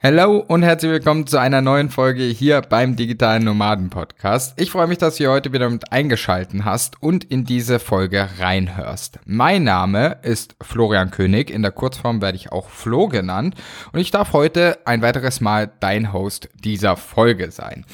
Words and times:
Hallo 0.00 0.44
und 0.46 0.62
herzlich 0.62 0.92
willkommen 0.92 1.26
zu 1.26 1.40
einer 1.40 1.60
neuen 1.60 1.90
Folge 1.90 2.22
hier 2.22 2.60
beim 2.60 2.94
Digitalen 2.94 3.42
Nomaden 3.42 3.90
Podcast. 3.90 4.54
Ich 4.56 4.70
freue 4.70 4.86
mich, 4.86 4.98
dass 4.98 5.16
du 5.16 5.26
heute 5.26 5.52
wieder 5.52 5.68
mit 5.68 5.90
eingeschalten 5.90 6.64
hast 6.64 7.02
und 7.02 7.24
in 7.24 7.44
diese 7.44 7.80
Folge 7.80 8.28
reinhörst. 8.38 9.18
Mein 9.24 9.64
Name 9.64 10.18
ist 10.22 10.54
Florian 10.60 11.10
König, 11.10 11.50
in 11.50 11.62
der 11.62 11.72
Kurzform 11.72 12.22
werde 12.22 12.36
ich 12.36 12.52
auch 12.52 12.68
Flo 12.68 13.08
genannt 13.08 13.56
und 13.92 13.98
ich 13.98 14.12
darf 14.12 14.34
heute 14.34 14.78
ein 14.84 15.02
weiteres 15.02 15.40
Mal 15.40 15.68
dein 15.80 16.12
Host 16.12 16.48
dieser 16.54 16.96
Folge 16.96 17.50
sein. 17.50 17.84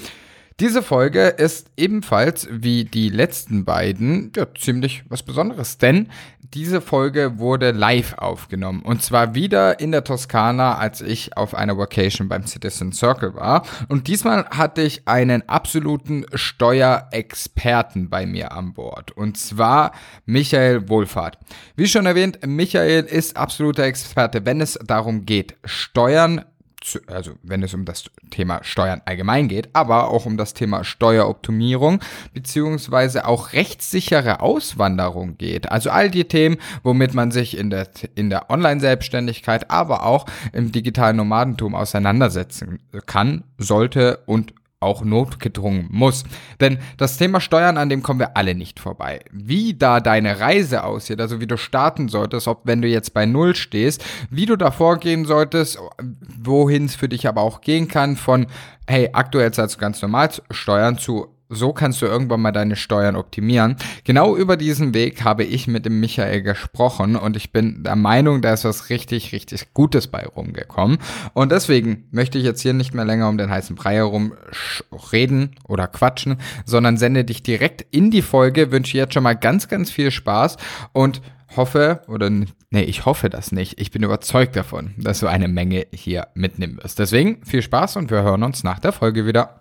Diese 0.61 0.83
Folge 0.83 1.29
ist 1.29 1.71
ebenfalls 1.79 2.47
wie 2.51 2.85
die 2.85 3.09
letzten 3.09 3.65
beiden 3.65 4.31
ja, 4.37 4.47
ziemlich 4.55 5.05
was 5.09 5.23
Besonderes, 5.23 5.79
denn 5.79 6.11
diese 6.53 6.81
Folge 6.83 7.39
wurde 7.39 7.71
live 7.71 8.15
aufgenommen 8.19 8.83
und 8.83 9.03
zwar 9.03 9.35
wieder 9.35 9.81
in 9.81 9.93
der 9.93 10.05
Toskana, 10.05 10.77
als 10.77 11.01
ich 11.01 11.37
auf 11.37 11.55
einer 11.55 11.79
Vacation 11.79 12.29
beim 12.29 12.47
Citizen 12.47 12.93
Circle 12.93 13.35
war. 13.35 13.65
Und 13.89 14.09
diesmal 14.09 14.45
hatte 14.51 14.83
ich 14.83 15.09
einen 15.09 15.49
absoluten 15.49 16.27
Steuerexperten 16.35 18.11
bei 18.11 18.27
mir 18.27 18.53
an 18.53 18.75
Bord 18.75 19.13
und 19.13 19.39
zwar 19.39 19.93
Michael 20.27 20.89
Wohlfahrt. 20.89 21.39
Wie 21.77 21.87
schon 21.87 22.05
erwähnt, 22.05 22.47
Michael 22.47 23.05
ist 23.05 23.37
absoluter 23.37 23.85
Experte, 23.85 24.45
wenn 24.45 24.61
es 24.61 24.79
darum 24.85 25.25
geht, 25.25 25.57
Steuern 25.65 26.45
also 27.07 27.33
wenn 27.43 27.63
es 27.63 27.75
um 27.75 27.85
das 27.85 28.05
Thema 28.31 28.63
Steuern 28.63 29.03
allgemein 29.05 29.49
geht, 29.49 29.69
aber 29.73 30.11
auch 30.11 30.27
um 30.27 30.37
das 30.37 30.55
Thema 30.55 30.85
Steueroptimierung 30.85 32.01
beziehungsweise 32.33 33.27
auch 33.27 33.53
rechtssichere 33.53 34.41
Auswanderung 34.41 35.37
geht. 35.39 35.71
Also 35.71 35.91
all 35.91 36.11
die 36.11 36.25
Themen, 36.25 36.57
womit 36.83 37.15
man 37.15 37.31
sich 37.31 37.57
in 37.57 37.71
der, 37.71 37.89
in 38.15 38.31
der 38.31 38.51
Online-Selbstständigkeit, 38.51 39.71
aber 39.71 40.05
auch 40.05 40.27
im 40.53 40.73
digitalen 40.73 41.17
Nomadentum 41.17 41.75
auseinandersetzen 41.75 42.81
kann, 43.07 43.45
sollte 43.59 44.19
und 44.27 44.55
auch 44.85 45.05
notgedrungen 45.05 45.89
muss. 45.91 46.25
Denn 46.61 46.79
das 46.97 47.17
Thema 47.17 47.41
Steuern, 47.41 47.79
an 47.79 47.89
dem 47.89 48.03
kommen 48.03 48.21
wir 48.21 48.37
alle 48.37 48.55
nicht 48.55 48.81
vorbei. 48.81 49.21
Wie 49.33 49.75
da 49.75 50.01
deine 50.01 50.41
Reise 50.41 50.85
aussieht, 50.85 51.21
also 51.21 51.41
wie 51.41 51.47
du 51.47 51.57
starten 51.57 52.09
solltest, 52.09 52.49
ob 52.49 52.61
wenn 52.65 52.83
du 52.83 52.89
jetzt 52.89 53.15
bei 53.15 53.27
Null 53.27 53.55
stehst, 53.55 54.05
wie 54.31 54.47
du 54.47 54.57
da 54.57 54.71
vorgehen 54.71 55.25
solltest, 55.25 55.79
wohin 56.43 56.85
es 56.85 56.95
für 56.95 57.09
dich 57.09 57.27
aber 57.27 57.43
auch 57.43 57.61
gehen 57.61 57.89
kann, 57.89 58.17
von 58.17 58.47
hey, 58.87 59.11
aktuell 59.13 59.53
zahlst 59.53 59.77
du 59.77 59.81
ganz 59.81 60.03
normal 60.03 60.31
Steuern 60.51 60.99
zu 60.99 61.34
so 61.55 61.73
kannst 61.73 62.03
du 62.03 62.07
irgendwann 62.07 62.41
mal 62.41 62.53
deine 62.53 62.77
Steuern 62.77 63.17
optimieren. 63.17 63.77
Genau 64.05 64.37
über 64.37 64.57
diesen 64.57 64.95
Weg 64.95 65.25
habe 65.25 65.45
ich 65.45 65.67
mit 65.67 65.87
dem 65.87 66.01
Michael 66.01 66.43
gesprochen 66.43 67.17
und 67.17 67.37
ich 67.37 67.53
bin 67.53 67.83
der 67.83 67.97
Meinung, 67.97 68.43
da 68.43 68.53
ist 68.53 68.65
was 68.65 68.91
richtig, 68.91 69.33
richtig 69.33 69.73
Gutes 69.75 70.09
bei 70.09 70.27
rumgekommen. 70.27 70.99
Und 71.33 71.53
deswegen 71.53 72.05
möchte 72.11 72.39
ich 72.39 72.45
jetzt 72.45 72.61
hier 72.61 72.73
nicht 72.73 72.95
mehr 72.95 73.05
länger 73.05 73.29
um 73.29 73.39
den 73.39 73.51
heißen 73.51 73.77
Brei 73.77 73.97
herum 73.97 74.35
reden 75.13 75.57
oder 75.67 75.87
quatschen, 75.87 76.39
sondern 76.65 76.97
sende 76.97 77.25
dich 77.25 77.43
direkt 77.43 77.87
in 77.91 78.11
die 78.11 78.23
Folge, 78.23 78.71
wünsche 78.71 78.97
jetzt 78.97 79.15
schon 79.15 79.23
mal 79.23 79.35
ganz, 79.35 79.69
ganz 79.69 79.91
viel 79.91 80.11
Spaß 80.11 80.57
und 80.93 81.21
hoffe, 81.57 82.03
oder 82.09 82.31
nee, 82.31 82.83
ich 82.83 83.07
hoffe 83.07 83.31
das 83.31 83.53
nicht. 83.53 83.81
Ich 83.81 83.91
bin 83.91 84.03
überzeugt 84.03 84.57
davon, 84.57 84.95
dass 84.97 85.21
du 85.21 85.27
eine 85.27 85.49
Menge 85.49 85.87
hier 85.93 86.29
mitnehmen 86.35 86.79
wirst. 86.83 86.99
Deswegen 86.99 87.45
viel 87.45 87.63
Spaß 87.63 87.97
und 87.97 88.11
wir 88.11 88.23
hören 88.23 88.43
uns 88.43 88.65
nach 88.65 88.79
der 88.79 88.93
Folge 88.93 89.27
wieder. 89.27 89.61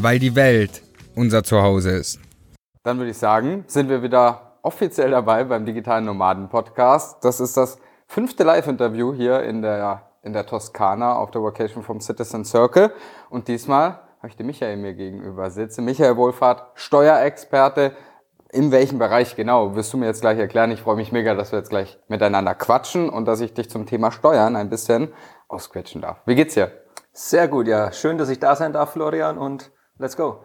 weil 0.00 0.20
die 0.20 0.36
Welt 0.36 0.82
unser 1.16 1.42
Zuhause 1.42 1.90
ist. 1.90 2.20
Dann 2.84 2.98
würde 2.98 3.10
ich 3.10 3.18
sagen, 3.18 3.64
sind 3.66 3.88
wir 3.88 4.02
wieder 4.02 4.58
offiziell 4.62 5.10
dabei 5.10 5.42
beim 5.42 5.66
Digitalen 5.66 6.04
Nomaden 6.04 6.48
Podcast. 6.48 7.24
Das 7.24 7.40
ist 7.40 7.56
das 7.56 7.78
fünfte 8.06 8.44
Live-Interview 8.44 9.12
hier 9.12 9.42
in 9.42 9.60
der, 9.60 10.02
in 10.22 10.32
der 10.32 10.46
Toskana 10.46 11.16
auf 11.16 11.32
der 11.32 11.42
Vacation 11.42 11.82
vom 11.82 12.00
Citizen 12.00 12.44
Circle. 12.44 12.92
Und 13.28 13.48
diesmal 13.48 13.98
habe 14.18 14.28
ich 14.28 14.36
den 14.36 14.46
Michael 14.46 14.76
mir 14.76 14.94
gegenüber 14.94 15.50
sitzen. 15.50 15.84
Michael 15.84 16.16
Wohlfahrt, 16.16 16.62
Steuerexperte. 16.74 17.92
In 18.50 18.70
welchem 18.70 18.98
Bereich 18.98 19.34
genau, 19.34 19.74
wirst 19.74 19.92
du 19.92 19.98
mir 19.98 20.06
jetzt 20.06 20.20
gleich 20.20 20.38
erklären. 20.38 20.70
Ich 20.70 20.80
freue 20.80 20.96
mich 20.96 21.12
mega, 21.12 21.34
dass 21.34 21.52
wir 21.52 21.58
jetzt 21.58 21.70
gleich 21.70 21.98
miteinander 22.06 22.54
quatschen 22.54 23.10
und 23.10 23.26
dass 23.26 23.40
ich 23.40 23.52
dich 23.52 23.68
zum 23.68 23.84
Thema 23.84 24.12
Steuern 24.12 24.54
ein 24.54 24.70
bisschen 24.70 25.12
ausquetschen 25.48 26.00
darf. 26.02 26.22
Wie 26.24 26.36
geht's 26.36 26.54
dir? 26.54 26.70
Sehr 27.12 27.48
gut, 27.48 27.66
ja. 27.66 27.90
Schön, 27.90 28.16
dass 28.16 28.28
ich 28.28 28.38
da 28.38 28.54
sein 28.54 28.72
darf, 28.72 28.92
Florian. 28.92 29.38
Und 29.38 29.72
Let's 29.98 30.16
go. 30.16 30.38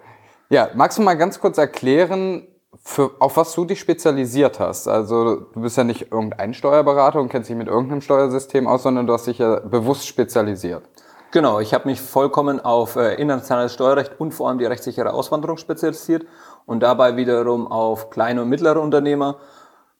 Ja, 0.50 0.70
magst 0.74 0.98
du 0.98 1.02
mal 1.02 1.16
ganz 1.16 1.40
kurz 1.40 1.58
erklären, 1.58 2.48
für, 2.84 3.12
auf 3.20 3.38
was 3.38 3.54
du 3.54 3.66
dich 3.66 3.80
spezialisiert 3.80 4.60
hast? 4.60 4.88
Also 4.88 5.36
du 5.36 5.62
bist 5.62 5.78
ja 5.78 5.84
nicht 5.84 6.12
irgendein 6.12 6.54
Steuerberater 6.54 7.20
und 7.20 7.30
kennst 7.30 7.50
dich 7.50 7.56
mit 7.56 7.68
irgendeinem 7.68 8.02
Steuersystem 8.02 8.68
aus, 8.68 8.84
sondern 8.84 9.08
du 9.08 9.14
hast 9.14 9.28
dich 9.28 9.38
ja 9.38 9.60
bewusst 9.60 10.08
spezialisiert. 10.08 10.84
Genau, 11.32 11.60
ich 11.60 11.74
habe 11.74 11.88
mich 11.88 12.02
vollkommen 12.02 12.60
auf 12.60 12.96
äh, 12.96 13.16
internationales 13.16 13.74
Steuerrecht 13.74 14.20
und 14.20 14.34
vor 14.34 14.50
allem 14.50 14.60
die 14.60 14.66
rechtssichere 14.66 15.14
Auswanderung 15.14 15.58
spezialisiert 15.58 16.28
und 16.66 16.82
dabei 16.82 17.16
wiederum 17.16 17.68
auf 17.68 18.10
kleine 18.10 18.44
und 18.44 18.50
mittlere 18.50 18.80
Unternehmer 18.80 19.38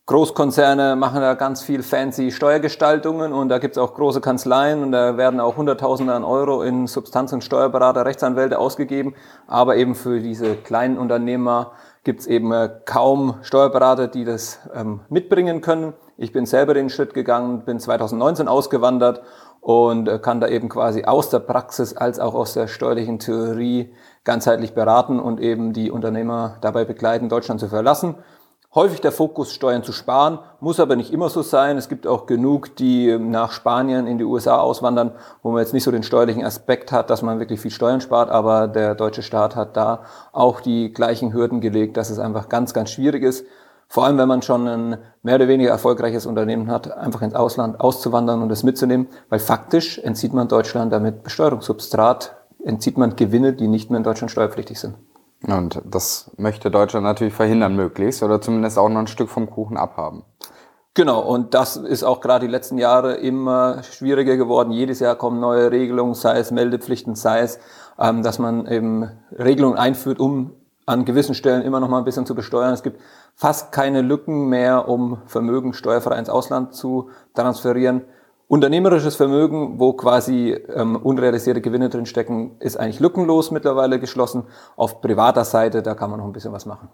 Großkonzerne 0.06 0.98
machen 0.98 1.22
da 1.22 1.34
ganz 1.34 1.62
viel 1.64 1.82
fancy 1.82 2.32
Steuergestaltungen 2.32 3.32
und 3.32 3.48
da 3.48 3.60
gibt's 3.60 3.78
auch 3.78 3.94
große 3.94 4.20
Kanzleien 4.20 4.84
und 4.84 4.92
da 4.92 5.16
werden 5.16 5.40
auch 5.40 5.56
Hunderttausende 5.56 6.14
an 6.14 6.26
Euro 6.26 6.62
in 6.62 6.88
Substanz- 6.88 7.32
und 7.32 7.42
Steuerberater, 7.42 8.06
Rechtsanwälte 8.06 8.60
ausgegeben. 8.60 9.16
Aber 9.48 9.78
eben 9.78 9.96
für 9.96 10.20
diese 10.20 10.56
kleinen 10.58 10.98
Unternehmer 10.98 11.72
gibt's 12.04 12.26
eben 12.26 12.52
äh, 12.52 12.70
kaum 12.84 13.36
Steuerberater, 13.44 14.10
die 14.10 14.26
das 14.26 14.60
ähm, 14.76 15.00
mitbringen 15.08 15.62
können. 15.62 15.94
Ich 16.18 16.34
bin 16.34 16.46
selber 16.46 16.74
den 16.74 16.90
Schritt 16.90 17.14
gegangen, 17.14 17.64
bin 17.64 17.80
2019 17.80 18.50
ausgewandert 18.50 19.22
und 19.62 20.10
äh, 20.10 20.20
kann 20.20 20.42
da 20.42 20.50
eben 20.50 20.68
quasi 20.68 21.06
aus 21.06 21.30
der 21.30 21.40
Praxis 21.40 21.96
als 21.96 22.20
auch 22.20 22.34
aus 22.34 22.54
der 22.54 22.68
steuerlichen 22.68 23.20
Theorie 23.20 23.94
ganzheitlich 24.26 24.74
beraten 24.74 25.22
und 25.22 25.40
eben 25.40 25.72
die 25.72 25.92
Unternehmer 25.92 26.58
dabei 26.60 26.84
begleiten, 26.84 27.30
Deutschland 27.30 27.62
zu 27.62 27.70
verlassen 27.70 28.16
häufig 28.76 29.02
der 29.02 29.12
Fokus, 29.12 29.54
Steuern 29.54 29.84
zu 29.84 29.92
sparen, 29.92 30.40
muss 30.60 30.80
aber 30.80 30.96
nicht 30.96 31.14
immer 31.14 31.30
so 31.30 31.42
sein. 31.42 31.78
Es 31.78 31.90
gibt 31.90 32.08
auch 32.08 32.26
genug, 32.26 32.76
die 32.76 33.10
ähm, 33.10 33.30
nach 33.30 33.52
Spanien 33.52 34.08
in 34.08 34.18
die 34.18 34.24
USA 34.24 34.58
auswandern, 34.58 35.12
wo 35.42 35.52
man 35.52 35.62
jetzt 35.62 35.74
nicht 35.74 35.84
so 35.84 35.92
den 35.92 36.04
steuerlichen 36.04 36.44
Aspekt 36.44 36.92
hat, 36.92 37.10
dass 37.10 37.22
man 37.22 37.40
wirklich 37.40 37.60
viel 37.60 37.72
Steuern 37.72 38.02
spart, 38.02 38.30
aber 38.30 38.68
der 38.68 38.96
deutsche 38.96 39.24
Staat 39.24 39.56
hat 39.56 39.78
da 39.78 40.04
auch 40.32 40.62
die 40.62 40.92
gleichen 40.92 41.34
Hürden 41.34 41.62
gelegt, 41.62 41.98
dass 41.98 42.10
es 42.10 42.20
einfach 42.20 42.50
ganz, 42.50 42.74
ganz 42.74 42.92
schwierig 42.92 43.24
ist. 43.24 43.46
Vor 43.88 44.06
allem, 44.06 44.18
wenn 44.18 44.28
man 44.28 44.42
schon 44.42 44.68
ein 44.68 44.98
mehr 45.22 45.36
oder 45.36 45.48
weniger 45.48 45.70
erfolgreiches 45.70 46.26
Unternehmen 46.26 46.72
hat, 46.72 46.92
einfach 46.92 47.22
ins 47.22 47.36
Ausland 47.36 47.80
auszuwandern 47.80 48.42
und 48.42 48.52
es 48.52 48.64
mitzunehmen, 48.64 49.08
weil 49.30 49.40
faktisch 49.40 50.00
entzieht 50.00 50.34
man 50.34 50.48
Deutschland 50.48 50.92
damit 50.92 51.22
Besteuerungssubstrat, 51.22 52.36
entzieht 52.64 52.98
man 52.98 53.16
Gewinne, 53.16 53.54
die 53.54 53.68
nicht 53.68 53.92
mehr 53.92 53.98
in 53.98 54.04
Deutschland 54.04 54.32
steuerpflichtig 54.32 54.80
sind. 54.80 54.96
Und 55.48 55.82
das 55.86 56.32
möchte 56.38 56.72
Deutschland 56.72 57.06
natürlich 57.06 57.34
verhindern 57.34 57.76
möglichst 57.76 58.24
oder 58.24 58.40
zumindest 58.40 58.78
auch 58.78 58.90
noch 58.90 59.00
ein 59.00 59.08
Stück 59.08 59.30
vom 59.30 59.50
Kuchen 59.50 59.78
abhaben. 59.78 60.24
Genau, 60.96 61.22
und 61.22 61.56
das 61.56 61.76
ist 61.76 62.04
auch 62.04 62.22
gerade 62.22 62.46
die 62.46 62.52
letzten 62.52 62.78
Jahre 62.78 63.16
immer 63.16 63.82
schwieriger 63.82 64.38
geworden. 64.38 64.72
Jedes 64.72 65.00
Jahr 65.00 65.16
kommen 65.16 65.40
neue 65.40 65.72
Regelungen, 65.72 66.14
sei 66.14 66.38
es 66.38 66.52
Meldepflichten, 66.52 67.16
sei 67.16 67.40
es, 67.40 67.60
ähm, 68.00 68.22
dass 68.22 68.38
man 68.38 68.68
eben 68.68 69.10
Regelungen 69.32 69.78
einführt, 69.78 70.20
um 70.20 70.52
an 70.86 71.06
gewissen 71.06 71.34
Stellen 71.34 71.64
immer 71.64 71.80
noch 71.80 71.90
mal 71.90 71.98
ein 71.98 72.06
bisschen 72.06 72.28
zu 72.28 72.36
besteuern. 72.36 72.74
Es 72.74 72.84
gibt 72.84 73.02
fast 73.36 73.72
keine 73.72 74.02
Lücken 74.02 74.50
mehr, 74.50 74.88
um 74.88 75.18
Vermögen 75.26 75.74
steuerfrei 75.74 76.20
ins 76.20 76.30
Ausland 76.30 76.76
zu 76.76 77.10
transferieren. 77.34 78.04
Unternehmerisches 78.54 79.16
Vermögen, 79.16 79.80
wo 79.80 79.94
quasi 79.94 80.52
ähm, 80.52 80.96
unrealisierte 80.96 81.60
Gewinne 81.60 81.90
drinstecken, 81.90 82.52
ist 82.60 82.78
eigentlich 82.78 83.00
lückenlos 83.00 83.50
mittlerweile 83.50 84.00
geschlossen. 84.00 84.44
Auf 84.76 85.02
privater 85.02 85.44
Seite, 85.44 85.82
da 85.82 85.96
kann 85.96 86.12
man 86.12 86.20
noch 86.20 86.28
ein 86.28 86.34
bisschen 86.34 86.54
was 86.54 86.68
machen. 86.68 86.90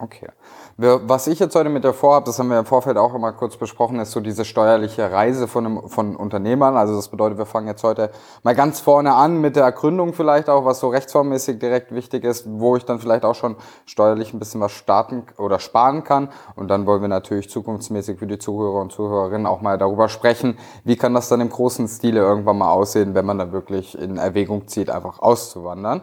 Okay. 0.00 0.28
Was 0.76 1.28
ich 1.28 1.38
jetzt 1.38 1.54
heute 1.54 1.68
mit 1.68 1.84
dir 1.84 1.92
vorhabe, 1.92 2.26
das 2.26 2.40
haben 2.40 2.48
wir 2.48 2.58
im 2.58 2.66
Vorfeld 2.66 2.96
auch 2.96 3.14
immer 3.14 3.32
kurz 3.32 3.56
besprochen, 3.56 4.00
ist 4.00 4.10
so 4.10 4.18
diese 4.18 4.44
steuerliche 4.44 5.12
Reise 5.12 5.46
von, 5.46 5.64
einem, 5.64 5.88
von 5.88 6.16
Unternehmern. 6.16 6.76
Also 6.76 6.96
das 6.96 7.08
bedeutet, 7.08 7.38
wir 7.38 7.46
fangen 7.46 7.68
jetzt 7.68 7.84
heute 7.84 8.10
mal 8.42 8.56
ganz 8.56 8.80
vorne 8.80 9.14
an 9.14 9.40
mit 9.40 9.54
der 9.54 9.70
Gründung 9.70 10.12
vielleicht 10.12 10.50
auch, 10.50 10.64
was 10.64 10.80
so 10.80 10.88
rechtsformmäßig 10.88 11.60
direkt 11.60 11.94
wichtig 11.94 12.24
ist, 12.24 12.44
wo 12.48 12.74
ich 12.74 12.84
dann 12.84 12.98
vielleicht 12.98 13.24
auch 13.24 13.36
schon 13.36 13.54
steuerlich 13.86 14.34
ein 14.34 14.40
bisschen 14.40 14.60
was 14.60 14.72
starten 14.72 15.26
oder 15.38 15.60
sparen 15.60 16.02
kann. 16.02 16.28
Und 16.56 16.66
dann 16.68 16.86
wollen 16.86 17.00
wir 17.00 17.08
natürlich 17.08 17.48
zukunftsmäßig 17.48 18.18
für 18.18 18.26
die 18.26 18.38
Zuhörer 18.38 18.80
und 18.80 18.90
Zuhörerinnen 18.90 19.46
auch 19.46 19.60
mal 19.60 19.78
darüber 19.78 20.08
sprechen, 20.08 20.58
wie 20.82 20.96
kann 20.96 21.14
das 21.14 21.28
dann 21.28 21.40
im 21.40 21.50
großen 21.50 21.86
Stile 21.86 22.18
irgendwann 22.18 22.58
mal 22.58 22.72
aussehen, 22.72 23.14
wenn 23.14 23.26
man 23.26 23.38
dann 23.38 23.52
wirklich 23.52 23.96
in 23.96 24.16
Erwägung 24.16 24.66
zieht, 24.66 24.90
einfach 24.90 25.20
auszuwandern. 25.20 26.02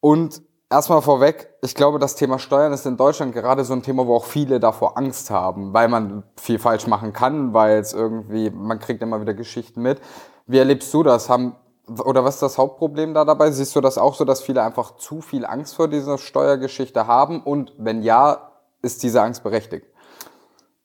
Und 0.00 0.42
Erstmal 0.70 1.00
vorweg, 1.00 1.48
ich 1.62 1.74
glaube, 1.74 1.98
das 1.98 2.14
Thema 2.14 2.38
Steuern 2.38 2.74
ist 2.74 2.84
in 2.84 2.98
Deutschland 2.98 3.32
gerade 3.32 3.64
so 3.64 3.72
ein 3.72 3.82
Thema, 3.82 4.06
wo 4.06 4.16
auch 4.16 4.26
viele 4.26 4.60
davor 4.60 4.98
Angst 4.98 5.30
haben, 5.30 5.72
weil 5.72 5.88
man 5.88 6.24
viel 6.36 6.58
falsch 6.58 6.86
machen 6.86 7.14
kann, 7.14 7.54
weil 7.54 7.78
es 7.78 7.94
irgendwie, 7.94 8.50
man 8.50 8.78
kriegt 8.78 9.00
immer 9.00 9.18
wieder 9.22 9.32
Geschichten 9.32 9.80
mit. 9.80 9.98
Wie 10.46 10.58
erlebst 10.58 10.92
du 10.92 11.02
das? 11.02 11.30
Haben, 11.30 11.56
oder 12.04 12.22
was 12.22 12.34
ist 12.34 12.42
das 12.42 12.58
Hauptproblem 12.58 13.14
da 13.14 13.24
dabei? 13.24 13.50
Siehst 13.50 13.74
du 13.76 13.80
das 13.80 13.96
auch 13.96 14.14
so, 14.14 14.26
dass 14.26 14.42
viele 14.42 14.62
einfach 14.62 14.96
zu 14.96 15.22
viel 15.22 15.46
Angst 15.46 15.74
vor 15.74 15.88
dieser 15.88 16.18
Steuergeschichte 16.18 17.06
haben? 17.06 17.42
Und 17.42 17.72
wenn 17.78 18.02
ja, 18.02 18.50
ist 18.82 19.02
diese 19.02 19.22
Angst 19.22 19.42
berechtigt? 19.42 19.86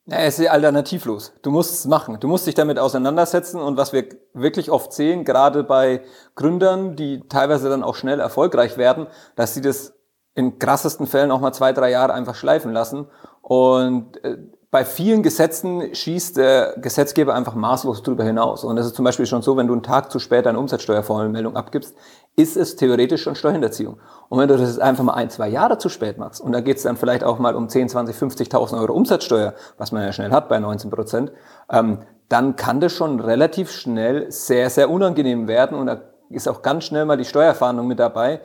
Ja, 0.06 0.18
es 0.18 0.38
ist 0.38 0.48
alternativlos. 0.48 1.32
Du 1.40 1.50
musst 1.50 1.72
es 1.72 1.86
machen. 1.86 2.18
Du 2.20 2.28
musst 2.28 2.46
dich 2.46 2.54
damit 2.54 2.78
auseinandersetzen. 2.78 3.58
Und 3.58 3.78
was 3.78 3.94
wir 3.94 4.04
wirklich 4.34 4.70
oft 4.70 4.92
sehen, 4.92 5.24
gerade 5.24 5.64
bei 5.64 6.02
Gründern, 6.34 6.94
die 6.94 7.26
teilweise 7.28 7.70
dann 7.70 7.82
auch 7.82 7.94
schnell 7.94 8.20
erfolgreich 8.20 8.76
werden, 8.76 9.06
dass 9.34 9.54
sie 9.54 9.62
das 9.62 9.94
in 10.34 10.58
krassesten 10.58 11.06
Fällen 11.06 11.30
auch 11.30 11.40
mal 11.40 11.52
zwei, 11.52 11.72
drei 11.72 11.90
Jahre 11.90 12.12
einfach 12.12 12.34
schleifen 12.34 12.72
lassen. 12.72 13.06
Und 13.40 14.22
äh, 14.24 14.36
bei 14.70 14.84
vielen 14.84 15.22
Gesetzen 15.22 15.94
schießt 15.94 16.36
der 16.36 16.74
Gesetzgeber 16.78 17.32
einfach 17.32 17.54
maßlos 17.54 18.02
drüber 18.02 18.24
hinaus. 18.24 18.64
Und 18.64 18.76
das 18.76 18.86
ist 18.86 18.96
zum 18.96 19.04
Beispiel 19.04 19.24
schon 19.24 19.40
so, 19.40 19.56
wenn 19.56 19.68
du 19.68 19.72
einen 19.72 19.84
Tag 19.84 20.10
zu 20.10 20.18
spät 20.18 20.46
eine 20.46 20.58
Umsatzsteuervoranmeldung 20.58 21.56
abgibst, 21.56 21.94
ist 22.36 22.56
es 22.56 22.76
theoretisch 22.76 23.22
schon 23.22 23.34
Steuerhinterziehung. 23.34 23.98
Und 24.28 24.38
wenn 24.38 24.48
du 24.48 24.56
das 24.56 24.78
einfach 24.78 25.04
mal 25.04 25.14
ein, 25.14 25.30
zwei 25.30 25.48
Jahre 25.48 25.78
zu 25.78 25.88
spät 25.88 26.18
machst, 26.18 26.40
und 26.40 26.52
da 26.52 26.60
geht 26.60 26.78
es 26.78 26.82
dann 26.82 26.96
vielleicht 26.96 27.22
auch 27.22 27.38
mal 27.38 27.54
um 27.54 27.68
10, 27.68 27.88
20, 27.88 28.16
50.000 28.16 28.80
Euro 28.80 28.92
Umsatzsteuer, 28.92 29.54
was 29.78 29.92
man 29.92 30.02
ja 30.02 30.12
schnell 30.12 30.32
hat 30.32 30.48
bei 30.48 30.58
19 30.58 30.90
Prozent, 30.90 31.32
ähm, 31.70 31.98
dann 32.28 32.56
kann 32.56 32.80
das 32.80 32.92
schon 32.92 33.20
relativ 33.20 33.70
schnell 33.70 34.30
sehr, 34.32 34.70
sehr 34.70 34.90
unangenehm 34.90 35.46
werden. 35.46 35.78
Und 35.78 35.86
da 35.86 36.00
ist 36.30 36.48
auch 36.48 36.62
ganz 36.62 36.84
schnell 36.84 37.04
mal 37.04 37.16
die 37.16 37.24
Steuerfahndung 37.24 37.86
mit 37.86 38.00
dabei. 38.00 38.40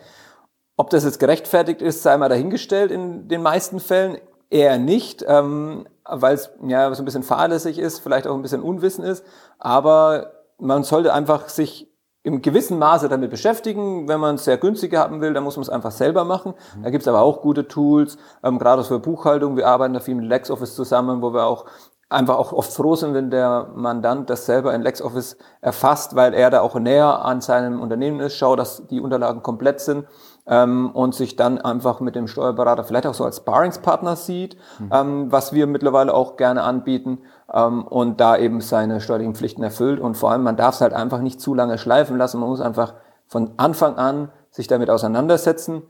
Ob 0.78 0.90
das 0.92 1.04
jetzt 1.04 1.20
gerechtfertigt 1.20 1.82
ist, 1.82 2.04
sei 2.04 2.18
mal 2.18 2.30
dahingestellt 2.30 2.92
in 2.92 3.28
den 3.28 3.42
meisten 3.42 3.80
Fällen. 3.80 4.18
Eher 4.52 4.78
nicht. 4.78 5.24
Ähm, 5.28 5.88
weil 6.06 6.36
es 6.36 6.52
ja 6.66 6.94
so 6.94 7.02
ein 7.02 7.06
bisschen 7.06 7.24
fahrlässig 7.24 7.80
ist, 7.80 8.00
vielleicht 8.00 8.28
auch 8.28 8.36
ein 8.36 8.42
bisschen 8.42 8.62
Unwissen 8.62 9.04
ist. 9.04 9.24
Aber 9.58 10.32
man 10.60 10.84
sollte 10.84 11.14
einfach 11.14 11.50
sich 11.50 11.89
im 12.24 12.42
gewissen 12.42 12.78
Maße 12.80 13.10
damit 13.10 13.30
beschäftigen. 13.30 14.08
Wenn 14.08 14.20
man 14.20 14.36
es 14.36 14.46
sehr 14.46 14.58
günstig 14.58 14.96
haben 14.96 15.22
will, 15.22 15.34
dann 15.34 15.44
muss 15.44 15.56
man 15.56 15.64
es 15.64 15.70
einfach 15.70 15.92
selber 15.92 16.26
machen. 16.26 16.54
Mhm. 16.76 16.84
Da 16.84 16.90
gibt 16.90 17.04
es 17.04 17.08
aber 17.08 17.22
auch 17.22 17.42
gute 17.42 17.68
Tools, 17.68 18.18
ähm, 18.44 18.60
gerade 18.60 18.84
für 18.84 19.00
Buchhaltung. 19.00 19.56
Wir 19.56 19.68
arbeiten 19.68 19.94
da 19.94 20.00
viel 20.00 20.16
mit 20.16 20.26
LexOffice 20.26 20.76
zusammen, 20.76 21.22
wo 21.22 21.34
wir 21.34 21.46
auch 21.46 21.66
einfach 22.10 22.38
auch 22.38 22.54
oft 22.54 22.74
froh 22.74 22.96
sind, 22.96 23.14
wenn 23.14 23.30
der 23.30 23.70
Mandant 23.76 24.30
das 24.32 24.48
selber 24.48 24.74
in 24.74 24.82
LexOffice 24.82 25.38
erfasst, 25.62 26.16
weil 26.16 26.34
er 26.34 26.50
da 26.50 26.62
auch 26.62 26.76
näher 26.76 27.24
an 27.24 27.40
seinem 27.40 27.80
Unternehmen 27.80 28.20
ist, 28.20 28.36
schaut, 28.36 28.58
dass 28.58 28.88
die 28.88 29.00
Unterlagen 29.00 29.44
komplett 29.44 29.80
sind 29.80 30.08
ähm, 30.48 30.90
und 30.92 31.14
sich 31.14 31.36
dann 31.36 31.60
einfach 31.60 32.00
mit 32.00 32.16
dem 32.16 32.28
Steuerberater 32.28 32.84
vielleicht 32.84 33.06
auch 33.06 33.14
so 33.14 33.26
als 33.26 33.38
Sparringspartner 33.38 34.16
sieht, 34.16 34.58
mhm. 34.80 34.90
ähm, 34.92 35.32
was 35.32 35.54
wir 35.54 35.68
mittlerweile 35.68 36.14
auch 36.14 36.36
gerne 36.36 36.64
anbieten 36.64 37.20
ähm, 37.54 37.86
und 37.86 38.20
da 38.20 38.38
eben 38.38 38.62
seine 38.62 39.02
steuerlichen 39.02 39.36
Pflichten 39.36 39.64
erfüllt. 39.64 40.00
Und 40.00 40.16
vor 40.16 40.32
allem, 40.32 40.44
man 40.44 40.58
darf 40.58 40.76
es 40.76 40.82
halt 40.82 40.94
einfach 40.94 41.20
nicht 41.20 41.42
zu 41.42 41.54
lange 41.54 41.78
schleifen 41.78 42.18
lassen. 42.18 42.40
Man 42.40 42.50
muss 42.50 42.62
einfach 42.62 42.94
von 43.28 43.52
Anfang 43.58 43.98
an 43.98 44.30
sich 44.52 44.68
damit 44.68 44.90
auseinandersetzen. 44.90 45.84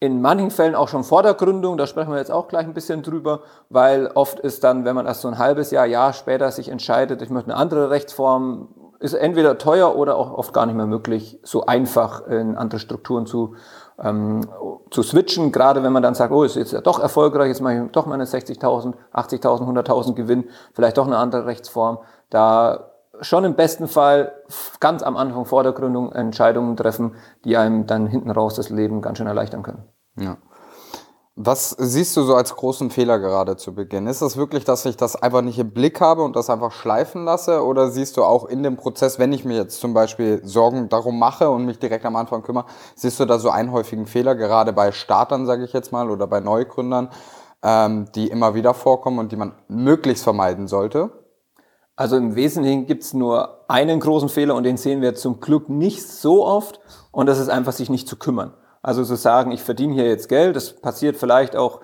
In 0.00 0.20
manchen 0.20 0.52
Fällen 0.52 0.76
auch 0.76 0.88
schon 0.88 1.02
vor 1.02 1.24
der 1.24 1.34
Gründung, 1.34 1.76
da 1.76 1.88
sprechen 1.88 2.12
wir 2.12 2.18
jetzt 2.18 2.30
auch 2.30 2.46
gleich 2.46 2.66
ein 2.66 2.74
bisschen 2.74 3.02
drüber, 3.02 3.40
weil 3.68 4.06
oft 4.14 4.38
ist 4.38 4.62
dann, 4.62 4.84
wenn 4.84 4.94
man 4.94 5.06
erst 5.06 5.22
so 5.22 5.28
ein 5.28 5.38
halbes 5.38 5.72
Jahr, 5.72 5.86
Jahr 5.86 6.12
später 6.12 6.52
sich 6.52 6.68
entscheidet, 6.68 7.20
ich 7.20 7.30
möchte 7.30 7.50
eine 7.50 7.60
andere 7.60 7.90
Rechtsform 7.90 8.68
ist 9.00 9.14
entweder 9.14 9.58
teuer 9.58 9.94
oder 9.96 10.16
auch 10.16 10.32
oft 10.32 10.52
gar 10.52 10.66
nicht 10.66 10.74
mehr 10.74 10.86
möglich, 10.86 11.38
so 11.42 11.66
einfach 11.66 12.26
in 12.26 12.56
andere 12.56 12.80
Strukturen 12.80 13.26
zu, 13.26 13.54
ähm, 14.02 14.42
zu 14.90 15.02
switchen. 15.02 15.52
Gerade 15.52 15.82
wenn 15.82 15.92
man 15.92 16.02
dann 16.02 16.14
sagt, 16.14 16.32
oh, 16.32 16.42
ist 16.42 16.56
jetzt 16.56 16.72
ja 16.72 16.80
doch 16.80 17.00
erfolgreich, 17.00 17.48
jetzt 17.48 17.60
mache 17.60 17.84
ich 17.84 17.92
doch 17.92 18.06
meine 18.06 18.24
60.000, 18.24 18.94
80.000, 19.12 19.42
100.000 19.42 20.14
Gewinn, 20.14 20.48
vielleicht 20.72 20.98
doch 20.98 21.06
eine 21.06 21.18
andere 21.18 21.46
Rechtsform. 21.46 21.98
Da 22.30 22.90
schon 23.20 23.44
im 23.44 23.54
besten 23.54 23.88
Fall 23.88 24.32
ganz 24.80 25.02
am 25.02 25.16
Anfang 25.16 25.44
vor 25.44 25.62
der 25.62 25.72
Gründung 25.72 26.12
Entscheidungen 26.12 26.76
treffen, 26.76 27.16
die 27.44 27.56
einem 27.56 27.86
dann 27.86 28.06
hinten 28.06 28.30
raus 28.30 28.54
das 28.54 28.70
Leben 28.70 29.02
ganz 29.02 29.18
schön 29.18 29.26
erleichtern 29.26 29.62
können. 29.62 29.84
Ja. 30.16 30.36
Was 31.40 31.70
siehst 31.70 32.16
du 32.16 32.24
so 32.24 32.34
als 32.34 32.56
großen 32.56 32.90
Fehler 32.90 33.20
gerade 33.20 33.56
zu 33.56 33.72
Beginn? 33.72 34.08
Ist 34.08 34.22
es 34.22 34.36
wirklich, 34.36 34.64
dass 34.64 34.84
ich 34.86 34.96
das 34.96 35.14
einfach 35.14 35.40
nicht 35.40 35.56
im 35.60 35.70
Blick 35.70 36.00
habe 36.00 36.24
und 36.24 36.34
das 36.34 36.50
einfach 36.50 36.72
schleifen 36.72 37.24
lasse? 37.24 37.64
Oder 37.64 37.92
siehst 37.92 38.16
du 38.16 38.24
auch 38.24 38.46
in 38.46 38.64
dem 38.64 38.76
Prozess, 38.76 39.20
wenn 39.20 39.32
ich 39.32 39.44
mir 39.44 39.56
jetzt 39.56 39.78
zum 39.78 39.94
Beispiel 39.94 40.40
Sorgen 40.42 40.88
darum 40.88 41.16
mache 41.16 41.48
und 41.48 41.64
mich 41.64 41.78
direkt 41.78 42.04
am 42.06 42.16
Anfang 42.16 42.42
kümmere, 42.42 42.64
siehst 42.96 43.20
du 43.20 43.24
da 43.24 43.38
so 43.38 43.50
einen 43.50 43.70
häufigen 43.70 44.06
Fehler, 44.06 44.34
gerade 44.34 44.72
bei 44.72 44.90
Startern, 44.90 45.46
sage 45.46 45.64
ich 45.64 45.72
jetzt 45.72 45.92
mal, 45.92 46.10
oder 46.10 46.26
bei 46.26 46.40
Neugründern, 46.40 47.08
ähm, 47.62 48.06
die 48.16 48.26
immer 48.26 48.56
wieder 48.56 48.74
vorkommen 48.74 49.20
und 49.20 49.30
die 49.30 49.36
man 49.36 49.52
möglichst 49.68 50.24
vermeiden 50.24 50.66
sollte? 50.66 51.12
Also 51.94 52.16
im 52.16 52.34
Wesentlichen 52.34 52.86
gibt's 52.86 53.14
nur 53.14 53.70
einen 53.70 54.00
großen 54.00 54.28
Fehler 54.28 54.56
und 54.56 54.64
den 54.64 54.76
sehen 54.76 55.02
wir 55.02 55.14
zum 55.14 55.38
Glück 55.38 55.68
nicht 55.68 56.04
so 56.04 56.44
oft 56.44 56.80
und 57.12 57.26
das 57.26 57.38
ist 57.38 57.48
einfach, 57.48 57.74
sich 57.74 57.90
nicht 57.90 58.08
zu 58.08 58.16
kümmern. 58.16 58.54
Also 58.82 59.04
zu 59.04 59.16
sagen, 59.16 59.50
ich 59.50 59.62
verdiene 59.62 59.94
hier 59.94 60.06
jetzt 60.06 60.28
Geld, 60.28 60.56
das 60.56 60.72
passiert 60.72 61.16
vielleicht 61.16 61.56
auch 61.56 61.80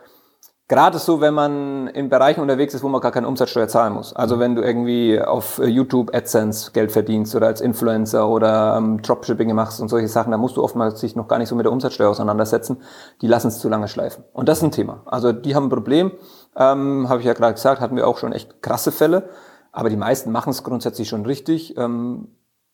gerade 0.69 0.99
so, 0.99 1.20
wenn 1.20 1.35
man 1.35 1.88
in 1.88 2.08
Bereichen 2.08 2.41
unterwegs 2.41 2.75
ist, 2.75 2.82
wo 2.82 2.88
man 2.88 3.00
gar 3.00 3.12
keine 3.12 3.29
Umsatzsteuer 3.29 3.69
zahlen 3.69 3.93
muss. 3.93 4.14
Also 4.14 4.38
wenn 4.38 4.55
du 4.55 4.62
irgendwie 4.62 5.20
auf 5.20 5.61
YouTube 5.62 6.14
AdSense 6.14 6.73
Geld 6.73 6.93
verdienst 6.93 7.35
oder 7.35 7.49
als 7.49 7.61
Influencer 7.61 8.29
oder 8.29 8.76
ähm, 8.76 9.02
Dropshipping 9.02 9.52
machst 9.55 9.81
und 9.81 9.88
solche 9.88 10.08
Sachen, 10.08 10.31
da 10.31 10.38
musst 10.38 10.56
du 10.56 10.62
oftmals 10.62 11.00
sich 11.00 11.17
noch 11.17 11.29
gar 11.29 11.38
nicht 11.38 11.49
so 11.49 11.55
mit 11.55 11.67
der 11.67 11.73
Umsatzsteuer 11.73 12.11
auseinandersetzen. 12.11 12.79
Die 13.20 13.26
lassen 13.26 13.49
es 13.49 13.58
zu 13.58 13.69
lange 13.69 13.88
schleifen. 13.88 14.25
Und 14.32 14.49
das 14.49 14.58
ist 14.58 14.64
ein 14.64 14.70
Thema. 14.70 15.02
Also 15.06 15.32
die 15.32 15.55
haben 15.55 15.67
ein 15.67 15.70
Problem, 15.70 16.12
ähm, 16.56 17.08
habe 17.08 17.20
ich 17.20 17.26
ja 17.26 17.35
gerade 17.35 17.55
gesagt, 17.55 17.81
hatten 17.81 17.97
wir 17.97 18.08
auch 18.08 18.19
schon 18.19 18.32
echt 18.32 18.62
krasse 18.62 18.93
Fälle. 18.93 19.29
Aber 19.73 19.90
die 19.90 19.97
meisten 19.97 20.31
machen 20.31 20.50
es 20.50 20.62
grundsätzlich 20.62 21.08
schon 21.08 21.26
richtig. 21.26 21.76
Ähm, 21.76 22.29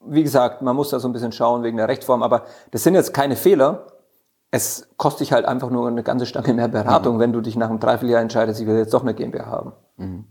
wie 0.04 0.22
gesagt, 0.22 0.62
man 0.62 0.76
muss 0.76 0.90
da 0.90 1.00
so 1.00 1.08
ein 1.08 1.12
bisschen 1.12 1.32
schauen 1.32 1.62
wegen 1.62 1.76
der 1.76 1.88
Rechtsform, 1.88 2.22
aber 2.22 2.44
das 2.70 2.82
sind 2.82 2.94
jetzt 2.94 3.12
keine 3.12 3.36
Fehler, 3.36 3.86
es 4.50 4.88
kostet 4.96 5.20
dich 5.20 5.32
halt 5.32 5.46
einfach 5.46 5.70
nur 5.70 5.86
eine 5.86 6.02
ganze 6.02 6.26
Stange 6.26 6.54
mehr 6.54 6.68
Beratung, 6.68 7.16
mhm. 7.16 7.20
wenn 7.20 7.32
du 7.32 7.40
dich 7.40 7.56
nach 7.56 7.70
einem 7.70 7.80
Dreivierteljahr 7.80 8.20
entscheidest, 8.20 8.60
ich 8.60 8.66
will 8.66 8.76
jetzt 8.76 8.92
doch 8.92 9.02
eine 9.02 9.14
GmbH 9.14 9.46
haben. 9.46 9.72
Mhm. 9.96 10.24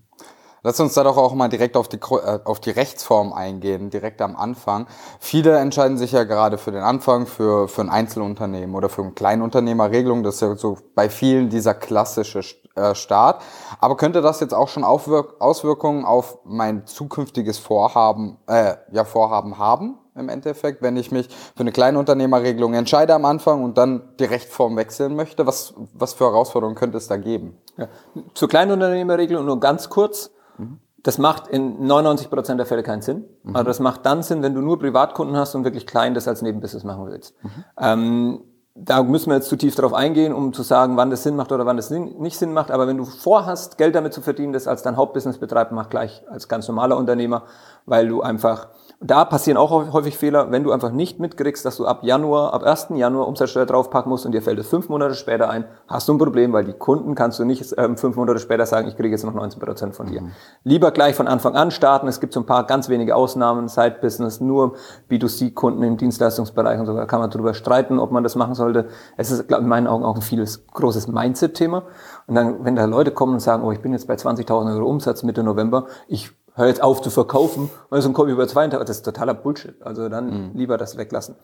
Lass 0.61 0.79
uns 0.81 0.93
da 0.93 1.03
doch 1.03 1.15
auch 1.15 1.33
mal 1.33 1.47
direkt 1.47 1.77
auf 1.77 1.87
die, 1.87 1.97
äh, 1.97 2.39
auf 2.43 2.59
die 2.59 2.71
Rechtsform 2.71 3.31
eingehen, 3.31 3.89
direkt 3.89 4.21
am 4.21 4.35
Anfang. 4.35 4.87
Viele 5.19 5.57
entscheiden 5.57 5.97
sich 5.97 6.11
ja 6.11 6.25
gerade 6.25 6.57
für 6.57 6.71
den 6.71 6.81
Anfang, 6.81 7.27
für, 7.27 7.69
für 7.69 7.81
ein 7.81 7.89
Einzelunternehmen 7.89 8.75
oder 8.75 8.89
für 8.89 9.03
eine 9.03 9.11
Kleinunternehmerregelung. 9.11 10.21
Das 10.21 10.35
ist 10.35 10.41
ja 10.41 10.55
so 10.55 10.77
bei 10.95 11.09
vielen 11.09 11.49
dieser 11.49 11.73
klassische 11.73 12.41
äh, 12.75 12.93
Start. 12.93 13.41
Aber 13.79 13.95
könnte 13.95 14.21
das 14.21 14.41
jetzt 14.41 14.53
auch 14.53 14.67
schon 14.67 14.83
Auswirkungen 14.83 16.03
auf 16.03 16.39
mein 16.43 16.85
zukünftiges 16.85 17.57
Vorhaben, 17.57 18.37
äh, 18.47 18.75
ja, 18.91 19.05
Vorhaben 19.05 19.57
haben? 19.59 19.97
Im 20.15 20.29
Endeffekt, 20.29 20.81
wenn 20.81 20.97
ich 20.97 21.11
mich 21.11 21.27
für 21.29 21.61
eine 21.61 21.71
Kleinunternehmerregelung 21.71 22.73
entscheide 22.73 23.13
am 23.13 23.25
Anfang 23.25 23.63
und 23.63 23.77
dann 23.77 24.01
die 24.19 24.25
Rechtform 24.25 24.75
wechseln 24.75 25.15
möchte? 25.15 25.45
Was, 25.45 25.73
was 25.93 26.13
für 26.13 26.25
Herausforderungen 26.25 26.75
könnte 26.75 26.97
es 26.97 27.07
da 27.07 27.17
geben? 27.17 27.57
Ja. 27.77 27.87
Zur 28.33 28.49
Kleinunternehmerregelung 28.49 29.45
nur 29.45 29.59
ganz 29.59 29.89
kurz. 29.89 30.31
Mhm. 30.57 30.79
Das 31.01 31.17
macht 31.17 31.47
in 31.47 31.85
99 31.87 32.29
Prozent 32.29 32.59
der 32.59 32.65
Fälle 32.65 32.83
keinen 32.83 33.01
Sinn. 33.01 33.25
Mhm. 33.43 33.55
Also 33.55 33.67
das 33.67 33.79
macht 33.79 34.05
dann 34.05 34.21
Sinn, 34.21 34.41
wenn 34.41 34.53
du 34.53 34.61
nur 34.61 34.79
Privatkunden 34.79 35.37
hast 35.37 35.55
und 35.55 35.63
wirklich 35.63 35.87
klein 35.87 36.13
das 36.13 36.27
als 36.27 36.41
Nebenbusiness 36.41 36.83
machen 36.83 37.05
willst. 37.07 37.35
Mhm. 37.41 37.49
Ähm, 37.79 38.41
da 38.81 39.03
müssen 39.03 39.29
wir 39.29 39.35
jetzt 39.35 39.49
zu 39.49 39.57
tief 39.57 39.75
darauf 39.75 39.93
eingehen, 39.93 40.33
um 40.33 40.53
zu 40.53 40.63
sagen, 40.63 40.95
wann 40.95 41.09
das 41.09 41.23
Sinn 41.23 41.35
macht 41.35 41.51
oder 41.51 41.65
wann 41.65 41.77
das 41.77 41.89
nicht 41.89 42.37
Sinn 42.37 42.53
macht. 42.53 42.71
Aber 42.71 42.87
wenn 42.87 42.97
du 42.97 43.05
vorhast, 43.05 43.77
Geld 43.77 43.95
damit 43.95 44.13
zu 44.13 44.21
verdienen, 44.21 44.53
das 44.53 44.67
als 44.67 44.83
dein 44.83 44.95
Hauptbusiness 44.95 45.37
betreiben, 45.37 45.75
mach 45.75 45.89
gleich 45.89 46.23
als 46.29 46.47
ganz 46.47 46.67
normaler 46.67 46.95
Unternehmer, 46.95 47.43
weil 47.85 48.07
du 48.07 48.21
einfach 48.21 48.69
Da 49.01 49.23
passieren 49.23 49.55
auch 49.57 49.71
häufig 49.93 50.17
Fehler, 50.17 50.51
wenn 50.51 50.65
du 50.65 50.73
einfach 50.73 50.91
nicht 50.91 51.21
mitkriegst, 51.21 51.63
dass 51.63 51.77
du 51.77 51.85
ab 51.85 52.03
Januar, 52.03 52.53
ab 52.53 52.63
1. 52.63 52.87
Januar 52.95 53.29
Umsatzsteuer 53.29 53.65
draufpacken 53.65 54.09
musst 54.09 54.25
und 54.25 54.33
dir 54.33 54.41
fällt 54.41 54.59
es 54.59 54.67
fünf 54.67 54.89
Monate 54.89 55.15
später 55.15 55.49
ein, 55.49 55.63
hast 55.87 56.09
du 56.09 56.13
ein 56.13 56.17
Problem, 56.17 56.51
weil 56.51 56.65
die 56.65 56.73
Kunden 56.73 57.15
kannst 57.15 57.39
du 57.39 57.45
nicht 57.45 57.73
ähm, 57.77 57.95
fünf 57.95 58.17
Monate 58.17 58.39
später 58.39 58.65
sagen, 58.65 58.89
ich 58.89 58.97
kriege 58.97 59.11
jetzt 59.11 59.23
noch 59.23 59.33
19 59.33 59.61
Prozent 59.61 59.95
von 59.95 60.07
dir. 60.07 60.21
Mhm. 60.21 60.31
Lieber 60.65 60.91
gleich 60.91 61.15
von 61.15 61.29
Anfang 61.29 61.55
an 61.55 61.71
starten. 61.71 62.09
Es 62.09 62.19
gibt 62.19 62.33
so 62.33 62.41
ein 62.41 62.45
paar 62.45 62.65
ganz 62.65 62.89
wenige 62.89 63.15
Ausnahmen, 63.15 63.69
Side-Business, 63.69 64.41
nur 64.41 64.75
B2C-Kunden 65.09 65.81
im 65.83 65.95
Dienstleistungsbereich 65.95 66.77
und 66.77 66.85
so, 66.85 66.93
da 66.93 67.05
kann 67.05 67.21
man 67.21 67.29
drüber 67.29 67.53
streiten, 67.53 67.99
ob 67.99 68.11
man 68.11 68.23
das 68.23 68.35
machen 68.35 68.53
sollte. 68.53 68.89
Es 69.15 69.31
ist 69.31 69.47
glaub, 69.47 69.61
in 69.61 69.67
meinen 69.69 69.87
Augen 69.87 70.03
auch 70.03 70.15
ein 70.15 70.21
vieles 70.21 70.67
großes 70.67 71.07
Mindset-Thema. 71.07 71.83
Und 72.27 72.35
dann, 72.35 72.65
wenn 72.65 72.75
da 72.75 72.83
Leute 72.83 73.11
kommen 73.11 73.31
und 73.35 73.39
sagen, 73.39 73.63
oh, 73.63 73.71
ich 73.71 73.79
bin 73.79 73.93
jetzt 73.93 74.07
bei 74.07 74.15
20.000 74.15 74.75
Euro 74.75 74.89
Umsatz 74.89 75.23
Mitte 75.23 75.41
November, 75.41 75.85
ich 76.09 76.31
hör 76.59 76.67
jetzt 76.67 76.83
auf 76.83 77.01
zu 77.01 77.09
verkaufen, 77.09 77.69
weil 77.89 78.01
so 78.01 78.09
ein 78.09 78.13
Kombi 78.13 78.31
über 78.31 78.47
200, 78.47 78.81
das 78.87 78.97
ist 78.97 79.03
totaler 79.03 79.33
Bullshit. 79.33 79.81
Also 79.81 80.09
dann 80.09 80.49
mhm. 80.49 80.51
lieber 80.53 80.77
das 80.77 80.97
weglassen. 80.97 81.35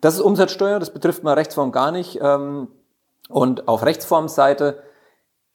Das 0.00 0.14
ist 0.14 0.20
Umsatzsteuer, 0.20 0.80
das 0.80 0.92
betrifft 0.92 1.22
mal 1.22 1.34
Rechtsform 1.34 1.70
gar 1.72 1.92
nicht. 1.92 2.18
Ähm, 2.20 2.68
und 3.28 3.68
auf 3.68 3.84
Rechtsformseite, 3.84 4.82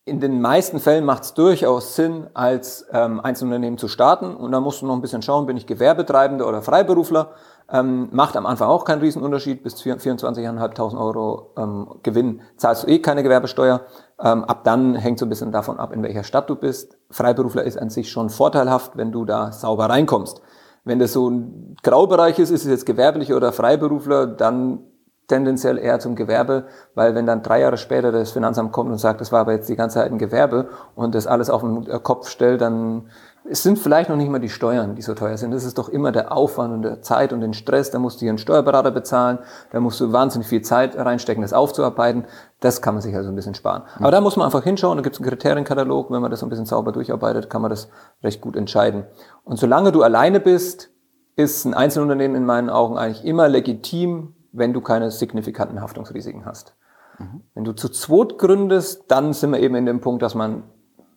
in 0.06 0.22
den 0.22 0.40
meisten 0.40 0.80
Fällen 0.80 1.04
macht 1.04 1.24
es 1.24 1.34
durchaus 1.34 1.96
Sinn, 1.96 2.28
als 2.34 2.86
ähm, 2.94 3.20
Einzelunternehmen 3.20 3.78
zu 3.78 3.90
starten. 3.90 4.36
Und 4.36 4.54
da 4.54 4.62
musst 4.62 4.82
du 4.82 4.86
noch 4.86 4.94
ein 4.96 5.02
bisschen 5.02 5.22
schauen, 5.22 5.46
bin 5.46 5.58
ich 5.58 5.68
Gewerbetreibender 5.68 6.48
oder 6.48 6.62
Freiberufler. 6.62 7.32
Ähm, 7.70 8.08
macht 8.12 8.38
am 8.38 8.46
Anfang 8.46 8.70
auch 8.70 8.86
keinen 8.86 9.02
Riesenunterschied. 9.02 9.64
Bis 9.64 9.76
24.500 9.76 10.98
Euro 10.98 11.52
ähm, 11.58 11.88
Gewinn 12.04 12.42
zahlst 12.56 12.84
du 12.84 12.88
eh 12.88 13.00
keine 13.00 13.24
Gewerbesteuer. 13.24 13.82
Ähm, 14.20 14.46
ab 14.46 14.64
dann 14.64 14.96
hängt 14.96 15.20
so 15.20 15.26
ein 15.26 15.30
bisschen 15.30 15.52
davon 15.52 15.78
ab, 15.78 15.92
in 15.94 16.02
welcher 16.04 16.24
Stadt 16.24 16.50
du 16.50 16.56
bist. 16.56 16.98
Freiberufler 17.12 17.64
ist 17.64 17.78
an 17.78 17.90
sich 17.90 18.10
schon 18.10 18.30
vorteilhaft, 18.30 18.96
wenn 18.96 19.12
du 19.12 19.26
da 19.26 19.52
sauber 19.52 19.90
reinkommst. 19.90 20.42
Wenn 20.86 21.00
das 21.00 21.12
so 21.12 21.30
ein 21.30 21.76
Graubereich 21.84 22.40
ist, 22.40 22.50
ist 22.50 22.64
es 22.64 22.70
jetzt 22.70 22.86
gewerblich 22.86 23.34
oder 23.34 23.52
Freiberufler, 23.52 24.26
dann 24.26 24.80
tendenziell 25.28 25.78
eher 25.78 26.00
zum 26.00 26.16
Gewerbe, 26.16 26.68
weil 26.96 27.14
wenn 27.14 27.26
dann 27.26 27.44
drei 27.44 27.60
Jahre 27.60 27.78
später 27.78 28.12
das 28.12 28.32
Finanzamt 28.32 28.72
kommt 28.72 28.90
und 28.92 28.98
sagt, 28.98 29.20
das 29.20 29.32
war 29.32 29.42
aber 29.42 29.52
jetzt 29.52 29.68
die 29.68 29.76
ganze 29.76 29.96
Zeit 29.96 30.12
ein 30.12 30.18
Gewerbe 30.18 30.70
und 30.96 31.14
das 31.14 31.28
alles 31.28 31.50
auf 31.50 31.62
den 31.62 31.86
Kopf 32.04 32.30
stellt, 32.30 32.62
dann 32.62 33.10
es 33.50 33.64
sind 33.64 33.80
vielleicht 33.80 34.10
noch 34.10 34.18
nicht 34.18 34.30
mal 34.30 34.40
die 34.40 34.50
Steuern, 34.50 34.96
die 34.96 35.02
so 35.02 35.14
teuer 35.14 35.38
sind. 35.38 35.52
Das 35.52 35.64
ist 35.64 35.78
doch 35.78 35.90
immer 35.90 36.12
der 36.12 36.32
Aufwand 36.32 36.74
und 36.74 36.82
der 36.82 37.02
Zeit 37.02 37.32
und 37.32 37.42
den 37.42 37.54
Stress. 37.54 37.92
Da 37.92 38.00
musst 38.00 38.18
du 38.18 38.22
hier 38.22 38.30
einen 38.30 38.38
Steuerberater 38.38 38.92
bezahlen, 38.92 39.40
da 39.72 39.80
musst 39.80 40.00
du 40.02 40.12
wahnsinnig 40.12 40.48
viel 40.48 40.62
Zeit 40.62 40.98
reinstecken, 40.98 41.42
das 41.42 41.54
aufzuarbeiten. 41.54 42.26
Das 42.60 42.82
kann 42.82 42.96
man 42.96 43.02
sich 43.02 43.16
also 43.16 43.30
ein 43.30 43.36
bisschen 43.36 43.56
sparen. 43.56 43.84
Aber 44.00 44.12
da 44.12 44.22
muss 44.22 44.36
man 44.36 44.46
einfach 44.46 44.64
hinschauen, 44.64 44.98
da 44.98 45.02
gibt 45.02 45.16
es 45.16 45.22
einen 45.22 45.30
Kriterienkatalog. 45.30 46.12
Wenn 46.12 46.22
man 46.22 46.32
das 46.32 46.44
ein 46.44 46.50
bisschen 46.50 46.66
sauber 46.66 46.92
durcharbeitet, 46.92 47.50
kann 47.50 47.62
man 47.62 47.70
das 47.70 47.90
recht 48.24 48.42
gut 48.42 48.56
entscheiden. 48.56 49.06
Und 49.44 49.58
solange 49.58 49.92
du 49.92 50.04
alleine 50.04 50.40
bist, 50.40 50.92
ist 51.36 51.66
ein 51.66 51.74
Einzelunternehmen 51.74 52.36
in 52.36 52.46
meinen 52.46 52.70
Augen 52.70 52.98
eigentlich 52.98 53.24
immer 53.24 53.48
legitim, 53.48 54.36
wenn 54.52 54.74
du 54.74 54.82
keine 54.82 55.12
signifikanten 55.12 55.82
Haftungsrisiken 55.82 56.46
hast. 56.46 56.76
Mhm. 57.20 57.44
Wenn 57.54 57.64
du 57.64 57.74
zu 57.74 57.90
zweit 57.90 58.38
gründest, 58.38 59.06
dann 59.10 59.34
sind 59.34 59.52
wir 59.52 59.60
eben 59.60 59.76
in 59.76 59.86
dem 59.86 60.02
Punkt, 60.02 60.22
dass 60.22 60.36
man 60.36 60.64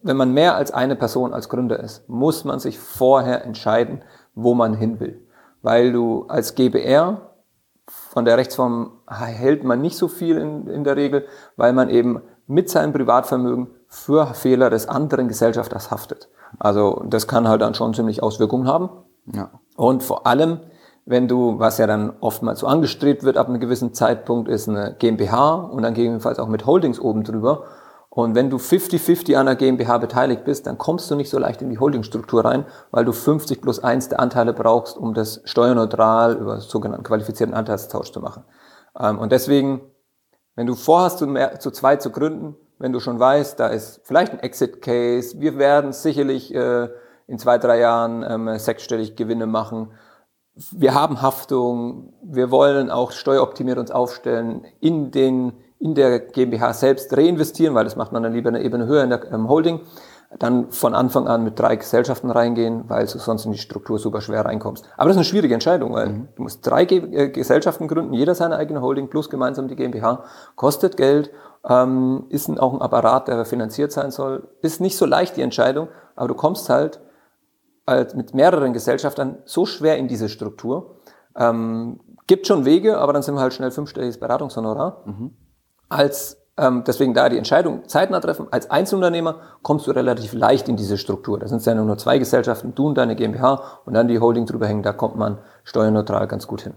wenn 0.03 0.17
man 0.17 0.33
mehr 0.33 0.55
als 0.55 0.73
eine 0.73 0.97
Person 0.97 1.33
als 1.33 1.49
Gründer 1.49 1.81
ist, 1.81 2.09
muss 2.09 2.45
man 2.45 2.59
sich 2.59 2.79
vorher 2.79 3.45
entscheiden, 3.45 4.03
wo 4.35 4.55
man 4.55 4.75
hin 4.75 5.01
will. 5.01 5.27
Weil 5.63 5.93
du 5.93 6.25
als 6.29 6.55
GBR 6.55 7.31
von 7.87 8.25
der 8.25 8.39
Rechtsform 8.39 8.93
hält 9.09 9.65
man 9.65 9.81
nicht 9.81 9.97
so 9.97 10.09
viel 10.09 10.39
in, 10.39 10.67
in 10.69 10.85
der 10.85 10.97
Regel, 10.97 11.27
weil 11.57 11.73
man 11.73 11.91
eben 11.91 12.23
mit 12.47 12.71
seinem 12.71 12.93
Privatvermögen 12.93 13.69
für 13.87 14.35
Fehler 14.35 14.71
des 14.71 14.89
anderen 14.89 15.29
Gesellschafters 15.29 15.91
haftet. 15.91 16.29
Also 16.59 17.03
das 17.07 17.27
kann 17.27 17.49
halt 17.49 17.61
dann 17.61 17.75
schon 17.75 17.95
ziemlich 17.95 18.23
Auswirkungen 18.23 18.67
haben. 18.67 18.91
Ja. 19.33 19.51
Und 19.77 20.03
vor 20.03 20.27
allem, 20.27 20.61
wenn 21.05 21.29
du, 21.29 21.59
was 21.59 21.79
ja 21.79 21.87
dann 21.87 22.13
oftmals 22.21 22.61
so 22.61 22.67
angestrebt 22.67 23.25
wird 23.25 23.37
ab 23.37 23.49
einem 23.49 23.61
gewissen 23.61 23.95
Zeitpunkt, 23.95 24.49
ist 24.49 24.69
eine 24.69 24.95
GmbH 24.99 25.55
und 25.55 25.83
dann 25.83 25.95
gegebenenfalls 25.95 26.39
auch 26.39 26.49
mit 26.49 26.67
Holdings 26.67 27.01
oben 27.01 27.25
drüber. 27.25 27.65
Und 28.13 28.35
wenn 28.35 28.51
du 28.51 28.57
50-50 28.57 29.37
an 29.37 29.47
der 29.47 29.55
GmbH 29.55 29.99
beteiligt 29.99 30.45
bist, 30.45 30.67
dann 30.67 30.79
kommst 30.79 31.09
du 31.11 31.15
nicht 31.15 31.31
so 31.31 31.39
leicht 31.39 31.63
in 31.63 31.71
die 31.71 31.79
Holdingstruktur 31.79 32.45
rein, 32.45 32.67
weil 32.91 33.05
du 33.05 33.13
50 33.13 33.63
plus 33.63 33.79
1 33.79 34.09
der 34.09 34.19
Anteile 34.19 34.53
brauchst, 34.53 34.99
um 34.99 35.15
das 35.15 35.41
steuerneutral 35.45 36.37
über 36.37 36.61
sogenannten 36.61 37.05
qualifizierten 37.05 37.55
Anteilstausch 37.55 38.11
zu 38.11 38.21
machen. 38.21 38.43
Ähm, 38.99 39.19
und 39.21 39.31
deswegen, 39.31 39.81
wenn 40.57 40.67
du 40.67 40.75
vorhast, 40.75 41.19
zu, 41.19 41.29
mehr, 41.29 41.61
zu 41.61 41.71
zweit 41.71 42.03
zu 42.03 42.11
gründen, 42.11 42.57
wenn 42.79 42.93
du 42.93 42.99
schon 42.99 43.21
weißt, 43.21 43.61
da 43.61 43.69
ist 43.69 44.01
vielleicht 44.03 44.33
ein 44.33 44.41
Exit-Case, 44.41 45.39
wir 45.39 45.59
werden 45.59 45.93
sicherlich 45.93 46.53
äh, 46.53 46.89
in 47.29 47.39
zwei, 47.39 47.59
drei 47.59 47.79
Jahren 47.79 48.25
ähm, 48.29 48.59
sechsstellig 48.59 49.15
Gewinne 49.15 49.47
machen, 49.47 49.93
wir 50.73 50.95
haben 50.95 51.23
Haftung, 51.23 52.13
wir 52.23 52.51
wollen 52.51 52.91
auch 52.91 53.13
steueroptimiert 53.13 53.79
uns 53.79 53.93
aufstellen 53.93 54.67
in 54.81 55.13
den 55.13 55.53
in 55.81 55.95
der 55.95 56.21
GmbH 56.21 56.75
selbst 56.75 57.17
reinvestieren, 57.17 57.75
weil 57.75 57.85
das 57.85 57.97
macht 57.97 58.13
man 58.13 58.23
dann 58.23 58.35
lieber 58.35 58.51
eine 58.51 58.63
Ebene 58.63 58.87
höher 58.87 59.03
in 59.03 59.11
der 59.11 59.33
ähm, 59.33 59.49
Holding, 59.49 59.81
dann 60.39 60.71
von 60.71 60.95
Anfang 60.95 61.27
an 61.27 61.43
mit 61.43 61.59
drei 61.59 61.75
Gesellschaften 61.75 62.31
reingehen, 62.31 62.85
weil 62.87 63.07
du 63.07 63.19
sonst 63.19 63.47
in 63.47 63.53
die 63.53 63.59
Struktur 63.59 63.99
super 63.99 64.21
schwer 64.21 64.45
reinkommst. 64.45 64.85
Aber 64.97 65.09
das 65.09 65.17
ist 65.17 65.19
eine 65.19 65.25
schwierige 65.25 65.55
Entscheidung, 65.55 65.95
weil 65.95 66.09
mhm. 66.11 66.29
du 66.37 66.43
musst 66.43 66.65
drei 66.65 66.85
Ge 66.85 66.99
äh, 67.13 67.31
Gesellschaften 67.31 67.89
gründen, 67.89 68.13
jeder 68.13 68.35
seine 68.35 68.57
eigene 68.57 68.83
Holding 68.83 69.09
plus 69.09 69.31
gemeinsam 69.31 69.69
die 69.69 69.75
GmbH, 69.75 70.25
kostet 70.55 70.99
Geld, 70.99 71.31
ähm, 71.69 72.27
ist 72.29 72.49
ein, 72.49 72.59
auch 72.61 72.75
ein 72.75 72.83
Apparat, 72.83 73.27
der 73.27 73.45
finanziert 73.47 73.91
sein 73.91 74.11
soll. 74.11 74.49
Ist 74.61 74.83
nicht 74.83 74.99
so 74.99 75.07
leicht 75.07 75.37
die 75.39 75.43
Entscheidung, 75.43 75.89
aber 76.15 76.29
du 76.29 76.35
kommst 76.35 76.69
halt 76.69 77.01
als 77.87 78.15
mit 78.15 78.35
mehreren 78.35 78.75
Gesellschaftern 78.75 79.39
so 79.47 79.65
schwer 79.65 79.97
in 79.97 80.09
diese 80.09 80.29
Struktur. 80.29 81.01
Ähm, 81.35 82.01
gibt 82.27 82.47
schon 82.47 82.67
Wege, 82.67 82.99
aber 82.99 83.15
dann 83.15 83.23
sind 83.23 83.35
wir 83.35 83.41
halt 83.41 83.55
schnell 83.55 83.71
fünfstelliges 83.71 84.21
Beratungshonorar. 84.21 85.03
Mhm 85.07 85.33
als 85.91 86.41
ähm, 86.57 86.85
deswegen 86.87 87.15
da 87.15 87.29
die 87.29 87.39
Entscheidung 87.39 87.89
zeitnah 87.89 88.21
treffen. 88.21 88.47
Als 88.51 88.71
Einzelunternehmer 88.71 89.37
kommst 89.63 89.87
du 89.87 89.93
relativ 89.93 90.33
leicht 90.33 90.69
in 90.69 90.77
diese 90.77 90.99
Struktur. 90.99 91.39
Da 91.39 91.49
sind 91.49 91.59
es 91.59 91.65
ja 91.65 91.75
nur 91.75 91.99
zwei 91.99 92.19
Gesellschaften, 92.19 92.75
du 92.75 92.89
und 92.89 92.99
deine 92.99 93.17
GmbH 93.17 93.63
und 93.87 93.95
dann 93.95 94.09
die 94.09 94.19
Holding 94.19 94.47
drüber 94.47 94.67
hängen. 94.67 94.83
Da 94.83 94.93
kommt 94.93 95.17
man 95.17 95.39
steuerneutral 95.65 96.27
ganz 96.27 96.47
gut 96.47 96.63
hin. 96.63 96.75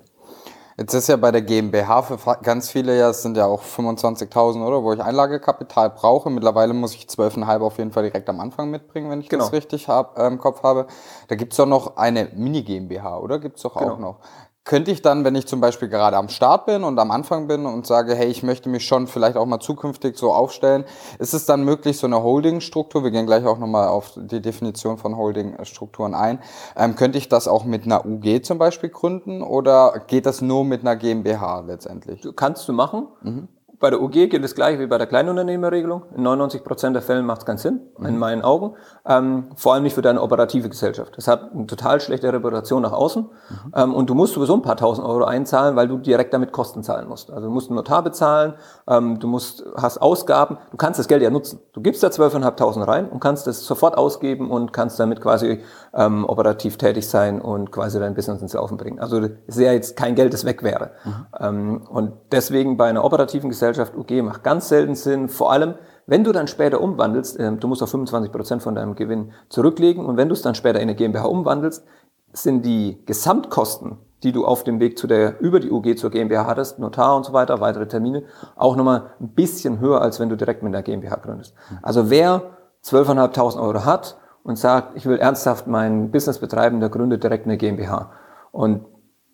Jetzt 0.75 0.95
ist 0.95 1.07
ja 1.07 1.17
bei 1.17 1.31
der 1.31 1.43
GmbH 1.43 2.01
für 2.01 2.17
ganz 2.41 2.71
viele 2.71 2.97
ja, 2.97 3.09
es 3.09 3.21
sind 3.21 3.37
ja 3.37 3.45
auch 3.45 3.61
25.000 3.61 4.65
oder, 4.65 4.81
wo 4.83 4.91
ich 4.91 5.03
Einlagekapital 5.03 5.91
brauche. 5.91 6.31
Mittlerweile 6.31 6.73
muss 6.73 6.95
ich 6.95 7.05
12,5 7.05 7.61
auf 7.61 7.77
jeden 7.77 7.91
Fall 7.91 8.03
direkt 8.03 8.27
am 8.27 8.39
Anfang 8.39 8.71
mitbringen, 8.71 9.11
wenn 9.11 9.21
ich 9.21 9.29
genau. 9.29 9.43
das 9.43 9.53
richtig 9.53 9.87
hab, 9.87 10.17
äh, 10.17 10.25
im 10.25 10.39
Kopf 10.39 10.63
habe. 10.63 10.87
Da 11.27 11.35
gibt's 11.35 11.57
doch 11.57 11.67
noch 11.67 11.97
eine 11.97 12.29
Mini-GmbH, 12.33 13.19
oder? 13.19 13.37
Gibt's 13.37 13.61
doch 13.61 13.75
genau. 13.75 13.93
auch 13.93 13.99
noch 13.99 14.19
könnte 14.65 14.91
ich 14.91 15.01
dann, 15.01 15.25
wenn 15.25 15.35
ich 15.35 15.45
zum 15.45 15.59
Beispiel 15.59 15.89
gerade 15.89 16.17
am 16.17 16.29
Start 16.29 16.65
bin 16.65 16.83
und 16.83 16.97
am 16.97 17.11
Anfang 17.11 17.47
bin 17.47 17.65
und 17.65 17.85
sage, 17.85 18.15
hey, 18.15 18.27
ich 18.27 18.43
möchte 18.43 18.69
mich 18.69 18.85
schon 18.85 19.07
vielleicht 19.07 19.35
auch 19.35 19.45
mal 19.45 19.59
zukünftig 19.59 20.17
so 20.17 20.31
aufstellen, 20.31 20.85
ist 21.19 21.33
es 21.33 21.45
dann 21.45 21.63
möglich, 21.63 21.97
so 21.97 22.07
eine 22.07 22.23
Holding-Struktur, 22.23 23.03
wir 23.03 23.11
gehen 23.11 23.25
gleich 23.25 23.45
auch 23.45 23.57
nochmal 23.57 23.89
auf 23.89 24.13
die 24.15 24.41
Definition 24.41 24.97
von 24.97 25.17
Holding-Strukturen 25.17 26.13
ein, 26.13 26.39
ähm, 26.77 26.95
könnte 26.95 27.17
ich 27.17 27.27
das 27.27 27.47
auch 27.47 27.65
mit 27.65 27.85
einer 27.85 28.05
UG 28.05 28.43
zum 28.43 28.57
Beispiel 28.57 28.89
gründen 28.89 29.41
oder 29.41 30.01
geht 30.07 30.25
das 30.25 30.41
nur 30.41 30.63
mit 30.63 30.81
einer 30.81 30.95
GmbH 30.95 31.61
letztendlich? 31.61 32.25
Kannst 32.35 32.67
du 32.67 32.73
machen. 32.73 33.07
Mhm. 33.21 33.47
Bei 33.83 33.89
der 33.89 34.01
UG 34.01 34.29
gilt 34.29 34.45
es 34.45 34.55
gleich 34.55 34.79
wie 34.79 34.87
bei 34.87 34.97
der 34.97 35.07
Kleinunternehmerregelung. 35.07 36.03
In 36.15 36.23
99 36.23 36.63
Prozent 36.63 36.95
der 36.95 37.03
Fällen 37.03 37.25
macht 37.25 37.39
es 37.39 37.45
keinen 37.45 37.57
Sinn, 37.57 37.81
mhm. 37.97 38.05
in 38.05 38.17
meinen 38.17 38.41
Augen. 38.41 38.77
Ähm, 39.05 39.49
vor 39.57 39.73
allem 39.73 39.83
nicht 39.83 39.93
für 39.93 40.01
deine 40.01 40.21
operative 40.21 40.69
Gesellschaft. 40.69 41.17
Das 41.17 41.27
hat 41.27 41.51
eine 41.51 41.67
total 41.67 41.99
schlechte 41.99 42.31
Reputation 42.31 42.81
nach 42.81 42.93
außen. 42.93 43.23
Mhm. 43.23 43.73
Ähm, 43.75 43.93
und 43.93 44.09
du 44.09 44.15
musst 44.15 44.35
sowieso 44.35 44.53
ein 44.53 44.61
paar 44.61 44.77
tausend 44.77 45.05
Euro 45.05 45.25
einzahlen, 45.25 45.75
weil 45.75 45.89
du 45.89 45.97
direkt 45.97 46.33
damit 46.33 46.53
Kosten 46.53 46.81
zahlen 46.81 47.09
musst. 47.09 47.29
Also 47.29 47.47
du 47.47 47.53
musst 47.53 47.71
einen 47.71 47.75
Notar 47.75 48.03
bezahlen, 48.03 48.53
ähm, 48.87 49.19
du 49.19 49.27
musst, 49.27 49.65
hast 49.75 49.97
Ausgaben. 49.97 50.59
Du 50.71 50.77
kannst 50.77 50.97
das 50.97 51.09
Geld 51.09 51.21
ja 51.21 51.29
nutzen. 51.29 51.59
Du 51.73 51.81
gibst 51.81 52.03
da 52.03 52.07
12.500 52.07 52.87
rein 52.87 53.09
und 53.09 53.19
kannst 53.19 53.47
das 53.47 53.65
sofort 53.65 53.97
ausgeben 53.97 54.49
und 54.49 54.71
kannst 54.71 54.97
damit 54.97 55.19
quasi 55.19 55.61
ähm, 55.95 56.25
operativ 56.25 56.77
tätig 56.77 57.07
sein 57.07 57.39
und 57.39 57.71
quasi 57.71 57.99
dein 57.99 58.15
Business 58.15 58.41
ins 58.41 58.53
Laufen 58.53 58.77
bringen. 58.77 58.99
Also 58.99 59.19
es 59.19 59.31
ist 59.47 59.59
ja 59.59 59.71
jetzt 59.71 59.95
kein 59.95 60.15
Geld, 60.15 60.33
das 60.33 60.45
weg 60.45 60.63
wäre. 60.63 60.91
Mhm. 61.03 61.25
Ähm, 61.39 61.81
und 61.89 62.13
deswegen 62.31 62.77
bei 62.77 62.89
einer 62.89 63.03
operativen 63.03 63.49
Gesellschaft 63.49 63.95
UG 63.95 64.23
macht 64.23 64.43
ganz 64.43 64.69
selten 64.69 64.95
Sinn, 64.95 65.29
vor 65.29 65.51
allem 65.51 65.75
wenn 66.05 66.23
du 66.23 66.31
dann 66.31 66.47
später 66.47 66.81
umwandelst, 66.81 67.39
äh, 67.39 67.51
du 67.55 67.67
musst 67.67 67.83
auf 67.83 67.89
25 67.89 68.31
Prozent 68.31 68.63
von 68.63 68.75
deinem 68.75 68.95
Gewinn 68.95 69.31
zurücklegen 69.49 70.05
und 70.05 70.17
wenn 70.17 70.29
du 70.29 70.33
es 70.33 70.41
dann 70.41 70.55
später 70.55 70.79
in 70.79 70.83
eine 70.83 70.95
GmbH 70.95 71.25
umwandelst, 71.25 71.85
sind 72.33 72.65
die 72.65 73.03
Gesamtkosten, 73.05 73.97
die 74.23 74.31
du 74.31 74.45
auf 74.45 74.63
dem 74.63 74.79
Weg 74.79 74.97
zu 74.97 75.05
der, 75.05 75.39
über 75.41 75.59
die 75.59 75.69
UG 75.69 75.95
zur 75.97 76.09
GmbH 76.09 76.47
hattest, 76.47 76.79
Notar 76.79 77.15
und 77.15 77.25
so 77.25 77.33
weiter, 77.33 77.59
weitere 77.59 77.87
Termine, 77.87 78.23
auch 78.55 78.75
nochmal 78.75 79.11
ein 79.21 79.29
bisschen 79.29 79.79
höher, 79.79 80.01
als 80.01 80.19
wenn 80.19 80.29
du 80.29 80.35
direkt 80.35 80.63
mit 80.63 80.73
der 80.73 80.81
GmbH 80.81 81.17
gründest. 81.17 81.53
Also 81.83 82.09
wer 82.09 82.41
12.500 82.83 83.61
Euro 83.61 83.85
hat 83.85 84.17
und 84.43 84.57
sagt, 84.57 84.95
ich 84.95 85.05
will 85.05 85.17
ernsthaft 85.17 85.67
mein 85.67 86.11
Business 86.11 86.39
betreiben, 86.39 86.79
der 86.79 86.89
gründet 86.89 87.23
direkt 87.23 87.45
eine 87.45 87.57
GmbH. 87.57 88.11
Und 88.51 88.85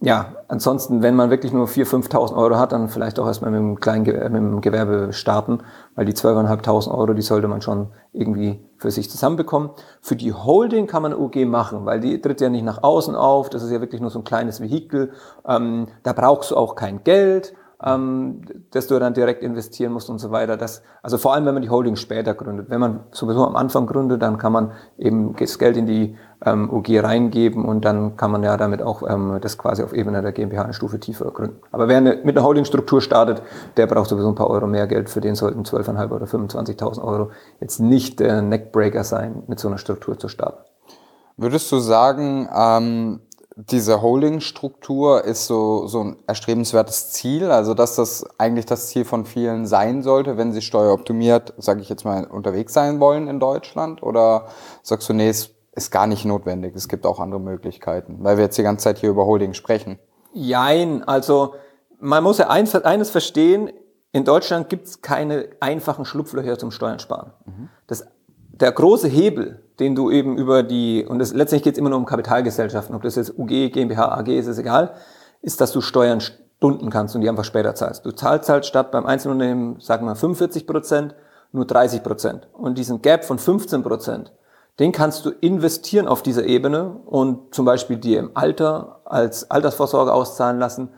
ja, 0.02 0.36
ansonsten, 0.48 1.02
wenn 1.02 1.16
man 1.16 1.30
wirklich 1.30 1.52
nur 1.52 1.68
4.000, 1.68 2.10
5.000 2.10 2.36
Euro 2.38 2.56
hat, 2.58 2.72
dann 2.72 2.88
vielleicht 2.88 3.20
auch 3.20 3.28
erstmal 3.28 3.52
mit 3.52 3.60
dem 3.60 3.80
kleinen 3.82 4.06
mit 4.06 4.42
dem 4.42 4.62
Gewerbe 4.62 5.12
starten, 5.12 5.60
weil 5.96 6.06
die 6.06 6.14
12.500 6.14 6.90
Euro, 6.90 7.14
die 7.14 7.22
sollte 7.22 7.50
man 7.50 7.62
schon 7.62 7.90
irgendwie 8.14 8.64
für 8.78 8.92
sich 8.92 9.10
zusammenbekommen. 9.10 9.72
Für 10.02 10.16
die 10.16 10.32
Holding 10.32 10.88
kann 10.88 11.02
man 11.02 11.14
UG 11.14 11.46
machen, 11.46 11.86
weil 11.86 12.00
die 12.00 12.22
tritt 12.22 12.40
ja 12.40 12.48
nicht 12.48 12.64
nach 12.64 12.82
außen 12.82 13.14
auf, 13.14 13.50
das 13.50 13.62
ist 13.62 13.72
ja 13.72 13.82
wirklich 13.82 14.00
nur 14.00 14.10
so 14.10 14.20
ein 14.20 14.24
kleines 14.24 14.62
Vehikel, 14.62 15.12
ähm, 15.46 15.88
da 16.04 16.14
brauchst 16.14 16.52
du 16.52 16.56
auch 16.56 16.76
kein 16.76 17.04
Geld, 17.04 17.54
ähm, 17.86 18.42
dass 18.72 18.88
du 18.88 19.00
dann 19.00 19.14
direkt 19.14 19.42
investieren 19.42 19.94
musst 19.94 20.10
und 20.10 20.20
so 20.20 20.32
weiter. 20.32 20.58
Das, 20.58 20.84
also 21.02 21.18
vor 21.18 21.34
allem, 21.34 21.46
wenn 21.46 21.54
man 21.54 21.64
die 21.64 21.70
Holding 21.70 21.96
später 21.96 22.34
gründet. 22.34 22.70
Wenn 22.70 22.80
man 22.82 23.02
sowieso 23.12 23.46
am 23.46 23.56
Anfang 23.56 23.88
gründet, 23.88 24.22
dann 24.22 24.38
kann 24.38 24.52
man 24.52 24.72
eben 24.98 25.36
das 25.38 25.58
Geld 25.60 25.78
in 25.78 25.86
die 25.86 26.18
ähm, 26.46 26.70
UG 26.70 27.02
reingeben 27.02 27.66
und 27.66 27.86
dann 27.86 28.18
kann 28.18 28.32
man 28.32 28.44
ja 28.44 28.58
damit 28.58 28.82
auch 28.82 29.04
ähm, 29.08 29.38
das 29.42 29.58
quasi 29.58 29.84
auf 29.84 29.94
Ebene 29.94 30.22
der 30.22 30.34
GmbH 30.34 30.64
eine 30.64 30.74
Stufe 30.74 31.00
tiefer 31.00 31.32
gründen. 31.32 31.58
Aber 31.72 31.88
wer 31.88 31.98
eine, 31.98 32.20
mit 32.24 32.38
einer 32.38 32.46
Holdingstruktur 32.46 33.02
startet, 33.02 33.42
der 33.78 33.88
braucht 33.88 34.10
sowieso 34.10 34.28
ein 34.28 34.36
paar 34.36 34.50
Euro 34.50 34.68
mehr 34.68 34.88
Geld. 34.88 35.10
Für 35.10 35.22
den 35.22 35.36
sollten 35.36 35.64
12.500 35.64 36.12
oder 36.12 36.26
25.000 36.26 37.02
Euro 37.02 37.32
jetzt 37.62 37.80
nicht 37.80 38.20
der 38.20 38.42
Neckbreaker 38.42 39.04
sein, 39.04 39.44
mit 39.48 39.60
so 39.60 39.70
einer 39.70 39.78
Struktur 39.78 40.18
zu 40.20 40.28
starten. 40.28 40.64
Würdest 41.38 41.72
du 41.72 41.78
sagen, 41.78 42.50
ähm, 42.54 43.22
diese 43.68 44.02
Holding-Struktur 44.02 45.26
ist 45.26 45.48
so, 45.48 45.86
so 45.88 46.02
ein 46.02 46.18
erstrebenswertes 46.28 47.12
Ziel, 47.12 47.52
also 47.52 47.74
dass 47.74 47.96
das 47.96 48.26
eigentlich 48.38 48.66
das 48.66 48.88
Ziel 48.88 49.04
von 49.04 49.26
vielen 49.26 49.66
sein 49.66 50.02
sollte, 50.02 50.38
wenn 50.38 50.54
sie 50.54 50.62
steueroptimiert, 50.62 51.54
sage 51.58 51.82
ich 51.82 51.90
jetzt 51.90 52.06
mal, 52.06 52.26
unterwegs 52.26 52.74
sein 52.74 53.02
wollen 53.02 53.28
in 53.28 53.40
Deutschland? 53.40 54.02
Oder 54.02 54.48
sagst 54.82 55.10
du, 55.10 55.14
nee, 55.14 55.28
es 55.28 55.52
ist 55.74 55.92
gar 55.92 56.08
nicht 56.08 56.24
notwendig, 56.24 56.74
es 56.76 56.88
gibt 56.88 57.06
auch 57.06 57.20
andere 57.20 57.42
Möglichkeiten, 57.42 58.20
weil 58.22 58.38
wir 58.38 58.46
jetzt 58.46 58.58
die 58.58 58.64
ganze 58.64 58.86
Zeit 58.86 59.00
hier 59.00 59.10
über 59.10 59.26
Holding 59.26 59.54
sprechen? 59.54 60.00
Jein, 60.32 61.04
also 61.04 61.56
man 62.00 62.24
muss 62.24 62.38
ja 62.38 62.48
eines, 62.48 62.74
eines 62.76 63.10
verstehen, 63.10 63.72
in 64.14 64.24
Deutschland 64.24 64.70
gibt 64.70 64.88
es 64.88 65.02
keine 65.02 65.50
einfachen 65.60 66.06
Schlupflöcher 66.06 66.58
zum 66.58 66.72
Steuern 66.72 67.00
sparen. 67.00 67.34
Mhm. 67.46 67.70
Das, 67.88 68.08
der 68.60 68.72
große 68.72 69.08
Hebel, 69.08 69.64
den 69.80 69.96
du 69.96 70.12
eben 70.12 70.38
über 70.38 70.64
die, 70.64 71.06
und 71.08 71.20
das, 71.20 71.34
letztendlich 71.34 71.64
geht 71.64 71.74
es 71.74 71.80
immer 71.80 71.90
nur 71.90 72.00
um 72.00 72.06
Kapitalgesellschaften, 72.06 72.96
ob 72.96 73.02
das 73.02 73.16
jetzt 73.16 73.38
UG, 73.38 73.72
GmbH, 73.72 74.18
AG 74.18 74.28
ist, 74.28 74.48
ist 74.48 74.58
egal, 74.58 74.94
ist, 75.42 75.62
dass 75.62 75.72
du 75.72 75.82
Steuern 75.82 76.20
stunden 76.22 76.90
kannst 76.90 77.16
und 77.16 77.22
die 77.22 77.30
einfach 77.30 77.46
später 77.46 77.74
zahlst. 77.76 78.06
Du 78.06 78.12
zahlst 78.12 78.50
halt 78.50 78.66
statt 78.66 78.92
beim 78.92 79.06
Einzelunternehmen, 79.06 79.80
sagen 79.80 80.06
wir 80.06 80.16
45 80.16 80.68
Prozent, 80.68 81.16
nur 81.52 81.66
30 81.66 82.04
Prozent. 82.04 82.48
Und 82.54 82.78
diesen 82.78 83.02
Gap 83.02 83.24
von 83.24 83.40
15 83.40 83.82
Prozent, 83.82 84.34
den 84.80 84.92
kannst 84.92 85.26
du 85.26 85.30
investieren 85.30 86.08
auf 86.08 86.22
dieser 86.22 86.46
Ebene 86.46 86.98
und 87.06 87.54
zum 87.56 87.66
Beispiel 87.66 87.98
dir 87.98 88.20
im 88.20 88.32
Alter 88.34 89.02
als 89.06 89.50
Altersvorsorge 89.50 90.14
auszahlen 90.14 90.60
lassen 90.60 90.90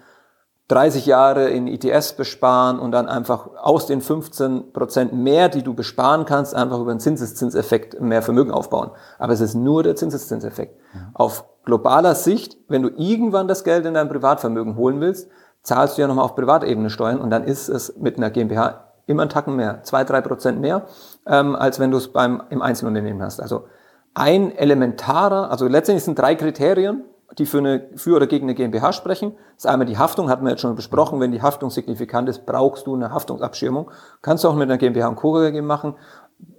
30 0.68 1.06
Jahre 1.06 1.50
in 1.50 1.68
ETS 1.68 2.14
besparen 2.14 2.80
und 2.80 2.92
dann 2.92 3.10
einfach 3.10 3.50
aus 3.58 3.88
den 3.88 4.02
15 4.02 4.72
Prozent 4.72 5.14
mehr, 5.14 5.50
die 5.50 5.64
du 5.64 5.74
besparen 5.74 6.26
kannst, 6.26 6.56
einfach 6.56 6.80
über 6.80 6.92
einen 6.92 7.00
Zinseszinseffekt 7.00 8.00
mehr 8.00 8.22
Vermögen 8.22 8.52
aufbauen. 8.52 8.92
Aber 9.20 9.34
es 9.34 9.42
ist 9.42 9.54
nur 9.54 9.84
der 9.84 9.96
Zinseszinseffekt. 9.96 10.80
Ja. 10.94 11.00
Auf 11.14 11.46
globaler 11.66 12.16
Sicht, 12.16 12.58
wenn 12.70 12.84
du 12.84 12.90
irgendwann 12.90 13.48
das 13.48 13.64
Geld 13.64 13.86
in 13.86 13.94
dein 13.94 14.08
Privatvermögen 14.08 14.78
holen 14.78 15.02
willst, 15.02 15.30
zahlst 15.64 15.98
du 15.98 16.02
ja 16.02 16.08
nochmal 16.08 16.26
auf 16.26 16.36
Privatebene 16.36 16.90
Steuern 16.90 17.20
und 17.20 17.30
dann 17.30 17.44
ist 17.44 17.68
es 17.68 17.98
mit 17.98 18.18
einer 18.18 18.30
GmbH 18.30 18.92
immer 19.08 19.24
einen 19.24 19.30
Tacken 19.30 19.56
mehr, 19.56 19.84
zwei, 19.84 20.04
drei 20.04 20.22
Prozent 20.22 20.60
mehr, 20.60 20.84
ähm, 21.28 21.56
als 21.56 21.80
wenn 21.80 21.92
du 21.92 21.98
es 21.98 22.08
beim, 22.08 22.44
im 22.50 22.62
Einzelunternehmen 22.62 23.22
hast. 23.22 23.42
Also 23.42 23.66
ein 24.14 24.56
elementarer, 24.56 25.52
also 25.52 25.68
letztendlich 25.68 26.04
sind 26.04 26.18
drei 26.18 26.36
Kriterien, 26.36 27.04
die 27.38 27.46
für, 27.46 27.60
eine, 27.60 27.90
für 27.96 28.16
oder 28.16 28.28
gegen 28.28 28.46
eine 28.46 28.56
GmbH 28.56 28.94
sprechen. 28.94 29.34
Das 29.56 29.66
ist 29.66 29.72
einmal 29.72 29.88
die 29.88 29.98
Haftung, 29.98 30.30
hatten 30.30 30.44
wir 30.44 30.52
jetzt 30.52 30.62
schon 30.62 30.76
besprochen. 30.76 31.20
Wenn 31.20 31.32
die 31.32 31.42
Haftung 31.42 31.70
signifikant 31.70 32.30
ist, 32.30 32.46
brauchst 32.46 32.88
du 32.88 32.96
eine 32.96 33.12
Haftungsabschirmung. 33.12 33.90
Kannst 34.22 34.44
du 34.44 34.50
auch 34.50 34.56
mit 34.56 34.64
einer 34.64 34.78
GmbH 34.78 35.08
und 35.08 35.16
Co. 35.16 35.34
KG 35.34 35.62
machen 35.62 35.96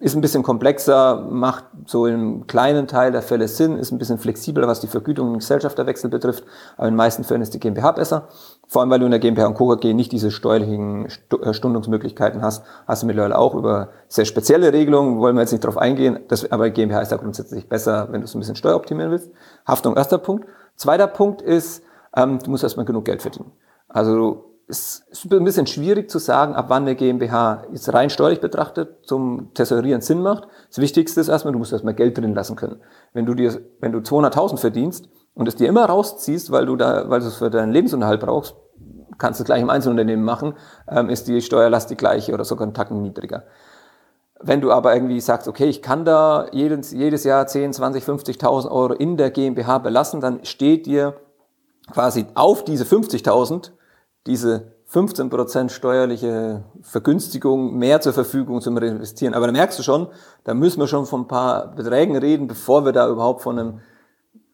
ist 0.00 0.16
ein 0.16 0.20
bisschen 0.20 0.42
komplexer, 0.42 1.26
macht 1.30 1.64
so 1.86 2.06
im 2.06 2.46
kleinen 2.46 2.86
Teil 2.88 3.12
der 3.12 3.22
Fälle 3.22 3.46
Sinn, 3.46 3.78
ist 3.78 3.92
ein 3.92 3.98
bisschen 3.98 4.18
flexibler, 4.18 4.66
was 4.66 4.80
die 4.80 4.86
Vergütung 4.88 5.28
und 5.28 5.38
Gesellschafterwechsel 5.38 6.10
betrifft, 6.10 6.44
aber 6.76 6.88
in 6.88 6.94
den 6.94 6.96
meisten 6.96 7.24
Fällen 7.24 7.42
ist 7.42 7.54
die 7.54 7.60
GmbH 7.60 7.92
besser. 7.92 8.28
Vor 8.66 8.82
allem, 8.82 8.90
weil 8.90 8.98
du 8.98 9.04
in 9.04 9.10
der 9.10 9.20
GmbH 9.20 9.46
und 9.46 9.56
KG 9.56 9.94
nicht 9.94 10.10
diese 10.10 10.30
steuerlichen 10.30 11.06
äh, 11.06 11.52
Stundungsmöglichkeiten 11.52 12.42
hast, 12.42 12.64
hast 12.86 13.02
du 13.02 13.06
mittlerweile 13.06 13.38
auch 13.38 13.54
über 13.54 13.90
sehr 14.08 14.24
spezielle 14.24 14.72
Regelungen, 14.72 15.18
wollen 15.18 15.36
wir 15.36 15.42
jetzt 15.42 15.52
nicht 15.52 15.64
drauf 15.64 15.78
eingehen, 15.78 16.18
das, 16.28 16.50
aber 16.50 16.70
GmbH 16.70 17.00
ist 17.00 17.12
da 17.12 17.16
grundsätzlich 17.16 17.68
besser, 17.68 18.08
wenn 18.10 18.20
du 18.20 18.24
es 18.24 18.34
ein 18.34 18.40
bisschen 18.40 18.56
steueroptimieren 18.56 19.10
willst. 19.12 19.30
Haftung, 19.66 19.96
erster 19.96 20.18
Punkt. 20.18 20.46
Zweiter 20.82 21.06
Punkt 21.06 21.42
ist, 21.42 21.84
ähm, 22.16 22.40
du 22.40 22.50
musst 22.50 22.64
erstmal 22.64 22.84
genug 22.84 23.04
Geld 23.04 23.22
verdienen. 23.22 23.52
Also 23.86 24.52
es 24.66 25.06
ist 25.12 25.30
ein 25.32 25.44
bisschen 25.44 25.68
schwierig 25.68 26.10
zu 26.10 26.18
sagen, 26.18 26.56
ab 26.56 26.64
wann 26.70 26.82
eine 26.82 26.96
GmbH 26.96 27.62
jetzt 27.70 27.94
rein 27.94 28.10
steuerlich 28.10 28.40
betrachtet 28.40 29.06
zum 29.06 29.54
Tesorieren 29.54 30.00
Sinn 30.00 30.22
macht. 30.22 30.48
Das 30.70 30.78
Wichtigste 30.78 31.20
ist 31.20 31.28
erstmal, 31.28 31.52
du 31.52 31.60
musst 31.60 31.72
erstmal 31.72 31.94
Geld 31.94 32.18
drin 32.18 32.34
lassen 32.34 32.56
können. 32.56 32.80
Wenn 33.12 33.26
du 33.26 33.34
dir, 33.34 33.60
wenn 33.78 33.92
du 33.92 34.00
200.000 34.00 34.56
verdienst 34.56 35.08
und 35.34 35.46
es 35.46 35.54
dir 35.54 35.68
immer 35.68 35.84
rausziehst, 35.84 36.50
weil 36.50 36.66
du 36.66 36.74
da, 36.74 37.08
weil 37.08 37.20
du 37.20 37.26
es 37.26 37.36
für 37.36 37.48
deinen 37.48 37.70
Lebensunterhalt 37.70 38.20
brauchst, 38.20 38.56
kannst 39.18 39.38
du 39.38 39.44
es 39.44 39.46
gleich 39.46 39.62
im 39.62 39.70
Einzelunternehmen 39.70 40.24
machen, 40.24 40.54
ähm, 40.88 41.10
ist 41.10 41.28
die 41.28 41.40
Steuerlast 41.42 41.90
die 41.90 41.96
gleiche 41.96 42.34
oder 42.34 42.44
sogar 42.44 42.64
einen 42.64 42.74
Tacken 42.74 43.02
niedriger. 43.02 43.44
Wenn 44.44 44.60
du 44.60 44.72
aber 44.72 44.94
irgendwie 44.94 45.20
sagst, 45.20 45.46
okay, 45.46 45.66
ich 45.66 45.82
kann 45.82 46.04
da 46.04 46.46
jedes, 46.52 46.90
jedes 46.90 47.24
Jahr 47.24 47.46
10, 47.46 47.72
20, 47.72 48.04
50.000 48.04 48.70
Euro 48.70 48.92
in 48.92 49.16
der 49.16 49.30
GmbH 49.30 49.78
belassen, 49.78 50.20
dann 50.20 50.44
steht 50.44 50.86
dir 50.86 51.14
quasi 51.92 52.26
auf 52.34 52.64
diese 52.64 52.84
50.000 52.84 53.70
diese 54.26 54.72
15% 54.92 55.70
steuerliche 55.70 56.64
Vergünstigung 56.82 57.78
mehr 57.78 58.00
zur 58.00 58.12
Verfügung 58.12 58.60
zum 58.60 58.76
Reinvestieren. 58.76 59.34
Aber 59.34 59.46
da 59.46 59.52
merkst 59.52 59.78
du 59.78 59.82
schon, 59.82 60.08
da 60.44 60.54
müssen 60.54 60.80
wir 60.80 60.86
schon 60.86 61.06
von 61.06 61.22
ein 61.22 61.28
paar 61.28 61.74
Beträgen 61.74 62.16
reden, 62.16 62.46
bevor 62.46 62.84
wir 62.84 62.92
da 62.92 63.08
überhaupt 63.08 63.42
von 63.42 63.58
einem 63.58 63.80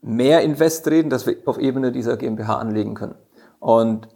Mehrinvest 0.01 0.87
reden, 0.89 1.11
dass 1.11 1.27
wir 1.27 1.37
auf 1.47 1.59
Ebene 1.59 1.91
dieser 1.91 2.17
GmbH 2.17 2.57
anlegen 2.57 2.95
können. 2.95 3.17
Und 3.59 4.09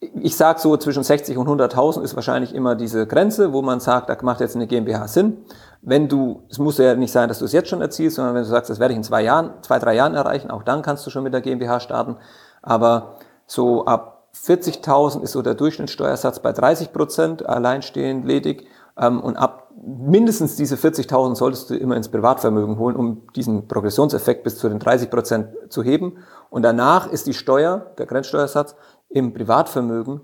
ich 0.00 0.36
sage 0.36 0.60
so, 0.60 0.76
zwischen 0.76 1.02
60 1.02 1.38
und 1.38 1.48
100.000 1.48 2.02
ist 2.02 2.14
wahrscheinlich 2.16 2.54
immer 2.54 2.74
diese 2.74 3.06
Grenze, 3.06 3.52
wo 3.52 3.62
man 3.62 3.80
sagt, 3.80 4.10
da 4.10 4.16
macht 4.22 4.40
jetzt 4.40 4.54
eine 4.54 4.66
GmbH 4.66 5.08
Sinn. 5.08 5.38
Wenn 5.80 6.08
du, 6.08 6.42
es 6.50 6.58
muss 6.58 6.78
ja 6.78 6.94
nicht 6.94 7.12
sein, 7.12 7.28
dass 7.28 7.38
du 7.38 7.46
es 7.46 7.52
jetzt 7.52 7.68
schon 7.68 7.80
erzielst, 7.80 8.16
sondern 8.16 8.34
wenn 8.34 8.42
du 8.42 8.48
sagst, 8.48 8.68
das 8.68 8.78
werde 8.78 8.92
ich 8.92 8.98
in 8.98 9.04
zwei 9.04 9.22
Jahren, 9.22 9.54
zwei, 9.62 9.78
drei 9.78 9.94
Jahren 9.94 10.14
erreichen, 10.14 10.50
auch 10.50 10.62
dann 10.62 10.82
kannst 10.82 11.06
du 11.06 11.10
schon 11.10 11.22
mit 11.22 11.32
der 11.32 11.40
GmbH 11.40 11.80
starten. 11.80 12.16
Aber 12.60 13.16
so 13.46 13.86
ab 13.86 14.28
40.000 14.34 15.22
ist 15.22 15.32
so 15.32 15.40
der 15.40 15.54
Durchschnittssteuersatz 15.54 16.40
bei 16.40 16.52
30 16.52 16.92
Prozent, 16.92 17.46
alleinstehend, 17.46 18.26
ledig. 18.26 18.66
Ähm, 18.98 19.20
und 19.20 19.36
ab 19.36 19.66
mindestens 19.82 20.56
diese 20.56 20.76
40.000 20.76 21.36
solltest 21.36 21.70
du 21.70 21.76
immer 21.76 21.96
ins 21.96 22.08
Privatvermögen 22.08 22.78
holen, 22.78 22.96
um 22.96 23.22
diesen 23.34 23.68
Progressionseffekt 23.68 24.42
bis 24.42 24.58
zu 24.58 24.68
den 24.68 24.78
30 24.78 25.10
Prozent 25.10 25.48
zu 25.68 25.82
heben. 25.82 26.18
Und 26.50 26.62
danach 26.62 27.10
ist 27.10 27.26
die 27.26 27.34
Steuer, 27.34 27.92
der 27.98 28.06
Grenzsteuersatz, 28.06 28.74
im 29.08 29.32
Privatvermögen 29.32 30.20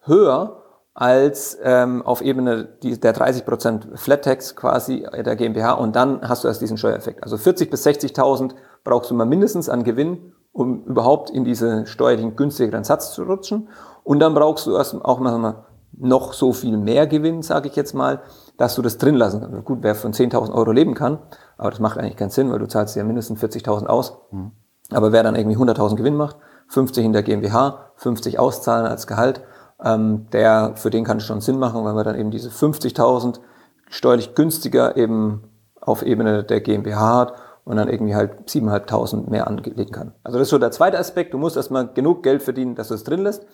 höher 0.00 0.62
als 0.94 1.56
ähm, 1.62 2.02
auf 2.02 2.22
Ebene 2.22 2.64
der 2.82 3.12
30 3.12 3.44
Prozent 3.44 3.88
Flat 3.94 4.24
Tax 4.24 4.56
quasi 4.56 5.06
der 5.12 5.36
GmbH 5.36 5.74
und 5.74 5.94
dann 5.94 6.28
hast 6.28 6.42
du 6.42 6.48
erst 6.48 6.60
diesen 6.60 6.76
Steuereffekt. 6.76 7.22
Also 7.22 7.36
40 7.38 7.70
bis 7.70 7.86
60.000 7.86 8.54
brauchst 8.82 9.10
du 9.10 9.14
mal 9.14 9.24
mindestens 9.24 9.68
an 9.68 9.84
Gewinn, 9.84 10.32
um 10.50 10.84
überhaupt 10.86 11.30
in 11.30 11.44
diese 11.44 11.86
steuerlichen 11.86 12.34
günstigeren 12.34 12.82
Satz 12.82 13.12
zu 13.12 13.22
rutschen. 13.22 13.68
Und 14.02 14.18
dann 14.18 14.34
brauchst 14.34 14.66
du 14.66 14.74
erst 14.74 14.94
auch 15.04 15.20
mal 15.20 15.64
noch 15.92 16.32
so 16.32 16.52
viel 16.52 16.76
mehr 16.76 17.06
Gewinn, 17.06 17.42
sage 17.42 17.68
ich 17.68 17.76
jetzt 17.76 17.94
mal, 17.94 18.20
dass 18.56 18.74
du 18.74 18.82
das 18.82 18.98
drin 18.98 19.14
lassen 19.14 19.40
kannst. 19.40 19.64
Gut, 19.64 19.78
wer 19.82 19.94
von 19.94 20.12
10.000 20.12 20.52
Euro 20.52 20.72
leben 20.72 20.94
kann, 20.94 21.18
aber 21.56 21.70
das 21.70 21.78
macht 21.78 21.98
eigentlich 21.98 22.16
keinen 22.16 22.30
Sinn, 22.30 22.50
weil 22.50 22.58
du 22.58 22.66
zahlst 22.66 22.96
ja 22.96 23.04
mindestens 23.04 23.40
40.000 23.40 23.86
aus. 23.86 24.18
Mhm. 24.30 24.52
Aber 24.90 25.12
wer 25.12 25.22
dann 25.22 25.36
irgendwie 25.36 25.56
100.000 25.56 25.96
Gewinn 25.96 26.16
macht, 26.16 26.36
50 26.68 27.04
in 27.04 27.12
der 27.12 27.22
GmbH, 27.22 27.92
50 27.96 28.38
auszahlen 28.38 28.86
als 28.86 29.06
Gehalt, 29.06 29.42
ähm, 29.84 30.26
der, 30.32 30.72
für 30.76 30.90
den 30.90 31.04
kann 31.04 31.18
es 31.18 31.24
schon 31.24 31.40
Sinn 31.40 31.58
machen, 31.58 31.84
weil 31.84 31.94
man 31.94 32.04
dann 32.04 32.18
eben 32.18 32.30
diese 32.30 32.50
50.000 32.50 33.40
steuerlich 33.88 34.34
günstiger 34.34 34.96
eben 34.96 35.44
auf 35.80 36.02
Ebene 36.02 36.44
der 36.44 36.60
GmbH 36.60 37.16
hat 37.16 37.34
und 37.64 37.76
dann 37.76 37.88
irgendwie 37.88 38.14
halt 38.14 38.48
7.500 38.48 39.30
mehr 39.30 39.46
anlegen 39.46 39.92
kann. 39.92 40.12
Also 40.24 40.38
das 40.38 40.46
ist 40.46 40.50
so 40.50 40.58
der 40.58 40.70
zweite 40.70 40.98
Aspekt. 40.98 41.34
Du 41.34 41.38
musst 41.38 41.56
erstmal 41.56 41.88
genug 41.88 42.22
Geld 42.22 42.42
verdienen, 42.42 42.74
dass 42.74 42.88
du 42.88 42.94
es 42.94 43.04
drin 43.04 43.22
lässt. 43.22 43.46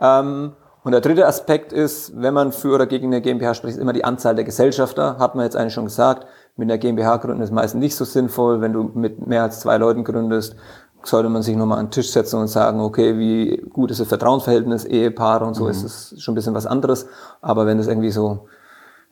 Ähm, 0.00 0.52
und 0.82 0.92
der 0.92 1.02
dritte 1.02 1.26
Aspekt 1.26 1.72
ist, 1.74 2.12
wenn 2.20 2.32
man 2.32 2.52
für 2.52 2.74
oder 2.74 2.86
gegen 2.86 3.08
eine 3.08 3.20
GmbH 3.20 3.52
spricht, 3.52 3.76
immer 3.76 3.92
die 3.92 4.04
Anzahl 4.04 4.34
der 4.34 4.44
Gesellschafter. 4.44 5.18
Hat 5.18 5.34
man 5.34 5.44
jetzt 5.44 5.56
eigentlich 5.56 5.74
schon 5.74 5.84
gesagt. 5.84 6.26
Mit 6.56 6.70
einer 6.70 6.78
GmbH 6.78 7.18
gründen 7.18 7.42
ist 7.42 7.52
meistens 7.52 7.80
nicht 7.80 7.96
so 7.96 8.06
sinnvoll. 8.06 8.62
Wenn 8.62 8.72
du 8.72 8.84
mit 8.94 9.26
mehr 9.26 9.42
als 9.42 9.60
zwei 9.60 9.76
Leuten 9.76 10.04
gründest, 10.04 10.56
sollte 11.04 11.28
man 11.28 11.42
sich 11.42 11.56
nochmal 11.56 11.78
an 11.78 11.86
den 11.86 11.90
Tisch 11.92 12.10
setzen 12.10 12.40
und 12.40 12.48
sagen, 12.48 12.80
okay, 12.80 13.18
wie 13.18 13.56
gut 13.72 13.90
ist 13.90 14.00
das 14.00 14.08
Vertrauensverhältnis, 14.08 14.84
Ehepaare 14.84 15.44
und 15.44 15.54
so, 15.54 15.64
mhm. 15.64 15.70
ist 15.70 15.82
es 15.82 16.22
schon 16.22 16.32
ein 16.32 16.36
bisschen 16.36 16.54
was 16.54 16.66
anderes. 16.66 17.06
Aber 17.40 17.66
wenn 17.66 17.78
es 17.78 17.86
irgendwie 17.86 18.10
so 18.10 18.48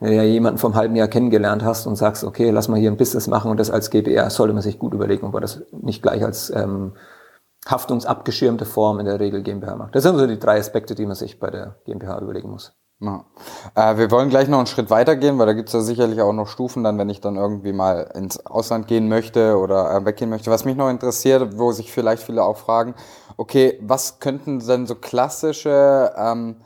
ja 0.00 0.22
jemanden 0.22 0.58
vom 0.58 0.74
halben 0.76 0.94
Jahr 0.94 1.08
kennengelernt 1.08 1.64
hast 1.64 1.86
und 1.86 1.96
sagst, 1.96 2.24
okay, 2.24 2.50
lass 2.50 2.68
mal 2.68 2.78
hier 2.78 2.90
ein 2.90 2.96
Business 2.96 3.26
machen 3.26 3.50
und 3.50 3.58
das 3.58 3.70
als 3.70 3.90
GBR, 3.90 4.30
sollte 4.30 4.54
man 4.54 4.62
sich 4.62 4.78
gut 4.78 4.94
überlegen, 4.94 5.26
ob 5.26 5.32
man 5.32 5.42
das 5.42 5.62
nicht 5.72 6.02
gleich 6.02 6.24
als 6.24 6.50
ähm, 6.50 6.92
haftungsabgeschirmte 7.66 8.64
Form 8.64 9.00
in 9.00 9.06
der 9.06 9.18
Regel 9.20 9.42
GmbH 9.42 9.76
macht. 9.76 9.94
Das 9.94 10.04
sind 10.04 10.16
so 10.16 10.26
die 10.26 10.38
drei 10.38 10.58
Aspekte, 10.58 10.94
die 10.94 11.06
man 11.06 11.16
sich 11.16 11.40
bei 11.40 11.50
der 11.50 11.76
GmbH 11.84 12.20
überlegen 12.20 12.50
muss. 12.50 12.74
Ja. 13.00 13.24
Äh, 13.76 13.96
wir 13.96 14.10
wollen 14.10 14.28
gleich 14.28 14.48
noch 14.48 14.58
einen 14.58 14.66
Schritt 14.66 14.90
weiter 14.90 15.14
gehen, 15.14 15.38
weil 15.38 15.46
da 15.46 15.52
gibt 15.52 15.68
es 15.68 15.72
ja 15.72 15.80
sicherlich 15.82 16.20
auch 16.20 16.32
noch 16.32 16.48
Stufen, 16.48 16.82
dann, 16.82 16.98
wenn 16.98 17.08
ich 17.08 17.20
dann 17.20 17.36
irgendwie 17.36 17.72
mal 17.72 18.10
ins 18.14 18.44
Ausland 18.44 18.88
gehen 18.88 19.08
möchte 19.08 19.56
oder 19.56 19.94
äh, 19.94 20.04
weggehen 20.04 20.30
möchte. 20.30 20.50
Was 20.50 20.64
mich 20.64 20.76
noch 20.76 20.90
interessiert, 20.90 21.56
wo 21.58 21.70
sich 21.70 21.92
vielleicht 21.92 22.24
viele 22.24 22.42
auch 22.42 22.56
fragen, 22.56 22.94
okay, 23.36 23.78
was 23.82 24.18
könnten 24.18 24.58
denn 24.58 24.86
so 24.86 24.96
klassische 24.96 26.12
ähm, 26.16 26.56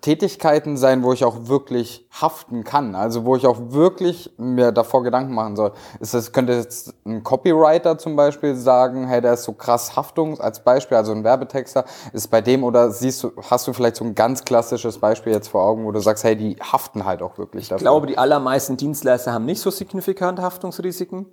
Tätigkeiten 0.00 0.76
sein, 0.76 1.04
wo 1.04 1.12
ich 1.12 1.24
auch 1.24 1.46
wirklich 1.46 2.04
haften 2.10 2.64
kann, 2.64 2.96
also 2.96 3.24
wo 3.24 3.36
ich 3.36 3.46
auch 3.46 3.58
wirklich 3.68 4.32
mir 4.36 4.72
davor 4.72 5.04
Gedanken 5.04 5.32
machen 5.32 5.54
soll. 5.54 5.72
Ist 6.00 6.14
das, 6.14 6.32
könnte 6.32 6.54
jetzt 6.54 6.94
ein 7.06 7.22
Copywriter 7.22 7.96
zum 7.96 8.16
Beispiel 8.16 8.56
sagen, 8.56 9.06
hey, 9.06 9.20
der 9.20 9.34
ist 9.34 9.44
so 9.44 9.52
krass 9.52 9.94
Haftung 9.94 10.40
als 10.40 10.64
Beispiel, 10.64 10.96
also 10.96 11.12
ein 11.12 11.22
Werbetexter, 11.22 11.84
ist 12.12 12.28
bei 12.28 12.40
dem 12.40 12.64
oder 12.64 12.90
siehst 12.90 13.22
du, 13.22 13.30
hast 13.48 13.68
du 13.68 13.72
vielleicht 13.72 13.94
so 13.94 14.04
ein 14.04 14.16
ganz 14.16 14.44
klassisches 14.44 14.98
Beispiel 14.98 15.32
jetzt 15.32 15.46
vor 15.46 15.62
Augen, 15.62 15.84
wo 15.84 15.92
du 15.92 16.00
sagst, 16.00 16.24
hey, 16.24 16.34
die 16.34 16.56
haften 16.56 17.04
halt 17.04 17.22
auch 17.22 17.38
wirklich 17.38 17.68
dafür? 17.68 17.76
Ich 17.76 17.82
glaube, 17.82 18.08
die 18.08 18.18
allermeisten 18.18 18.76
Dienstleister 18.76 19.32
haben 19.32 19.44
nicht 19.44 19.60
so 19.60 19.70
signifikante 19.70 20.42
Haftungsrisiken. 20.42 21.26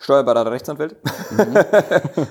Steuerberater, 0.00 0.52
Rechtsanwalt, 0.52 0.94
mhm. 1.32 1.56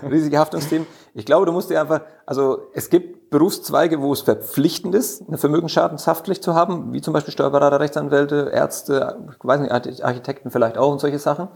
riesige 0.10 0.40
Haftungsthemen. 0.40 0.88
Ich 1.14 1.26
glaube, 1.26 1.46
du 1.46 1.52
musst 1.52 1.70
dir 1.70 1.82
einfach, 1.82 2.00
also 2.26 2.70
es 2.74 2.90
gibt 2.90 3.17
Berufszweige, 3.30 4.02
wo 4.02 4.14
es 4.14 4.22
verpflichtend 4.22 4.96
ist, 4.96 5.28
eine 5.28 5.38
Vermögensschadenshaftpflicht 5.38 6.44
zu 6.44 6.56
haben, 6.56 6.94
wie 6.94 7.02
zum 7.02 7.14
Beispiel 7.14 7.32
Steuerberater, 7.32 7.80
Rechtsanwälte, 7.80 8.52
Ärzte, 8.54 9.18
ich 9.30 9.44
weiß 9.44 9.60
nicht, 9.60 9.72
Architekten 9.72 10.52
vielleicht 10.52 10.78
auch 10.78 10.92
und 10.92 11.00
solche 11.00 11.20
Sachen. 11.20 11.50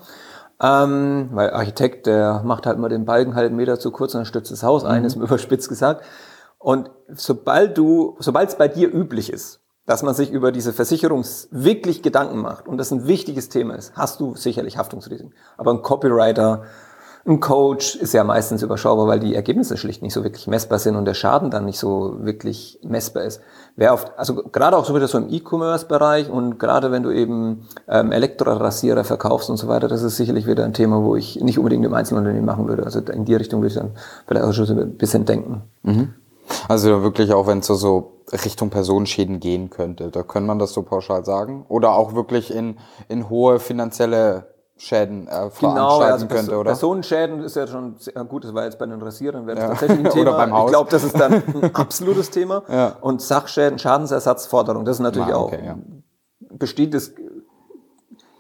Ähm, 0.62 1.30
weil 1.32 1.50
Architekt, 1.52 2.06
der 2.06 2.44
macht 2.44 2.68
halt 2.68 2.78
mal 2.78 2.90
den 2.90 3.06
Balken 3.06 3.34
halt 3.36 3.48
einen 3.48 3.56
Meter 3.56 3.80
zu 3.80 3.92
kurz 3.92 4.14
und 4.14 4.20
dann 4.20 4.26
stützt 4.26 4.52
das 4.52 4.64
Haus 4.64 4.86
ein, 4.86 5.00
mhm. 5.02 5.08
ist 5.08 5.16
überspitzt 5.18 5.70
gesagt. 5.70 6.04
Und 6.60 6.92
sobald 7.10 7.78
du, 7.78 8.16
sobald 8.20 8.50
es 8.50 8.56
bei 8.56 8.68
dir 8.68 8.94
üblich 8.94 9.34
ist, 9.34 9.62
dass 9.88 10.04
man 10.04 10.14
sich 10.14 10.32
über 10.32 10.52
diese 10.52 10.74
Versicherung 10.74 11.26
wirklich 11.50 12.04
Gedanken 12.04 12.40
macht 12.40 12.68
und 12.68 12.78
das 12.78 12.92
ein 12.92 13.08
wichtiges 13.08 13.50
Thema 13.50 13.74
ist, 13.74 13.94
hast 13.96 14.20
du 14.20 14.36
sicherlich 14.36 14.78
Haftungsrisiken. 14.78 15.34
Aber 15.58 15.72
ein 15.72 15.82
Copywriter, 15.82 16.64
ein 17.26 17.40
Coach 17.40 17.96
ist 17.96 18.14
ja 18.14 18.24
meistens 18.24 18.64
überschaubar, 18.64 19.08
weil 19.08 19.20
die 19.20 19.36
Ergebnisse 19.36 19.78
schlicht 19.78 20.02
nicht 20.02 20.14
so 20.14 20.24
wirklich 20.24 20.48
messbar 20.48 20.80
sind 20.80 20.96
und 20.96 21.06
der 21.06 21.14
Schaden 21.14 21.52
dann 21.52 21.66
nicht 21.66 21.78
so 21.78 22.18
wirklich 22.20 22.80
messbar 22.84 23.24
ist. 23.24 23.42
Wer 23.76 23.94
oft, 23.94 24.12
also 24.18 24.36
gerade 24.36 24.76
auch 24.76 24.86
so 24.86 24.96
wieder 24.96 25.08
so 25.08 25.20
im 25.20 25.30
E-Commerce-Bereich 25.30 26.30
und 26.30 26.58
gerade 26.58 26.92
wenn 26.92 27.04
du 27.04 27.12
eben 27.12 27.68
ähm, 27.88 28.12
Elektrorasierer 28.12 29.04
verkaufst 29.04 29.50
und 29.50 29.58
so 29.58 29.68
weiter, 29.68 29.88
das 29.88 30.02
ist 30.02 30.18
sicherlich 30.18 30.48
wieder 30.48 30.66
ein 30.66 30.74
Thema, 30.74 31.04
wo 31.04 31.16
ich 31.16 31.40
nicht 31.42 31.60
unbedingt 31.60 31.86
im 31.86 31.94
Einzelunternehmen 31.94 32.46
machen 32.46 32.68
würde. 32.68 32.84
Also 32.84 33.00
in 33.00 33.26
die 33.26 33.36
Richtung 33.36 33.62
würde 33.62 33.74
ich 33.74 33.80
dann 33.80 33.92
vielleicht 34.26 34.46
auch 34.46 34.54
schon 34.54 34.80
ein 34.80 34.98
bisschen 34.98 35.26
denken. 35.26 35.62
Mhm. 35.84 36.14
Also 36.68 37.04
wirklich 37.04 37.34
auch, 37.34 37.48
wenn 37.48 37.60
es 37.60 37.68
so, 37.68 37.76
so 37.76 38.22
Richtung 38.32 38.70
Personenschäden 38.70 39.40
gehen 39.40 39.70
könnte, 39.70 40.10
da 40.10 40.24
kann 40.24 40.46
man 40.46 40.60
das 40.60 40.74
so 40.74 40.84
pauschal 40.84 41.24
sagen? 41.24 41.66
Oder 41.70 41.94
auch 41.94 42.14
wirklich 42.14 42.54
in, 42.54 42.78
in 43.08 43.30
hohe 43.30 43.60
finanzielle 43.60 44.51
Schäden 44.84 45.28
äh, 45.28 45.50
genau, 45.60 46.00
also 46.00 46.26
könnte, 46.26 46.58
oder? 46.58 46.72
Personenschäden 46.72 47.44
ist 47.44 47.56
ja 47.56 47.68
schon 47.68 47.98
sehr 48.00 48.24
gut, 48.24 48.46
das 48.46 48.54
war 48.56 48.64
jetzt 48.64 48.80
bei 48.80 48.88
den 48.88 49.00
Rasierern 49.00 49.46
wäre 49.46 49.58
das 49.58 49.64
ja. 49.64 49.70
tatsächlich 49.70 50.00
ein 50.00 50.12
Thema. 50.12 50.64
Ich 50.64 50.72
glaube, 50.72 50.90
das 50.90 51.04
ist 51.04 51.20
dann 51.20 51.34
ein 51.34 51.70
absolutes 51.76 52.32
Thema. 52.32 52.64
Ja. 52.68 52.96
Und 53.00 53.22
Sachschäden, 53.22 53.78
Schadensersatzforderung, 53.78 54.84
das 54.84 54.96
ist 54.96 55.02
natürlich 55.02 55.36
ah, 55.36 55.40
okay, 55.40 55.60
auch, 55.60 55.66
ja. 55.66 55.76
besteht 56.58 56.96
das 56.96 57.14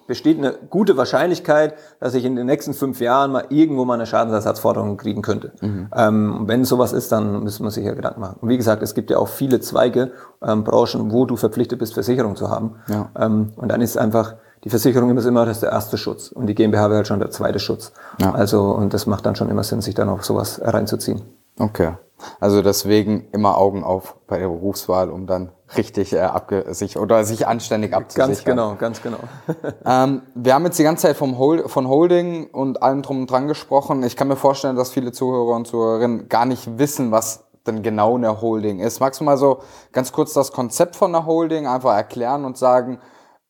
besteht 0.07 0.39
eine 0.39 0.53
gute 0.69 0.97
Wahrscheinlichkeit, 0.97 1.75
dass 1.99 2.15
ich 2.15 2.25
in 2.25 2.35
den 2.35 2.47
nächsten 2.47 2.73
fünf 2.73 2.99
Jahren 2.99 3.31
mal 3.31 3.45
irgendwo 3.47 3.85
mal 3.85 3.93
eine 3.93 4.07
Schadensersatzforderung 4.07 4.97
kriegen 4.97 5.21
könnte. 5.21 5.53
Mhm. 5.61 5.87
Ähm, 5.95 6.43
wenn 6.47 6.65
sowas 6.65 6.91
ist, 6.91 7.11
dann 7.11 7.43
müssen 7.43 7.63
wir 7.63 7.71
sich 7.71 7.85
ja 7.85 7.93
Gedanken 7.93 8.19
machen. 8.19 8.39
Und 8.41 8.49
wie 8.49 8.57
gesagt, 8.57 8.81
es 8.81 8.93
gibt 8.93 9.09
ja 9.09 9.19
auch 9.19 9.29
viele 9.29 9.61
Zweige, 9.61 10.11
ähm, 10.41 10.63
Branchen, 10.65 11.13
wo 11.13 11.25
du 11.25 11.37
verpflichtet 11.37 11.79
bist, 11.79 11.93
Versicherung 11.93 12.35
zu 12.35 12.49
haben. 12.49 12.75
Ja. 12.89 13.09
Ähm, 13.17 13.53
und 13.55 13.69
dann 13.69 13.79
ist 13.79 13.97
einfach, 13.97 14.35
die 14.63 14.69
Versicherung 14.69 15.09
immer 15.09 15.25
immer 15.25 15.45
das 15.45 15.59
der 15.59 15.71
erste 15.71 15.97
Schutz. 15.97 16.31
Und 16.31 16.47
die 16.47 16.55
GmbH 16.55 16.89
wäre 16.89 16.97
halt 16.97 17.07
schon 17.07 17.19
der 17.19 17.31
zweite 17.31 17.59
Schutz. 17.59 17.93
Ja. 18.19 18.33
Also, 18.33 18.71
und 18.71 18.93
das 18.93 19.05
macht 19.05 19.25
dann 19.25 19.35
schon 19.35 19.49
immer 19.49 19.63
Sinn, 19.63 19.81
sich 19.81 19.95
dann 19.95 20.09
auf 20.09 20.23
sowas 20.23 20.61
reinzuziehen. 20.63 21.21
Okay. 21.59 21.93
Also 22.39 22.61
deswegen 22.61 23.27
immer 23.31 23.57
Augen 23.57 23.83
auf 23.83 24.15
bei 24.27 24.37
der 24.37 24.47
Berufswahl, 24.47 25.09
um 25.09 25.25
dann 25.25 25.51
richtig 25.75 26.13
äh, 26.13 26.29
sich 26.73 26.97
oder 26.97 27.23
sich 27.23 27.47
anständig 27.47 27.93
abzusichern. 27.95 28.29
Ganz 28.29 28.43
genau, 28.43 28.75
ganz 28.75 29.01
genau. 29.01 29.17
ähm, 29.85 30.21
wir 30.35 30.53
haben 30.53 30.65
jetzt 30.65 30.77
die 30.77 30.83
ganze 30.83 31.07
Zeit 31.07 31.17
vom 31.17 31.37
Hold, 31.37 31.69
von 31.69 31.87
Holding 31.87 32.49
und 32.51 32.83
allem 32.83 33.01
drum 33.01 33.21
und 33.21 33.31
dran 33.31 33.47
gesprochen. 33.47 34.03
Ich 34.03 34.15
kann 34.15 34.27
mir 34.27 34.35
vorstellen, 34.35 34.75
dass 34.75 34.91
viele 34.91 35.11
Zuhörer 35.11 35.55
und 35.55 35.67
Zuhörerinnen 35.67 36.29
gar 36.29 36.45
nicht 36.45 36.77
wissen, 36.77 37.11
was 37.11 37.45
denn 37.65 37.83
genau 37.83 38.15
eine 38.15 38.41
Holding 38.41 38.79
ist. 38.79 38.99
Magst 38.99 39.19
du 39.19 39.23
mal 39.23 39.37
so 39.37 39.59
ganz 39.91 40.11
kurz 40.11 40.33
das 40.33 40.51
Konzept 40.51 40.95
von 40.95 41.13
einer 41.15 41.25
Holding 41.25 41.67
einfach 41.67 41.95
erklären 41.95 42.45
und 42.45 42.57
sagen, 42.57 42.99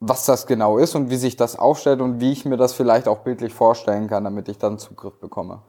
was 0.02 0.26
das 0.26 0.48
genau 0.48 0.80
ist 0.80 0.96
und 0.96 1.12
wie 1.12 1.16
sich 1.16 1.38
das 1.38 1.58
aufstellt 1.58 2.02
und 2.02 2.20
wie 2.20 2.32
ich 2.32 2.44
mir 2.44 2.58
das 2.58 2.74
vielleicht 2.74 3.08
auch 3.08 3.20
bildlich 3.20 3.54
vorstellen 3.54 4.08
kann, 4.08 4.24
damit 4.24 4.50
ich 4.50 4.58
dann 4.58 4.80
Zugriff 4.80 5.20
bekomme? 5.20 5.62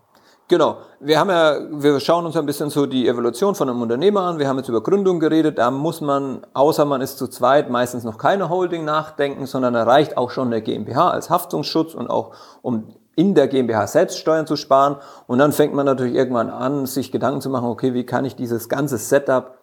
Genau. 0.48 0.78
Wir 1.00 1.20
haben 1.20 1.28
ja, 1.28 1.58
wir 1.70 2.00
schauen 2.00 2.24
uns 2.24 2.36
ein 2.36 2.46
bisschen 2.46 2.70
so 2.70 2.86
die 2.86 3.06
Evolution 3.06 3.54
von 3.54 3.68
einem 3.68 3.82
Unternehmer 3.82 4.22
an. 4.22 4.38
Wir 4.38 4.48
haben 4.48 4.56
jetzt 4.56 4.68
über 4.68 4.82
Gründung 4.82 5.20
geredet. 5.20 5.58
Da 5.58 5.70
muss 5.70 6.00
man, 6.00 6.46
außer 6.54 6.86
man 6.86 7.02
ist 7.02 7.18
zu 7.18 7.28
zweit, 7.28 7.68
meistens 7.70 8.04
noch 8.04 8.16
keine 8.16 8.48
Holding 8.48 8.84
nachdenken, 8.86 9.46
sondern 9.46 9.74
erreicht 9.74 10.16
auch 10.16 10.30
schon 10.30 10.50
der 10.50 10.62
GmbH 10.62 11.10
als 11.10 11.28
Haftungsschutz 11.28 11.94
und 11.94 12.08
auch 12.08 12.34
um 12.62 12.88
in 13.14 13.34
der 13.34 13.48
GmbH 13.48 13.86
selbst 13.86 14.18
Steuern 14.18 14.46
zu 14.46 14.56
sparen. 14.56 14.96
Und 15.26 15.38
dann 15.38 15.52
fängt 15.52 15.74
man 15.74 15.84
natürlich 15.84 16.14
irgendwann 16.14 16.48
an, 16.48 16.86
sich 16.86 17.12
Gedanken 17.12 17.42
zu 17.42 17.50
machen, 17.50 17.68
okay, 17.68 17.92
wie 17.92 18.06
kann 18.06 18.24
ich 18.24 18.34
dieses 18.34 18.70
ganze 18.70 18.96
Setup 18.96 19.58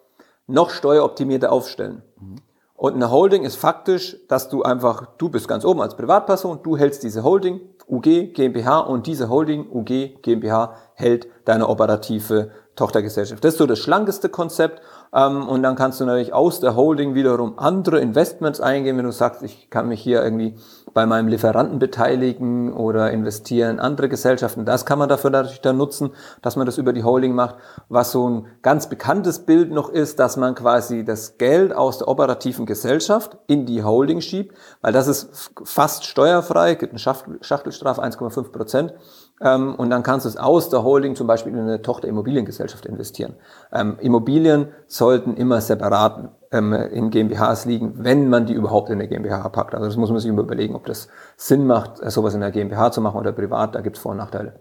noch 0.46 0.70
steueroptimierter 0.70 1.50
aufstellen? 1.50 2.02
Mhm. 2.20 2.36
Und 2.80 2.94
eine 2.94 3.10
Holding 3.10 3.44
ist 3.44 3.56
faktisch, 3.56 4.16
dass 4.28 4.48
du 4.48 4.62
einfach, 4.62 5.04
du 5.18 5.28
bist 5.28 5.46
ganz 5.46 5.66
oben 5.66 5.82
als 5.82 5.98
Privatperson, 5.98 6.60
du 6.62 6.78
hältst 6.78 7.02
diese 7.02 7.22
Holding, 7.22 7.60
UG 7.86 8.32
GmbH 8.32 8.78
und 8.78 9.06
diese 9.06 9.28
Holding 9.28 9.70
UG 9.70 10.22
GmbH 10.22 10.76
hält 10.94 11.28
deine 11.44 11.68
operative 11.68 12.52
Tochtergesellschaft. 12.76 13.44
Das 13.44 13.52
ist 13.52 13.58
so 13.58 13.66
das 13.66 13.80
schlankeste 13.80 14.30
Konzept. 14.30 14.80
Ähm, 15.12 15.48
und 15.48 15.62
dann 15.62 15.74
kannst 15.74 16.00
du 16.00 16.04
natürlich 16.04 16.32
aus 16.32 16.60
der 16.60 16.76
Holding 16.76 17.14
wiederum 17.14 17.58
andere 17.58 18.00
Investments 18.00 18.60
eingehen, 18.60 18.96
wenn 18.96 19.04
du 19.04 19.12
sagst, 19.12 19.42
ich 19.42 19.68
kann 19.70 19.88
mich 19.88 20.00
hier 20.00 20.22
irgendwie 20.22 20.54
bei 20.94 21.06
meinem 21.06 21.28
Lieferanten 21.28 21.78
beteiligen 21.78 22.72
oder 22.72 23.10
investieren 23.10 23.72
in 23.72 23.80
andere 23.80 24.08
Gesellschaften. 24.08 24.64
Das 24.64 24.86
kann 24.86 24.98
man 24.98 25.08
dafür 25.08 25.30
natürlich 25.30 25.60
dann 25.60 25.76
nutzen, 25.76 26.10
dass 26.42 26.56
man 26.56 26.66
das 26.66 26.78
über 26.78 26.92
die 26.92 27.04
Holding 27.04 27.34
macht. 27.34 27.56
Was 27.88 28.12
so 28.12 28.28
ein 28.28 28.46
ganz 28.62 28.88
bekanntes 28.88 29.40
Bild 29.40 29.70
noch 29.70 29.88
ist, 29.88 30.18
dass 30.18 30.36
man 30.36 30.54
quasi 30.54 31.04
das 31.04 31.38
Geld 31.38 31.72
aus 31.72 31.98
der 31.98 32.08
operativen 32.08 32.66
Gesellschaft 32.66 33.36
in 33.46 33.66
die 33.66 33.82
Holding 33.82 34.20
schiebt, 34.20 34.56
weil 34.80 34.92
das 34.92 35.08
ist 35.08 35.50
fast 35.64 36.04
steuerfrei, 36.04 36.74
gibt 36.74 36.92
eine 36.92 36.98
Schachtelstrafe 37.40 38.02
1,5 38.02 38.52
Prozent. 38.52 38.94
Ähm, 39.42 39.74
und 39.74 39.90
dann 39.90 40.02
kannst 40.02 40.26
du 40.26 40.28
es 40.28 40.36
aus 40.36 40.68
der 40.68 40.82
Holding 40.82 41.16
zum 41.16 41.26
Beispiel 41.26 41.52
in 41.52 41.60
eine 41.60 41.82
Tochter-Immobiliengesellschaft 41.82 42.84
investieren. 42.84 43.34
Ähm, 43.72 43.96
Immobilien 44.00 44.68
sollten 44.86 45.34
immer 45.34 45.60
separat 45.60 46.30
ähm, 46.52 46.72
in 46.72 47.10
GmbHs 47.10 47.64
liegen, 47.64 47.94
wenn 47.96 48.28
man 48.28 48.46
die 48.46 48.52
überhaupt 48.52 48.90
in 48.90 48.98
eine 48.98 49.08
GmbH 49.08 49.48
packt. 49.48 49.74
Also 49.74 49.86
das 49.86 49.96
muss 49.96 50.10
man 50.10 50.18
sich 50.18 50.28
immer 50.28 50.42
überlegen, 50.42 50.74
ob 50.74 50.84
das 50.86 51.08
Sinn 51.36 51.66
macht, 51.66 52.00
äh, 52.00 52.10
sowas 52.10 52.34
in 52.34 52.40
der 52.40 52.50
GmbH 52.50 52.92
zu 52.92 53.00
machen 53.00 53.18
oder 53.18 53.32
privat. 53.32 53.74
Da 53.74 53.80
gibt 53.80 53.96
es 53.96 54.02
Vor- 54.02 54.12
und 54.12 54.18
Nachteile. 54.18 54.60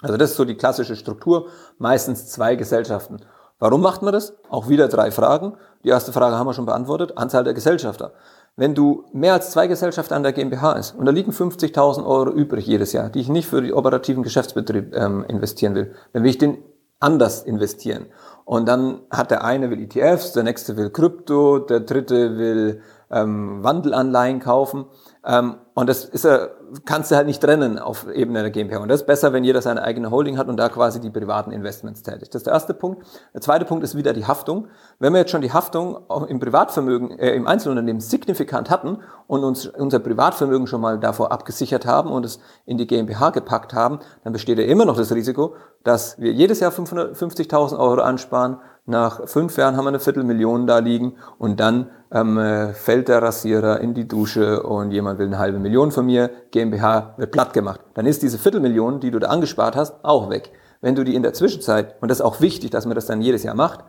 Also 0.00 0.16
das 0.16 0.30
ist 0.30 0.36
so 0.36 0.44
die 0.44 0.56
klassische 0.56 0.96
Struktur. 0.96 1.48
Meistens 1.78 2.26
zwei 2.28 2.54
Gesellschaften. 2.56 3.18
Warum 3.58 3.80
macht 3.80 4.02
man 4.02 4.12
das? 4.12 4.34
Auch 4.50 4.68
wieder 4.68 4.88
drei 4.88 5.10
Fragen. 5.10 5.54
Die 5.82 5.88
erste 5.88 6.12
Frage 6.12 6.36
haben 6.36 6.46
wir 6.46 6.52
schon 6.52 6.66
beantwortet. 6.66 7.16
Anzahl 7.16 7.44
der 7.44 7.54
Gesellschafter. 7.54 8.12
Wenn 8.56 8.74
du 8.74 9.04
mehr 9.12 9.34
als 9.34 9.50
zwei 9.50 9.66
Gesellschaften 9.66 10.14
an 10.14 10.22
der 10.22 10.32
GmbH 10.32 10.72
ist 10.72 10.94
und 10.94 11.06
da 11.06 11.12
liegen 11.12 11.32
50.000 11.32 12.06
Euro 12.06 12.30
übrig 12.30 12.66
jedes 12.66 12.92
Jahr, 12.92 13.08
die 13.08 13.20
ich 13.20 13.28
nicht 13.28 13.48
für 13.48 13.60
den 13.60 13.72
operativen 13.72 14.22
Geschäftsbetrieb 14.22 14.94
ähm, 14.94 15.24
investieren 15.28 15.74
will, 15.74 15.94
dann 16.12 16.22
will 16.22 16.30
ich 16.30 16.38
den 16.38 16.58
anders 16.98 17.42
investieren. 17.42 18.06
Und 18.44 18.66
dann 18.68 19.00
hat 19.10 19.30
der 19.30 19.44
eine 19.44 19.70
will 19.70 19.82
ETFs, 19.82 20.32
der 20.32 20.42
nächste 20.42 20.76
will 20.76 20.90
Krypto, 20.90 21.58
der 21.58 21.80
dritte 21.80 22.38
will 22.38 22.80
ähm, 23.10 23.62
Wandelanleihen 23.62 24.40
kaufen. 24.40 24.86
Ähm, 25.24 25.56
und 25.74 25.88
das 25.88 26.04
ist 26.04 26.24
ja, 26.24 26.48
kannst 26.84 27.10
du 27.10 27.16
halt 27.16 27.26
nicht 27.26 27.40
trennen 27.40 27.78
auf 27.78 28.06
Ebene 28.08 28.42
der 28.42 28.50
GmbH. 28.50 28.78
Und 28.78 28.88
das 28.88 29.00
ist 29.00 29.06
besser, 29.06 29.32
wenn 29.32 29.44
jeder 29.44 29.62
seine 29.62 29.82
eigene 29.82 30.10
Holding 30.10 30.38
hat 30.38 30.48
und 30.48 30.56
da 30.56 30.68
quasi 30.68 31.00
die 31.00 31.10
privaten 31.10 31.52
Investments 31.52 32.02
tätigt. 32.02 32.34
Das 32.34 32.40
ist 32.40 32.46
der 32.46 32.54
erste 32.54 32.74
Punkt. 32.74 33.06
Der 33.34 33.40
zweite 33.40 33.64
Punkt 33.64 33.84
ist 33.84 33.96
wieder 33.96 34.12
die 34.12 34.26
Haftung. 34.26 34.68
Wenn 34.98 35.12
wir 35.12 35.20
jetzt 35.20 35.30
schon 35.30 35.42
die 35.42 35.52
Haftung 35.52 35.98
im 36.28 36.40
Privatvermögen, 36.40 37.18
äh, 37.18 37.34
im 37.34 37.46
Einzelunternehmen 37.46 38.00
signifikant 38.00 38.70
hatten 38.70 38.98
und 39.26 39.44
uns 39.44 39.66
unser 39.66 39.98
Privatvermögen 39.98 40.66
schon 40.66 40.80
mal 40.80 40.98
davor 40.98 41.32
abgesichert 41.32 41.86
haben 41.86 42.10
und 42.10 42.24
es 42.24 42.38
in 42.64 42.78
die 42.78 42.86
GmbH 42.86 43.30
gepackt 43.30 43.72
haben, 43.72 44.00
dann 44.24 44.32
besteht 44.32 44.58
ja 44.58 44.64
immer 44.64 44.84
noch 44.84 44.96
das 44.96 45.12
Risiko, 45.12 45.54
dass 45.84 46.18
wir 46.20 46.32
jedes 46.32 46.60
Jahr 46.60 46.72
550.000 46.72 47.78
Euro 47.78 48.00
ansparen, 48.00 48.58
nach 48.86 49.28
fünf 49.28 49.56
Jahren 49.56 49.76
haben 49.76 49.84
wir 49.84 49.88
eine 49.88 49.98
Viertelmillion 49.98 50.68
da 50.68 50.78
liegen 50.78 51.16
und 51.38 51.58
dann 51.58 51.90
ähm, 52.12 52.38
äh, 52.38 52.72
fällt 52.72 53.08
der 53.08 53.22
Rasierer 53.22 53.80
in 53.80 53.94
die 53.94 54.06
Dusche 54.06 54.62
und 54.62 54.90
jemand 54.90 55.18
will 55.18 55.26
eine 55.26 55.38
halbe 55.38 55.58
Million 55.58 55.90
von 55.90 56.06
mir, 56.06 56.30
GmbH 56.50 57.14
wird 57.16 57.32
platt 57.32 57.52
gemacht. 57.52 57.80
Dann 57.94 58.06
ist 58.06 58.22
diese 58.22 58.38
Viertelmillion, 58.38 59.00
die 59.00 59.10
du 59.10 59.18
da 59.18 59.28
angespart 59.28 59.76
hast, 59.76 60.04
auch 60.04 60.30
weg. 60.30 60.52
wenn 60.82 60.94
du 60.94 61.04
die 61.04 61.14
in 61.14 61.22
der 61.22 61.32
Zwischenzeit, 61.32 61.96
und 62.00 62.10
das 62.10 62.18
ist 62.18 62.24
auch 62.24 62.40
wichtig, 62.40 62.70
dass 62.70 62.84
man 62.84 62.94
das 62.94 63.06
dann 63.06 63.22
jedes 63.22 63.42
Jahr 63.42 63.54
macht, 63.54 63.84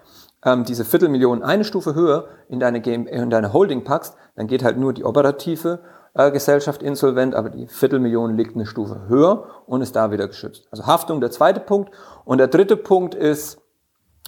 ähm, 0.45 0.63
diese 0.63 0.85
Viertelmillion 0.85 1.43
eine 1.43 1.63
Stufe 1.63 1.95
höher 1.95 2.27
in 2.47 2.59
deine, 2.59 2.81
GM, 2.81 3.07
in 3.07 3.29
deine 3.29 3.53
Holding 3.53 3.83
packst, 3.83 4.15
dann 4.35 4.47
geht 4.47 4.63
halt 4.63 4.77
nur 4.77 4.93
die 4.93 5.03
operative 5.03 5.79
äh, 6.13 6.31
Gesellschaft 6.31 6.81
insolvent, 6.81 7.35
aber 7.35 7.49
die 7.49 7.67
Viertelmillion 7.67 8.35
liegt 8.35 8.55
eine 8.55 8.65
Stufe 8.65 9.07
höher 9.07 9.45
und 9.65 9.81
ist 9.81 9.95
da 9.95 10.11
wieder 10.11 10.27
geschützt. 10.27 10.67
Also 10.71 10.85
Haftung 10.85 11.19
der 11.19 11.31
zweite 11.31 11.59
Punkt. 11.59 11.91
Und 12.25 12.39
der 12.39 12.47
dritte 12.47 12.77
Punkt 12.77 13.15
ist, 13.15 13.59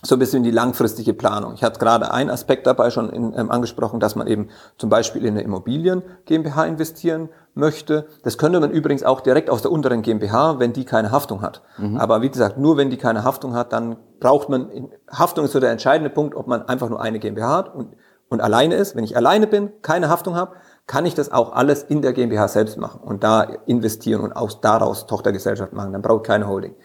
so 0.01 0.15
ein 0.15 0.19
bisschen 0.19 0.43
die 0.43 0.51
langfristige 0.51 1.13
Planung. 1.13 1.53
Ich 1.53 1.63
hatte 1.63 1.79
gerade 1.79 2.11
einen 2.11 2.29
Aspekt 2.29 2.67
dabei 2.67 2.89
schon 2.89 3.09
in, 3.09 3.33
ähm, 3.37 3.51
angesprochen, 3.51 3.99
dass 3.99 4.15
man 4.15 4.27
eben 4.27 4.49
zum 4.77 4.89
Beispiel 4.89 5.25
in 5.25 5.33
eine 5.33 5.41
Immobilien 5.41 6.03
GmbH 6.25 6.65
investieren 6.65 7.29
möchte. 7.53 8.07
Das 8.23 8.37
könnte 8.37 8.59
man 8.59 8.71
übrigens 8.71 9.03
auch 9.03 9.21
direkt 9.21 9.49
aus 9.49 9.61
der 9.61 9.71
unteren 9.71 10.01
GmbH, 10.01 10.59
wenn 10.59 10.73
die 10.73 10.85
keine 10.85 11.11
Haftung 11.11 11.41
hat. 11.41 11.61
Mhm. 11.77 11.97
Aber 11.97 12.21
wie 12.21 12.29
gesagt, 12.29 12.57
nur 12.57 12.77
wenn 12.77 12.89
die 12.89 12.97
keine 12.97 13.23
Haftung 13.23 13.53
hat, 13.53 13.73
dann 13.73 13.97
braucht 14.19 14.49
man, 14.49 14.89
Haftung 15.11 15.45
ist 15.45 15.51
so 15.51 15.59
der 15.59 15.71
entscheidende 15.71 16.09
Punkt, 16.09 16.35
ob 16.35 16.47
man 16.47 16.67
einfach 16.67 16.89
nur 16.89 17.01
eine 17.01 17.19
GmbH 17.19 17.57
hat 17.57 17.75
und, 17.75 17.95
und 18.29 18.41
alleine 18.41 18.75
ist. 18.75 18.95
Wenn 18.95 19.03
ich 19.03 19.17
alleine 19.17 19.47
bin, 19.47 19.71
keine 19.81 20.09
Haftung 20.09 20.35
habe, 20.35 20.55
kann 20.87 21.05
ich 21.05 21.13
das 21.13 21.31
auch 21.31 21.51
alles 21.51 21.83
in 21.83 22.01
der 22.01 22.13
GmbH 22.13 22.47
selbst 22.47 22.77
machen 22.77 23.01
und 23.01 23.23
da 23.23 23.41
investieren 23.65 24.21
und 24.21 24.33
aus 24.33 24.61
daraus 24.61 25.07
Tochtergesellschaft 25.07 25.73
machen. 25.73 25.91
Dann 25.91 26.01
brauche 26.01 26.21
ich 26.21 26.27
keine 26.27 26.47
Holding. 26.47 26.75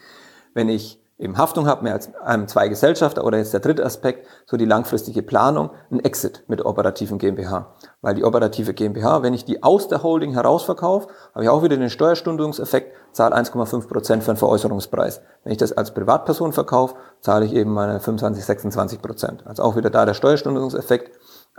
Wenn 0.53 0.69
ich 0.69 0.99
eben 1.17 1.37
Haftung 1.37 1.65
habe, 1.67 1.83
mehr 1.83 1.93
als 1.93 2.11
ähm, 2.27 2.47
zwei 2.47 2.67
Gesellschafter 2.67 3.23
oder 3.23 3.37
jetzt 3.37 3.53
der 3.53 3.61
dritte 3.61 3.85
Aspekt, 3.85 4.27
so 4.45 4.57
die 4.57 4.65
langfristige 4.65 5.23
Planung, 5.23 5.69
ein 5.89 6.03
Exit 6.03 6.43
mit 6.47 6.59
der 6.59 6.65
operativen 6.65 7.17
GmbH. 7.17 7.73
Weil 8.01 8.15
die 8.15 8.25
operative 8.25 8.73
GmbH, 8.73 9.23
wenn 9.23 9.33
ich 9.33 9.45
die 9.45 9.63
aus 9.63 9.87
der 9.87 10.03
Holding 10.03 10.33
herausverkaufe, 10.33 11.07
habe 11.33 11.43
ich 11.43 11.49
auch 11.49 11.63
wieder 11.63 11.77
den 11.77 11.89
Steuerstundungseffekt, 11.89 12.93
zahle 13.13 13.35
1,5 13.35 13.87
Prozent 13.87 14.23
für 14.23 14.33
den 14.33 14.37
Veräußerungspreis. 14.37 15.21
Wenn 15.43 15.53
ich 15.53 15.57
das 15.57 15.71
als 15.71 15.93
Privatperson 15.93 16.51
verkaufe, 16.51 16.95
zahle 17.21 17.45
ich 17.45 17.53
eben 17.53 17.71
meine 17.71 17.99
25, 17.99 18.43
26%. 18.43 19.01
Prozent. 19.01 19.47
Also 19.47 19.63
auch 19.63 19.75
wieder 19.77 19.89
da 19.89 20.05
der 20.05 20.15
Steuerstundungseffekt. 20.15 21.11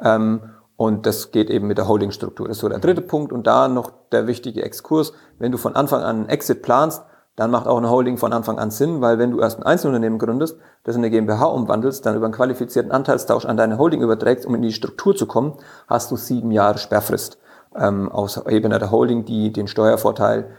Ähm, 0.03 0.43
und 0.77 1.07
das 1.07 1.31
geht 1.31 1.49
eben 1.49 1.67
mit 1.67 1.79
der 1.79 1.89
Holdingstruktur. 1.89 2.49
Das 2.49 2.59
ist 2.59 2.61
so 2.61 2.69
der 2.69 2.81
dritte 2.81 3.01
Punkt. 3.01 3.33
Und 3.33 3.47
da 3.47 3.69
noch 3.69 3.91
der 4.13 4.27
wichtige 4.27 4.63
Exkurs. 4.63 5.15
Wenn 5.39 5.51
du 5.53 5.59
von 5.59 5.75
Anfang 5.75 6.03
an 6.03 6.17
einen 6.17 6.29
Exit 6.29 6.61
planst, 6.61 7.03
dann 7.37 7.51
macht 7.51 7.67
auch 7.67 7.77
eine 7.77 7.91
Holding 7.91 8.17
von 8.17 8.33
Anfang 8.33 8.59
an 8.59 8.71
Sinn, 8.71 9.03
weil 9.03 9.19
wenn 9.19 9.31
du 9.31 9.41
erst 9.41 9.59
ein 9.59 9.63
Einzelunternehmen 9.63 10.19
gründest, 10.19 10.59
das 10.85 10.97
in 10.97 11.03
eine 11.03 11.11
GmbH 11.11 11.45
umwandelst, 11.45 12.05
dann 12.07 12.17
über 12.17 12.25
einen 12.25 12.35
qualifizierten 12.35 12.91
Anteilstausch 12.91 13.45
an 13.45 13.59
deine 13.59 13.77
Holding 13.77 14.01
überträgst, 14.01 14.47
um 14.47 14.55
in 14.55 14.63
die 14.63 14.73
Struktur 14.73 15.15
zu 15.15 15.27
kommen, 15.27 15.59
hast 15.87 16.11
du 16.11 16.17
sieben 16.17 16.51
Jahre 16.51 16.79
Sperrfrist 16.79 17.39
ähm, 17.77 18.11
aus 18.11 18.43
Ebene 18.49 18.79
der 18.79 18.91
Holding, 18.91 19.27
die 19.27 19.53
den 19.53 19.69
Steuervorteil 19.69 20.51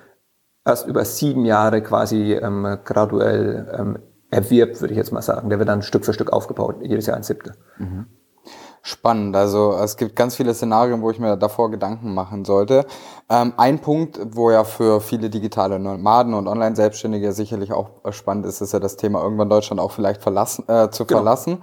erst 0.63 0.87
über 0.87 1.03
sieben 1.03 1.45
Jahre 1.45 1.81
quasi 1.81 2.33
ähm, 2.33 2.77
graduell 2.85 3.75
ähm, 3.75 3.99
erwirbt, 4.29 4.79
würde 4.79 4.93
ich 4.93 4.97
jetzt 4.97 5.11
mal 5.11 5.21
sagen. 5.21 5.49
Der 5.49 5.57
wird 5.57 5.69
dann 5.69 5.81
Stück 5.81 6.05
für 6.05 6.13
Stück 6.13 6.31
aufgebaut, 6.31 6.75
jedes 6.81 7.07
Jahr 7.07 7.17
ein 7.17 7.23
Siebtel. 7.23 7.53
Mhm 7.79 8.05
spannend. 8.87 9.35
Also 9.35 9.73
es 9.73 9.97
gibt 9.97 10.15
ganz 10.15 10.35
viele 10.35 10.53
Szenarien, 10.53 11.01
wo 11.01 11.11
ich 11.11 11.19
mir 11.19 11.35
davor 11.35 11.69
Gedanken 11.69 12.13
machen 12.13 12.45
sollte. 12.45 12.85
Ähm, 13.29 13.53
ein 13.57 13.79
Punkt, 13.79 14.17
wo 14.31 14.49
ja 14.49 14.63
für 14.63 15.01
viele 15.01 15.29
digitale 15.29 15.77
Nomaden 15.77 16.33
und 16.33 16.47
Online-Selbstständige 16.47 17.33
sicherlich 17.33 17.73
auch 17.73 17.89
spannend 18.11 18.45
ist, 18.45 18.61
ist 18.61 18.71
ja 18.71 18.79
das 18.79 18.95
Thema 18.95 19.21
irgendwann 19.21 19.49
Deutschland 19.49 19.81
auch 19.81 19.91
vielleicht 19.91 20.21
verlassen, 20.21 20.63
äh, 20.69 20.89
zu 20.89 21.05
genau. 21.05 21.19
verlassen. 21.19 21.61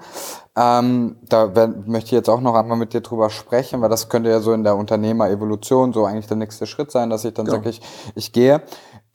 Ähm, 0.54 1.16
da 1.22 1.56
werd, 1.56 1.88
möchte 1.88 2.08
ich 2.08 2.12
jetzt 2.12 2.28
auch 2.28 2.42
noch 2.42 2.54
einmal 2.54 2.76
mit 2.76 2.92
dir 2.92 3.00
drüber 3.00 3.30
sprechen, 3.30 3.80
weil 3.80 3.88
das 3.88 4.10
könnte 4.10 4.28
ja 4.28 4.40
so 4.40 4.52
in 4.52 4.62
der 4.62 4.76
Unternehmerevolution 4.76 5.94
so 5.94 6.04
eigentlich 6.04 6.26
der 6.26 6.36
nächste 6.36 6.66
Schritt 6.66 6.90
sein, 6.90 7.08
dass 7.08 7.24
ich 7.24 7.32
dann 7.32 7.46
genau. 7.46 7.56
sage, 7.56 7.70
ich, 7.70 7.80
ich 8.14 8.32
gehe. 8.32 8.60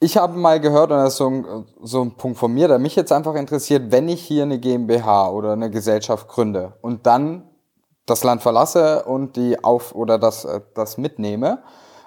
Ich 0.00 0.16
habe 0.16 0.36
mal 0.36 0.58
gehört, 0.58 0.90
und 0.90 0.96
das 0.96 1.12
ist 1.12 1.18
so 1.18 1.28
ein, 1.28 1.66
so 1.82 2.02
ein 2.02 2.16
Punkt 2.16 2.38
von 2.38 2.52
mir, 2.52 2.66
der 2.66 2.80
mich 2.80 2.96
jetzt 2.96 3.12
einfach 3.12 3.36
interessiert, 3.36 3.92
wenn 3.92 4.08
ich 4.08 4.20
hier 4.20 4.42
eine 4.42 4.58
GmbH 4.58 5.30
oder 5.30 5.52
eine 5.52 5.70
Gesellschaft 5.70 6.26
gründe 6.26 6.72
und 6.80 7.06
dann 7.06 7.49
das 8.10 8.24
Land 8.24 8.42
verlasse 8.42 9.04
und 9.04 9.36
die 9.36 9.62
auf 9.62 9.94
oder 9.94 10.18
das, 10.18 10.44
äh, 10.44 10.60
das 10.74 10.98
mitnehme, 10.98 11.62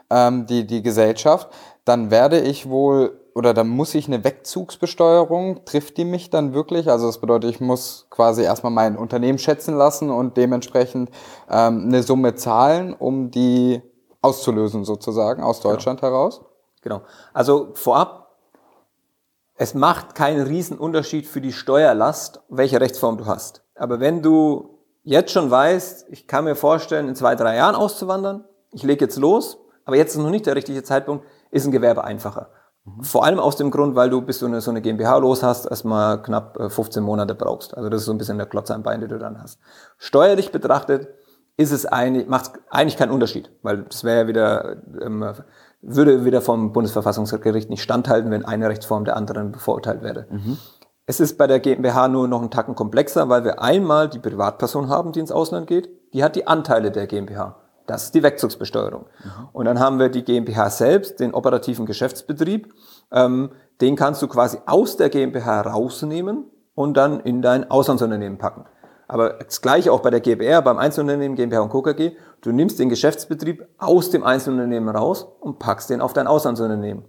ähm, 0.10 0.46
die, 0.46 0.68
die 0.68 0.84
Gesellschaft, 0.84 1.50
dann 1.86 2.12
werde 2.12 2.40
ich 2.40 2.70
wohl 2.70 3.20
oder 3.36 3.54
dann 3.54 3.68
muss 3.68 3.96
ich 3.96 4.08
eine 4.08 4.24
Wegzugsbesteuerung, 4.24 5.66
trifft 5.66 5.98
die 5.98 6.06
mich 6.06 6.30
dann 6.30 6.54
wirklich? 6.54 6.90
Also 6.90 7.08
das 7.08 7.20
bedeutet, 7.20 7.50
ich 7.50 7.60
muss 7.60 8.06
quasi 8.12 8.44
erstmal 8.44 8.72
mein 8.72 8.96
Unternehmen 8.96 9.40
schätzen 9.40 9.76
lassen 9.76 10.12
und 10.12 10.38
dementsprechend 10.38 11.10
ähm, 11.50 11.86
eine 11.88 12.04
Summe 12.04 12.36
zahlen, 12.36 12.94
um 12.94 13.32
die 13.32 13.82
auszulösen 14.22 14.86
sozusagen 14.86 15.42
aus 15.42 15.62
genau. 15.62 15.74
Deutschland 15.74 16.02
genau. 16.02 16.14
heraus? 16.14 16.42
Genau. 16.82 17.02
Also 17.34 17.70
vorab, 17.74 18.38
es 19.56 19.74
macht 19.74 20.16
keinen 20.16 20.46
Riesenunterschied 20.46 21.26
für 21.26 21.42
die 21.42 21.54
Steuerlast, 21.54 22.42
welche 22.50 22.80
Rechtsform 22.80 23.18
du 23.18 23.26
hast. 23.26 23.64
Aber 23.76 24.00
wenn 24.00 24.22
du 24.22 24.73
jetzt 25.04 25.32
schon 25.32 25.52
weißt, 25.52 26.08
ich 26.10 26.28
kann 26.28 26.46
mir 26.46 26.56
vorstellen, 26.56 27.08
in 27.08 27.16
zwei, 27.16 27.36
drei 27.36 27.56
Jahren 27.56 27.76
auszuwandern, 27.76 28.46
ich 28.72 28.84
lege 28.84 29.06
jetzt 29.06 29.18
los, 29.18 29.60
aber 29.86 29.98
jetzt 29.98 30.16
ist 30.16 30.22
noch 30.22 30.30
nicht 30.30 30.46
der 30.46 30.56
richtige 30.56 30.84
Zeitpunkt, 30.84 31.26
ist 31.52 31.66
ein 31.66 31.72
Gewerbe 31.72 32.04
einfacher. 32.04 32.50
Mhm. 32.86 33.04
Vor 33.04 33.24
allem 33.24 33.40
aus 33.40 33.56
dem 33.56 33.72
Grund, 33.72 33.96
weil 33.96 34.10
du, 34.10 34.22
bis 34.22 34.40
du 34.40 34.46
eine, 34.46 34.62
so 34.62 34.72
eine 34.72 34.82
GmbH 34.82 35.18
los 35.18 35.44
hast, 35.44 35.66
erstmal 35.66 36.22
knapp 36.22 36.58
15 36.72 37.02
äh, 37.02 37.06
Monate 37.06 37.36
brauchst. 37.36 37.76
Also 37.76 37.90
das 37.90 38.02
ist 38.02 38.06
so 38.06 38.12
ein 38.12 38.18
bisschen 38.18 38.38
der 38.38 38.48
Klotz 38.48 38.72
am 38.72 38.84
Bein, 38.84 39.02
den 39.02 39.10
du 39.10 39.20
dann 39.20 39.42
hast. 39.42 39.60
Steuerlich 39.98 40.52
betrachtet 40.52 41.08
ist 41.56 41.72
es 41.72 41.86
eigentlich, 41.86 42.28
macht 42.28 42.54
eigentlich 42.70 42.98
keinen 42.98 43.12
Unterschied, 43.12 43.52
weil 43.62 43.84
das 43.84 44.04
wäre 44.04 44.22
ja 44.22 44.28
wieder, 44.28 44.78
ähm, 45.02 45.34
würde 45.82 46.26
wieder 46.26 46.42
vom 46.42 46.74
Bundesverfassungsgericht 46.74 47.70
nicht 47.70 47.84
standhalten, 47.84 48.32
wenn 48.32 48.46
eine 48.46 48.70
Rechtsform 48.70 49.06
der 49.06 49.18
anderen 49.18 49.52
bevorteilt 49.52 50.02
werde. 50.02 50.28
Mhm. 50.32 50.58
Es 51.06 51.20
ist 51.20 51.38
bei 51.38 51.48
der 51.48 51.60
GmbH 51.60 52.08
nur 52.08 52.28
noch 52.28 52.40
einen 52.40 52.52
Tacken 52.52 52.76
komplexer, 52.76 53.28
weil 53.28 53.44
wir 53.44 53.62
einmal 53.62 54.10
die 54.10 54.20
Privatperson 54.20 54.88
haben, 54.88 55.12
die 55.12 55.20
ins 55.20 55.34
Ausland 55.34 55.68
geht. 55.68 55.90
Die 56.14 56.24
hat 56.24 56.36
die 56.36 56.48
Anteile 56.48 56.92
der 56.92 57.08
GmbH. 57.08 57.58
Das 57.88 58.06
ist 58.06 58.16
die 58.16 58.24
Wegzugsbesteuerung. 58.24 59.08
Mhm. 59.24 59.50
Und 59.52 59.66
dann 59.66 59.80
haben 59.80 60.00
wir 60.00 60.08
die 60.08 60.24
GmbH 60.24 60.70
selbst, 60.70 61.20
den 61.20 61.34
operativen 61.34 61.86
Geschäftsbetrieb. 61.86 62.74
Ähm, 63.12 63.52
den 63.82 63.98
kannst 63.98 64.22
du 64.22 64.28
quasi 64.30 64.60
aus 64.66 64.96
der 64.96 65.10
GmbH 65.10 65.62
rausnehmen 65.62 66.46
und 66.74 66.96
dann 66.96 67.20
in 67.20 67.42
dein 67.42 67.70
Auslandsunternehmen 67.70 68.38
packen. 68.38 68.66
Aber 69.10 69.32
das 69.32 69.62
gleiche 69.62 69.92
auch 69.92 70.00
bei 70.00 70.10
der 70.10 70.22
GbR, 70.22 70.62
beim 70.62 70.78
Einzelunternehmen 70.78 71.36
GmbH 71.36 71.60
und 71.60 71.70
Co. 71.70 71.82
KG. 71.82 72.16
Du 72.40 72.54
nimmst 72.54 72.80
den 72.80 72.88
Geschäftsbetrieb 72.88 73.68
aus 73.78 74.10
dem 74.10 74.24
Einzelunternehmen 74.24 74.96
raus 74.96 75.28
und 75.42 75.60
packst 75.60 75.90
den 75.90 76.00
auf 76.00 76.14
dein 76.14 76.28
Auslandsunternehmen. 76.28 77.04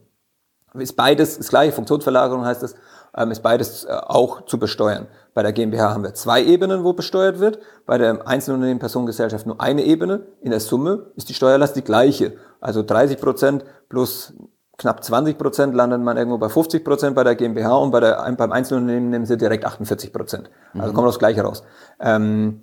Ist 0.74 0.96
beides 0.96 1.38
das 1.38 1.48
gleiche, 1.48 1.72
Funktionsverlagerung 1.72 2.44
heißt 2.44 2.64
das, 2.64 2.74
ähm, 3.16 3.30
ist 3.30 3.42
beides 3.42 3.84
äh, 3.84 3.92
auch 3.92 4.44
zu 4.46 4.58
besteuern. 4.58 5.08
Bei 5.34 5.42
der 5.42 5.52
GmbH 5.52 5.90
haben 5.90 6.02
wir 6.02 6.14
zwei 6.14 6.42
Ebenen, 6.42 6.84
wo 6.84 6.92
besteuert 6.92 7.40
wird. 7.40 7.58
Bei 7.86 7.98
der 7.98 8.26
Einzelunternehmen 8.26 8.78
Personengesellschaft 8.78 9.46
nur 9.46 9.60
eine 9.60 9.82
Ebene. 9.82 10.26
In 10.40 10.50
der 10.50 10.60
Summe 10.60 11.10
ist 11.16 11.28
die 11.28 11.34
Steuerlast 11.34 11.76
die 11.76 11.84
gleiche. 11.84 12.36
Also 12.60 12.82
30 12.82 13.20
Prozent 13.20 13.64
plus 13.88 14.34
knapp 14.78 15.04
20 15.04 15.38
Prozent 15.38 15.74
landet 15.74 16.00
man 16.00 16.16
irgendwo 16.16 16.38
bei 16.38 16.48
50 16.48 16.84
Prozent 16.84 17.14
bei 17.14 17.24
der 17.24 17.34
GmbH 17.34 17.76
und 17.76 17.90
bei 17.90 18.00
der, 18.00 18.32
beim 18.36 18.52
Einzelunternehmen 18.52 19.10
nehmen 19.10 19.26
sie 19.26 19.36
direkt 19.36 19.64
48 19.64 20.12
Prozent. 20.12 20.50
Also 20.74 20.90
mhm. 20.90 20.94
kommt 20.94 21.08
das 21.08 21.18
Gleiche 21.18 21.42
raus. 21.42 21.62
Ähm, 22.00 22.62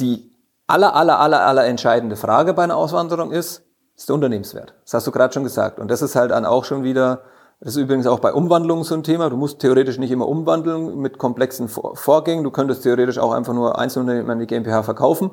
die 0.00 0.32
aller, 0.66 0.94
aller, 0.94 1.18
aller, 1.18 1.40
aller 1.40 1.66
entscheidende 1.66 2.16
Frage 2.16 2.54
bei 2.54 2.64
einer 2.64 2.76
Auswanderung 2.76 3.32
ist, 3.32 3.62
ist 3.96 4.08
der 4.08 4.14
Unternehmenswert. 4.14 4.74
Das 4.84 4.94
hast 4.94 5.06
du 5.06 5.10
gerade 5.10 5.32
schon 5.32 5.44
gesagt. 5.44 5.78
Und 5.78 5.90
das 5.90 6.02
ist 6.02 6.16
halt 6.16 6.30
dann 6.30 6.46
auch 6.46 6.64
schon 6.64 6.84
wieder 6.84 7.22
das 7.64 7.76
ist 7.76 7.82
übrigens 7.82 8.08
auch 8.08 8.18
bei 8.18 8.32
Umwandlungen 8.32 8.82
so 8.82 8.96
ein 8.96 9.04
Thema. 9.04 9.30
Du 9.30 9.36
musst 9.36 9.60
theoretisch 9.60 9.96
nicht 9.96 10.10
immer 10.10 10.26
umwandeln 10.26 10.98
mit 10.98 11.18
komplexen 11.18 11.68
Vorgängen. 11.68 12.42
Du 12.42 12.50
könntest 12.50 12.82
theoretisch 12.82 13.18
auch 13.18 13.30
einfach 13.30 13.54
nur 13.54 13.78
Einzelunternehmen 13.78 14.28
an 14.32 14.40
die 14.40 14.48
GmbH 14.48 14.82
verkaufen. 14.82 15.30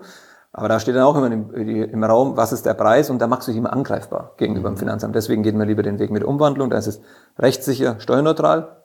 Aber 0.54 0.68
da 0.68 0.80
steht 0.80 0.96
dann 0.96 1.02
auch 1.04 1.16
immer 1.16 1.32
im, 1.32 2.04
Raum, 2.04 2.38
was 2.38 2.52
ist 2.52 2.68
der 2.68 2.76
Preis? 2.76 3.10
Und 3.10 3.20
da 3.20 3.26
machst 3.26 3.48
du 3.48 3.52
dich 3.52 3.58
immer 3.58 3.74
angreifbar 3.74 4.36
gegenüber 4.38 4.70
dem 4.70 4.76
mhm. 4.76 4.78
Finanzamt. 4.78 5.16
Deswegen 5.16 5.42
geht 5.42 5.56
man 5.56 5.68
lieber 5.68 5.82
den 5.82 5.98
Weg 5.98 6.12
mit 6.12 6.24
Umwandlung. 6.24 6.70
Da 6.70 6.78
ist 6.78 6.86
es 6.86 7.02
rechtssicher, 7.40 8.00
steuerneutral. 8.00 8.78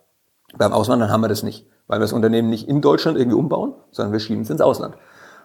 Beim 0.56 0.72
Auswandern 0.72 1.10
haben 1.10 1.20
wir 1.20 1.28
das 1.28 1.42
nicht, 1.42 1.68
weil 1.86 1.98
wir 1.98 2.04
das 2.04 2.14
Unternehmen 2.14 2.48
nicht 2.48 2.66
in 2.66 2.80
Deutschland 2.80 3.18
irgendwie 3.18 3.36
umbauen, 3.36 3.74
sondern 3.90 4.12
wir 4.12 4.20
schieben 4.20 4.44
es 4.44 4.48
ins 4.48 4.62
Ausland. 4.62 4.96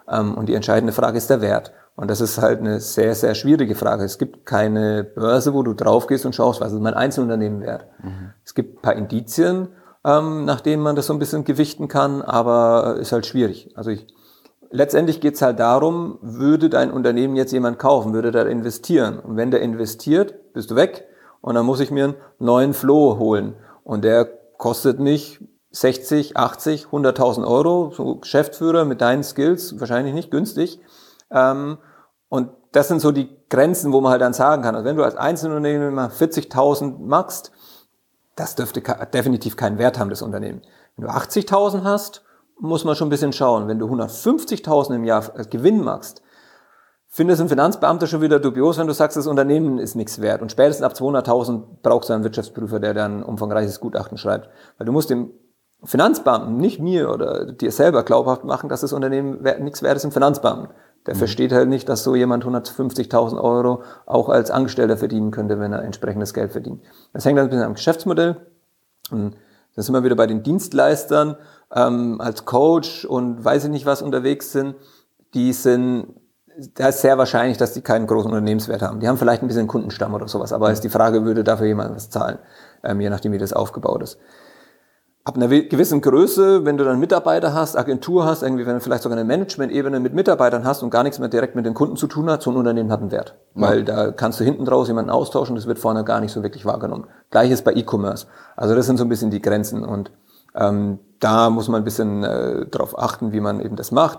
Ähm, 0.08 0.36
und 0.36 0.48
die 0.48 0.56
entscheidende 0.56 0.94
Frage 0.94 1.18
ist 1.18 1.30
der 1.30 1.42
Wert. 1.42 1.74
Und 2.00 2.10
das 2.10 2.22
ist 2.22 2.38
halt 2.38 2.62
eine 2.62 2.80
sehr, 2.80 3.14
sehr 3.14 3.36
schwierige 3.36 3.76
Frage. 3.76 4.06
Es 4.06 4.18
gibt 4.18 4.46
keine 4.46 5.04
Börse, 5.04 5.54
wo 5.54 5.64
du 5.64 5.74
drauf 5.74 6.08
gehst 6.08 6.26
und 6.26 6.34
schaust, 6.34 6.62
was 6.62 6.72
ist 6.72 6.80
mein 6.80 6.94
Einzelunternehmen 6.94 7.60
wert. 7.60 7.88
Mhm. 8.02 8.30
Es 8.46 8.56
gibt 8.56 8.78
ein 8.78 8.82
paar 8.82 8.96
Indizien, 8.96 9.68
ähm, 10.06 10.46
nach 10.46 10.62
denen 10.62 10.82
man 10.82 10.96
das 10.96 11.08
so 11.08 11.14
ein 11.14 11.20
bisschen 11.20 11.44
gewichten 11.44 11.90
kann, 11.90 12.22
aber 12.22 12.96
ist 13.02 13.12
halt 13.12 13.26
schwierig. 13.26 13.72
Also 13.76 13.92
ich, 13.92 14.08
letztendlich 14.72 15.20
geht 15.20 15.34
es 15.34 15.42
halt 15.42 15.60
darum, 15.60 16.20
würde 16.22 16.70
dein 16.70 16.90
Unternehmen 16.90 17.36
jetzt 17.36 17.52
jemand 17.52 17.80
kaufen, 17.80 18.14
würde 18.14 18.32
der 18.32 18.48
investieren. 18.48 19.20
Und 19.20 19.36
wenn 19.36 19.52
der 19.52 19.60
investiert, 19.60 20.54
bist 20.54 20.72
du 20.72 20.78
weg 20.78 21.06
und 21.42 21.56
dann 21.56 21.66
muss 21.66 21.82
ich 21.82 21.92
mir 21.92 22.06
einen 22.06 22.16
neuen 22.40 22.74
Floh 22.74 23.18
holen. 23.20 23.56
Und 23.84 24.06
der 24.06 24.24
kostet 24.58 25.02
mich 25.02 25.42
60, 25.72 26.38
80, 26.38 26.86
100.000 26.86 27.46
Euro, 27.46 27.92
so 27.94 28.16
Geschäftsführer 28.16 28.86
mit 28.86 29.02
deinen 29.02 29.24
Skills, 29.24 29.82
wahrscheinlich 29.82 30.14
nicht 30.14 30.32
günstig. 30.32 30.80
Ähm, 31.30 31.78
und 32.30 32.50
das 32.72 32.88
sind 32.88 33.02
so 33.02 33.12
die 33.12 33.30
Grenzen, 33.50 33.92
wo 33.92 34.02
man 34.02 34.12
halt 34.12 34.22
dann 34.22 34.34
sagen 34.34 34.62
kann, 34.62 34.76
also 34.76 34.86
wenn 34.86 34.96
du 34.96 35.04
als 35.04 35.16
Einzelunternehmen 35.16 35.98
40.000 35.98 37.00
machst, 37.00 37.52
das 38.36 38.56
dürfte 38.56 38.82
definitiv 39.14 39.58
keinen 39.58 39.80
Wert 39.80 40.00
haben, 40.00 40.10
das 40.10 40.22
Unternehmen. 40.22 40.62
Wenn 40.96 41.08
du 41.08 41.12
80.000 41.12 41.84
hast, 41.84 42.24
muss 42.60 42.86
man 42.86 42.96
schon 42.96 43.08
ein 43.08 43.12
bisschen 43.12 43.34
schauen. 43.34 43.68
Wenn 43.68 43.80
du 43.80 43.88
150.000 43.88 44.96
im 44.96 45.04
Jahr 45.04 45.24
Gewinn 45.50 45.84
machst, 45.84 46.22
findest 47.08 47.42
ein 47.42 47.50
Finanzbeamter 47.50 48.06
schon 48.06 48.22
wieder 48.22 48.40
dubios, 48.40 48.78
wenn 48.78 48.88
du 48.88 48.94
sagst, 48.94 49.18
das 49.18 49.28
Unternehmen 49.28 49.80
ist 49.80 49.96
nichts 49.96 50.22
wert. 50.22 50.42
Und 50.42 50.52
spätestens 50.52 50.86
ab 50.86 50.94
200.000 50.94 51.64
brauchst 51.82 52.10
du 52.10 52.14
einen 52.14 52.24
Wirtschaftsprüfer, 52.24 52.80
der 52.80 52.94
dann 52.94 53.20
ein 53.20 53.24
umfangreiches 53.24 53.80
Gutachten 53.80 54.18
schreibt. 54.18 54.50
Weil 54.78 54.86
du 54.86 54.92
musst 54.92 55.10
dem 55.10 55.32
Finanzbeamten, 55.84 56.58
nicht 56.58 56.80
mir 56.80 57.10
oder 57.10 57.52
dir 57.52 57.72
selber 57.72 58.04
glaubhaft 58.04 58.44
machen, 58.44 58.70
dass 58.70 58.82
das 58.82 58.94
Unternehmen 58.94 59.42
nichts 59.60 59.82
wert 59.82 59.96
ist 59.96 60.04
im 60.04 60.12
Finanzbeamten. 60.12 60.70
Der 61.06 61.16
mhm. 61.16 61.20
versteht 61.20 61.52
halt 61.52 61.70
nicht, 61.70 61.88
dass 61.90 62.04
so 62.04 62.16
jemand 62.16 62.46
150.000 62.46 63.42
Euro 63.42 63.84
auch 64.06 64.30
als 64.30 64.52
Angestellter 64.52 64.98
verdienen 64.98 65.32
könnte, 65.32 65.60
wenn 65.60 65.74
er 65.74 65.84
entsprechendes 65.84 66.34
Geld 66.34 66.52
verdient. 66.52 66.82
Das 67.14 67.26
hängt 67.26 67.38
dann 67.38 67.46
ein 67.46 67.50
bisschen 67.50 67.66
am 67.66 67.74
Geschäftsmodell. 67.74 68.38
Und 69.12 69.36
da 69.76 69.82
sind 69.82 69.94
wir 69.94 70.04
wieder 70.04 70.16
bei 70.16 70.28
den 70.28 70.44
Dienstleistern 70.44 71.38
ähm, 71.74 72.20
als 72.20 72.46
Coach 72.46 73.06
und 73.06 73.44
weiß 73.44 73.66
ich 73.66 73.70
nicht 73.70 73.86
was 73.86 74.02
unterwegs 74.02 74.52
sind. 74.52 74.76
Die 75.34 75.54
sind 75.54 76.08
da 76.74 76.90
ist 76.90 77.02
sehr 77.02 77.18
wahrscheinlich, 77.18 77.58
dass 77.58 77.74
die 77.74 77.82
keinen 77.82 78.08
großen 78.08 78.30
Unternehmenswert 78.30 78.82
haben. 78.82 79.00
Die 79.00 79.08
haben 79.08 79.18
vielleicht 79.18 79.42
ein 79.42 79.48
bisschen 79.48 79.68
Kundenstamm 79.68 80.14
oder 80.14 80.28
sowas, 80.28 80.52
aber 80.52 80.72
ist 80.72 80.84
die 80.84 80.90
Frage, 80.90 81.24
würde 81.24 81.44
dafür 81.44 81.68
jemand 81.68 81.96
was 81.96 82.10
zahlen, 82.10 82.40
ähm, 82.84 83.00
je 83.00 83.10
nachdem, 83.10 83.32
wie 83.32 83.38
das 83.38 83.54
aufgebaut 83.54 84.04
ist. 84.04 84.20
Ab 85.30 85.36
einer 85.36 85.48
gewissen 85.48 86.02
Größe, 86.02 86.66
wenn 86.66 86.78
du 86.78 86.84
dann 86.84 87.00
Mitarbeiter 87.00 87.54
hast, 87.54 87.76
Agentur 87.76 88.26
hast, 88.26 88.42
irgendwie, 88.42 88.66
wenn 88.66 88.74
du 88.74 88.80
vielleicht 88.82 89.04
sogar 89.04 89.16
eine 89.16 89.28
Management-Ebene 89.28 90.00
mit 90.00 90.16
Mitarbeitern 90.16 90.64
hast 90.64 90.82
und 90.82 90.90
gar 90.90 91.04
nichts 91.04 91.20
mehr 91.20 91.30
direkt 91.30 91.54
mit 91.54 91.68
den 91.68 91.76
Kunden 91.76 91.98
zu 91.98 92.08
tun 92.08 92.32
hat, 92.32 92.42
so 92.42 92.50
ein 92.50 92.56
Unternehmen 92.56 92.92
hat 92.92 93.02
einen 93.02 93.12
Wert. 93.12 93.36
Ja. 93.54 93.62
Weil 93.62 93.84
da 93.84 94.12
kannst 94.12 94.40
du 94.40 94.44
hinten 94.44 94.66
draus 94.66 94.88
jemanden 94.88 95.12
austauschen, 95.12 95.56
das 95.56 95.68
wird 95.68 95.78
vorne 95.78 96.04
gar 96.04 96.20
nicht 96.20 96.32
so 96.32 96.42
wirklich 96.42 96.66
wahrgenommen. 96.66 97.06
Gleiches 97.30 97.62
bei 97.62 97.76
E-Commerce. 97.76 98.26
Also 98.56 98.74
das 98.74 98.88
sind 98.88 98.98
so 98.98 99.06
ein 99.06 99.10
bisschen 99.10 99.30
die 99.30 99.40
Grenzen 99.40 99.86
und 99.86 100.12
ähm, 100.56 100.98
da 101.20 101.52
muss 101.52 101.68
man 101.68 101.84
ein 101.84 101.86
bisschen 101.86 102.24
äh, 102.24 102.66
drauf 102.66 102.98
achten, 102.98 103.32
wie 103.32 103.40
man 103.40 103.60
eben 103.60 103.76
das 103.76 103.92
macht. 103.92 104.18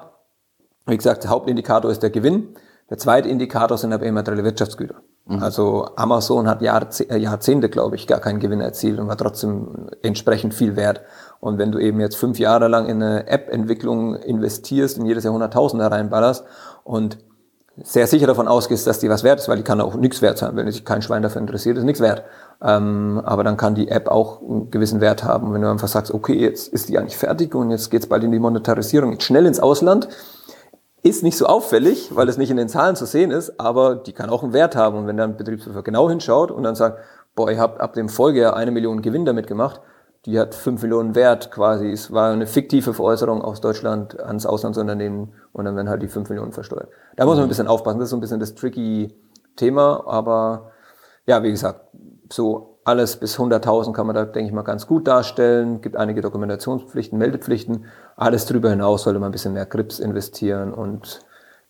Wie 0.86 0.96
gesagt, 0.96 1.24
der 1.24 1.32
Hauptindikator 1.32 1.90
ist 1.90 2.04
der 2.04 2.10
Gewinn. 2.10 2.54
Der 2.88 2.98
zweite 2.98 3.28
Indikator 3.28 3.76
sind 3.78 3.92
aber 3.92 4.06
immaterielle 4.06 4.44
Wirtschaftsgüter. 4.44 5.02
Mhm. 5.30 5.42
Also 5.42 5.88
Amazon 5.96 6.48
hat 6.48 6.60
äh, 6.60 7.16
Jahrzehnte, 7.16 7.68
glaube 7.68 7.96
ich, 7.96 8.06
gar 8.06 8.18
keinen 8.18 8.40
Gewinn 8.40 8.60
erzielt 8.60 8.98
und 8.98 9.06
war 9.06 9.16
trotzdem 9.16 9.88
entsprechend 10.02 10.54
viel 10.54 10.74
wert. 10.76 11.02
Und 11.38 11.56
wenn 11.56 11.70
du 11.70 11.78
eben 11.78 12.00
jetzt 12.00 12.16
fünf 12.16 12.38
Jahre 12.38 12.68
lang 12.68 12.86
in 12.86 13.02
eine 13.02 13.28
App-Entwicklung 13.28 14.16
investierst 14.16 14.98
und 14.98 15.06
jedes 15.06 15.24
Jahr 15.24 15.32
Hunderttausende 15.32 15.90
reinballerst 15.90 16.44
und 16.84 17.18
sehr 17.82 18.06
sicher 18.06 18.26
davon 18.26 18.48
ausgehst, 18.48 18.86
dass 18.86 18.98
die 18.98 19.08
was 19.08 19.22
wert 19.22 19.40
ist, 19.40 19.48
weil 19.48 19.56
die 19.56 19.62
kann 19.62 19.80
auch 19.80 19.94
nichts 19.94 20.20
wert 20.20 20.36
sein. 20.36 20.54
Wenn 20.56 20.70
sich 20.70 20.84
kein 20.84 21.00
Schwein 21.00 21.22
dafür 21.22 21.40
interessiert, 21.40 21.78
ist 21.78 21.84
nichts 21.84 22.00
wert. 22.00 22.24
Ähm, 22.60 23.22
aber 23.24 23.44
dann 23.44 23.56
kann 23.56 23.74
die 23.74 23.88
App 23.88 24.08
auch 24.08 24.42
einen 24.42 24.70
gewissen 24.70 25.00
Wert 25.00 25.24
haben. 25.24 25.54
Wenn 25.54 25.62
du 25.62 25.70
einfach 25.70 25.88
sagst, 25.88 26.12
okay, 26.12 26.34
jetzt 26.34 26.68
ist 26.68 26.88
die 26.88 26.98
eigentlich 26.98 27.16
fertig 27.16 27.54
und 27.54 27.70
jetzt 27.70 27.90
geht's 27.90 28.06
bald 28.06 28.24
in 28.24 28.32
die 28.32 28.38
Monetarisierung, 28.38 29.12
jetzt 29.12 29.24
schnell 29.24 29.46
ins 29.46 29.60
Ausland, 29.60 30.08
ist 31.02 31.22
nicht 31.22 31.36
so 31.36 31.46
auffällig, 31.46 32.14
weil 32.14 32.28
es 32.28 32.36
nicht 32.36 32.50
in 32.50 32.56
den 32.56 32.68
Zahlen 32.68 32.96
zu 32.96 33.06
sehen 33.06 33.30
ist, 33.30 33.58
aber 33.58 33.96
die 33.96 34.12
kann 34.12 34.30
auch 34.30 34.42
einen 34.42 34.52
Wert 34.52 34.76
haben. 34.76 34.98
Und 34.98 35.06
wenn 35.06 35.16
dann 35.16 35.30
ein 35.30 35.36
Betriebsprüfer 35.36 35.82
genau 35.82 36.08
hinschaut 36.08 36.50
und 36.50 36.62
dann 36.62 36.74
sagt, 36.74 36.98
boah, 37.34 37.50
ihr 37.50 37.58
habt 37.58 37.80
ab 37.80 37.94
dem 37.94 38.08
Folgejahr 38.08 38.54
eine 38.54 38.70
Million 38.70 39.02
Gewinn 39.02 39.24
damit 39.24 39.46
gemacht, 39.46 39.80
die 40.26 40.38
hat 40.38 40.54
fünf 40.54 40.82
Millionen 40.82 41.14
Wert 41.14 41.50
quasi. 41.50 41.90
Es 41.90 42.12
war 42.12 42.30
eine 42.30 42.46
fiktive 42.46 42.92
Veräußerung 42.92 43.40
aus 43.40 43.60
Deutschland 43.60 44.20
ans 44.20 44.44
Auslandsunternehmen 44.44 45.32
und 45.52 45.64
dann 45.64 45.76
werden 45.76 45.88
halt 45.88 46.02
die 46.02 46.08
fünf 46.08 46.28
Millionen 46.28 46.52
versteuert. 46.52 46.88
Da 47.16 47.24
muss 47.24 47.36
man 47.36 47.44
ein 47.44 47.48
bisschen 47.48 47.68
aufpassen. 47.68 47.98
Das 47.98 48.06
ist 48.06 48.10
so 48.10 48.16
ein 48.16 48.20
bisschen 48.20 48.40
das 48.40 48.54
tricky 48.54 49.14
Thema, 49.56 50.04
aber 50.06 50.72
ja, 51.26 51.42
wie 51.42 51.50
gesagt, 51.50 51.80
so 52.30 52.69
alles 52.84 53.16
bis 53.16 53.38
100.000 53.38 53.92
kann 53.92 54.06
man 54.06 54.16
da, 54.16 54.24
denke 54.24 54.48
ich 54.48 54.54
mal, 54.54 54.62
ganz 54.62 54.86
gut 54.86 55.06
darstellen. 55.06 55.80
Gibt 55.80 55.96
einige 55.96 56.22
Dokumentationspflichten, 56.22 57.18
Meldepflichten. 57.18 57.84
Alles 58.16 58.46
darüber 58.46 58.70
hinaus 58.70 59.02
sollte 59.02 59.20
man 59.20 59.28
ein 59.28 59.32
bisschen 59.32 59.52
mehr 59.52 59.66
Grips 59.66 59.98
investieren 59.98 60.72
und 60.72 61.20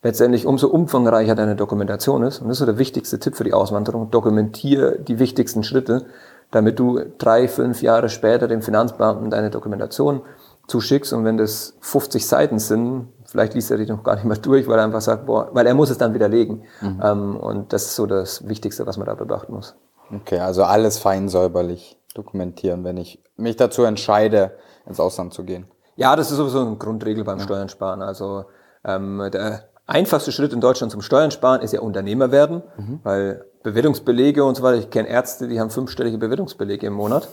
letztendlich 0.02 0.46
umso 0.46 0.68
umfangreicher 0.68 1.34
deine 1.34 1.56
Dokumentation 1.56 2.22
ist. 2.22 2.40
Und 2.40 2.48
das 2.48 2.56
ist 2.56 2.60
so 2.60 2.66
der 2.66 2.78
wichtigste 2.78 3.18
Tipp 3.18 3.36
für 3.36 3.44
die 3.44 3.52
Auswanderung. 3.52 4.10
Dokumentiere 4.10 4.98
die 5.00 5.18
wichtigsten 5.18 5.62
Schritte, 5.62 6.06
damit 6.50 6.78
du 6.78 7.00
drei, 7.18 7.48
fünf 7.48 7.82
Jahre 7.82 8.08
später 8.08 8.48
dem 8.48 8.62
Finanzbeamten 8.62 9.30
deine 9.30 9.50
Dokumentation 9.50 10.22
zuschickst. 10.68 11.12
Und 11.12 11.24
wenn 11.24 11.36
das 11.36 11.74
50 11.80 12.26
Seiten 12.26 12.58
sind, 12.58 13.08
vielleicht 13.26 13.54
liest 13.54 13.70
er 13.70 13.78
die 13.78 13.86
noch 13.86 14.04
gar 14.04 14.14
nicht 14.14 14.24
mal 14.24 14.38
durch, 14.38 14.68
weil 14.68 14.78
er 14.78 14.84
einfach 14.84 15.00
sagt, 15.00 15.26
boah, 15.26 15.50
weil 15.52 15.66
er 15.66 15.74
muss 15.74 15.90
es 15.90 15.98
dann 15.98 16.14
widerlegen. 16.14 16.62
Mhm. 16.80 17.00
Ähm, 17.02 17.36
und 17.36 17.72
das 17.72 17.86
ist 17.86 17.96
so 17.96 18.06
das 18.06 18.48
Wichtigste, 18.48 18.86
was 18.86 18.96
man 18.96 19.06
da 19.06 19.14
beachten 19.14 19.52
muss. 19.52 19.74
Okay, 20.12 20.38
also 20.38 20.64
alles 20.64 20.98
fein 20.98 21.28
säuberlich 21.28 21.98
dokumentieren, 22.14 22.84
wenn 22.84 22.96
ich 22.96 23.22
mich 23.36 23.56
dazu 23.56 23.84
entscheide, 23.84 24.56
ins 24.86 25.00
Ausland 25.00 25.32
zu 25.32 25.44
gehen. 25.44 25.66
Ja, 25.96 26.16
das 26.16 26.30
ist 26.30 26.38
sowieso 26.38 26.60
eine 26.60 26.76
Grundregel 26.76 27.24
beim 27.24 27.38
ja. 27.38 27.44
Steuern 27.44 27.68
sparen. 27.68 28.02
Also 28.02 28.46
ähm, 28.84 29.28
der 29.32 29.68
einfachste 29.86 30.32
Schritt 30.32 30.52
in 30.52 30.60
Deutschland 30.60 30.90
zum 30.92 31.02
Steuern 31.02 31.30
sparen 31.30 31.60
ist 31.60 31.72
ja 31.72 31.80
Unternehmer 31.80 32.30
werden, 32.30 32.62
mhm. 32.76 33.00
weil 33.02 33.44
Bewertungsbelege 33.62 34.44
und 34.44 34.56
so 34.56 34.62
weiter, 34.62 34.78
ich 34.78 34.90
kenne 34.90 35.08
Ärzte, 35.08 35.48
die 35.48 35.60
haben 35.60 35.70
fünfstellige 35.70 36.18
Bewertungsbelege 36.18 36.86
im 36.86 36.94
Monat. 36.94 37.28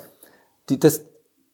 Die, 0.70 0.80
das 0.80 1.06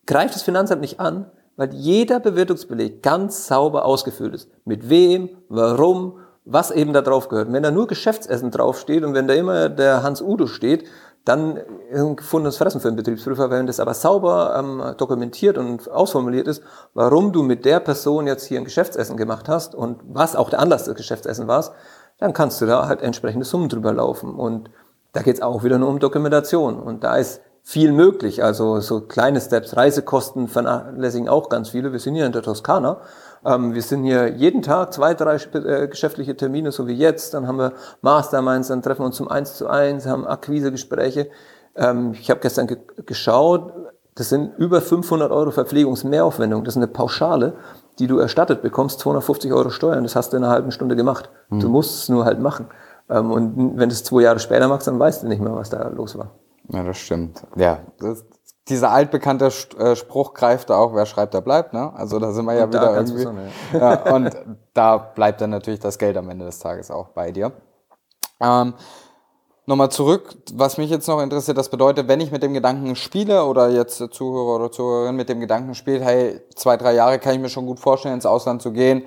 greift 0.07 0.35
das 0.35 0.41
Finanzamt 0.41 0.81
nicht 0.81 0.99
an, 0.99 1.29
weil 1.55 1.73
jeder 1.73 2.19
Bewertungsbeleg 2.19 3.03
ganz 3.03 3.47
sauber 3.47 3.85
ausgefüllt 3.85 4.33
ist. 4.33 4.49
Mit 4.65 4.89
wem, 4.89 5.29
warum, 5.49 6.19
was 6.45 6.71
eben 6.71 6.93
da 6.93 7.01
drauf 7.01 7.29
gehört. 7.29 7.47
Und 7.47 7.53
wenn 7.53 7.63
da 7.63 7.71
nur 7.71 7.87
Geschäftsessen 7.87 8.49
draufsteht 8.49 9.03
und 9.03 9.13
wenn 9.13 9.27
da 9.27 9.33
immer 9.35 9.69
der 9.69 10.01
Hans 10.03 10.21
Udo 10.21 10.47
steht, 10.47 10.85
dann 11.25 11.59
ein 11.93 12.15
gefundenes 12.17 12.57
Fressen 12.57 12.81
für 12.81 12.89
einen 12.89 12.97
Betriebsprüfer. 12.97 13.49
Wenn 13.49 13.67
das 13.67 13.79
aber 13.79 13.93
sauber 13.93 14.55
ähm, 14.57 14.95
dokumentiert 14.97 15.57
und 15.57 15.89
ausformuliert 15.89 16.47
ist, 16.47 16.61
warum 16.93 17.31
du 17.31 17.43
mit 17.43 17.63
der 17.63 17.79
Person 17.79 18.27
jetzt 18.27 18.45
hier 18.45 18.59
ein 18.59 18.65
Geschäftsessen 18.65 19.15
gemacht 19.15 19.47
hast 19.47 19.73
und 19.73 20.01
was 20.05 20.35
auch 20.35 20.49
der 20.49 20.59
Anlass 20.59 20.83
des 20.83 20.95
Geschäftsessen 20.95 21.47
war, 21.47 21.73
dann 22.19 22.33
kannst 22.33 22.61
du 22.61 22.65
da 22.65 22.87
halt 22.87 23.01
entsprechende 23.01 23.45
Summen 23.45 23.69
drüber 23.69 23.93
laufen. 23.93 24.35
Und 24.35 24.69
da 25.13 25.21
geht's 25.21 25.41
auch 25.41 25.63
wieder 25.63 25.77
nur 25.77 25.89
um 25.89 25.99
Dokumentation. 25.99 26.79
Und 26.79 27.03
da 27.03 27.15
ist 27.15 27.41
viel 27.63 27.93
möglich. 27.93 28.43
Also 28.43 28.81
so 28.81 29.01
kleine 29.01 29.39
Steps, 29.39 29.77
Reisekosten 29.77 30.49
vernachlässigen 30.49 31.29
auch 31.29 31.47
ganz 31.47 31.69
viele. 31.69 31.93
Wir 31.93 31.99
sind 31.99 32.15
hier 32.15 32.25
in 32.25 32.33
der 32.33 32.41
Toskana 32.41 33.01
wir 33.43 33.81
sind 33.81 34.03
hier 34.03 34.29
jeden 34.29 34.61
Tag 34.61 34.93
zwei, 34.93 35.13
drei 35.13 35.35
äh, 35.35 35.87
geschäftliche 35.87 36.35
Termine, 36.35 36.71
so 36.71 36.87
wie 36.87 36.93
jetzt. 36.93 37.33
Dann 37.33 37.47
haben 37.47 37.57
wir 37.57 37.73
Masterminds, 38.01 38.69
dann 38.69 38.81
treffen 38.81 39.01
wir 39.01 39.07
uns 39.07 39.17
zum 39.17 39.27
Eins 39.27 39.57
zu 39.57 39.67
Eins, 39.67 40.05
haben 40.05 40.25
Akquisegespräche. 40.25 41.29
Ähm, 41.75 42.13
ich 42.13 42.29
habe 42.29 42.39
gestern 42.39 42.67
ge 42.67 42.77
geschaut, 43.05 43.73
das 44.15 44.29
sind 44.29 44.55
über 44.57 44.81
500 44.81 45.31
Euro 45.31 45.51
Verpflegungsmehraufwendung. 45.51 46.63
Das 46.63 46.73
ist 46.73 46.77
eine 46.77 46.87
Pauschale, 46.87 47.55
die 47.99 48.07
du 48.07 48.19
erstattet 48.19 48.61
bekommst, 48.61 48.99
250 48.99 49.51
Euro 49.51 49.69
Steuern. 49.69 50.03
Das 50.03 50.15
hast 50.15 50.33
du 50.33 50.37
in 50.37 50.43
einer 50.43 50.53
halben 50.53 50.71
Stunde 50.71 50.95
gemacht. 50.95 51.29
Mhm. 51.49 51.59
Du 51.59 51.69
musst 51.69 52.03
es 52.03 52.09
nur 52.09 52.25
halt 52.25 52.39
machen. 52.39 52.67
Ähm, 53.09 53.31
und 53.31 53.77
wenn 53.77 53.89
du 53.89 53.93
es 53.93 54.03
zwei 54.03 54.21
Jahre 54.21 54.39
später 54.39 54.67
machst, 54.67 54.87
dann 54.87 54.99
weißt 54.99 55.23
du 55.23 55.27
nicht 55.27 55.41
mehr, 55.41 55.55
was 55.55 55.69
da 55.69 55.87
los 55.89 56.17
war. 56.17 56.31
Ja, 56.69 56.83
das 56.83 56.97
stimmt. 56.97 57.43
Ja, 57.55 57.79
das, 57.99 58.23
dieser 58.69 58.91
altbekannte 58.91 59.51
äh, 59.77 59.95
Spruch 59.95 60.33
greift 60.33 60.69
da 60.69 60.77
auch, 60.77 60.93
wer 60.93 61.05
schreibt, 61.05 61.33
der 61.33 61.41
bleibt, 61.41 61.73
ne? 61.73 61.91
Also 61.95 62.19
da 62.19 62.31
sind 62.31 62.45
wir 62.45 62.53
ja 62.53 62.67
wieder 62.69 62.95
irgendwie. 62.95 63.27
ja, 63.73 64.13
und 64.13 64.31
da 64.73 64.97
bleibt 64.97 65.41
dann 65.41 65.49
natürlich 65.49 65.81
das 65.81 65.97
Geld 65.97 66.15
am 66.15 66.29
Ende 66.29 66.45
des 66.45 66.59
Tages 66.59 66.89
auch 66.89 67.09
bei 67.09 67.31
dir. 67.31 67.51
Ähm, 68.39 68.73
Nochmal 69.65 69.91
zurück, 69.91 70.35
was 70.55 70.77
mich 70.77 70.89
jetzt 70.89 71.07
noch 71.07 71.21
interessiert, 71.21 71.57
das 71.57 71.69
bedeutet, 71.69 72.09
wenn 72.09 72.19
ich 72.19 72.31
mit 72.31 72.43
dem 72.43 72.53
Gedanken 72.53 72.97
spiele 72.97 73.45
oder 73.45 73.69
jetzt 73.69 73.97
der 74.01 74.11
Zuhörer 74.11 74.55
oder 74.55 74.71
Zuhörerin 74.73 75.15
mit 75.15 75.29
dem 75.29 75.39
Gedanken 75.39 75.73
spielt, 75.73 76.03
hey, 76.03 76.41
zwei, 76.53 76.75
drei 76.75 76.93
Jahre 76.93 77.17
kann 77.17 77.33
ich 77.35 77.39
mir 77.39 77.47
schon 77.47 77.65
gut 77.65 77.79
vorstellen, 77.79 78.15
ins 78.15 78.25
Ausland 78.25 78.61
zu 78.61 78.73
gehen, 78.73 79.03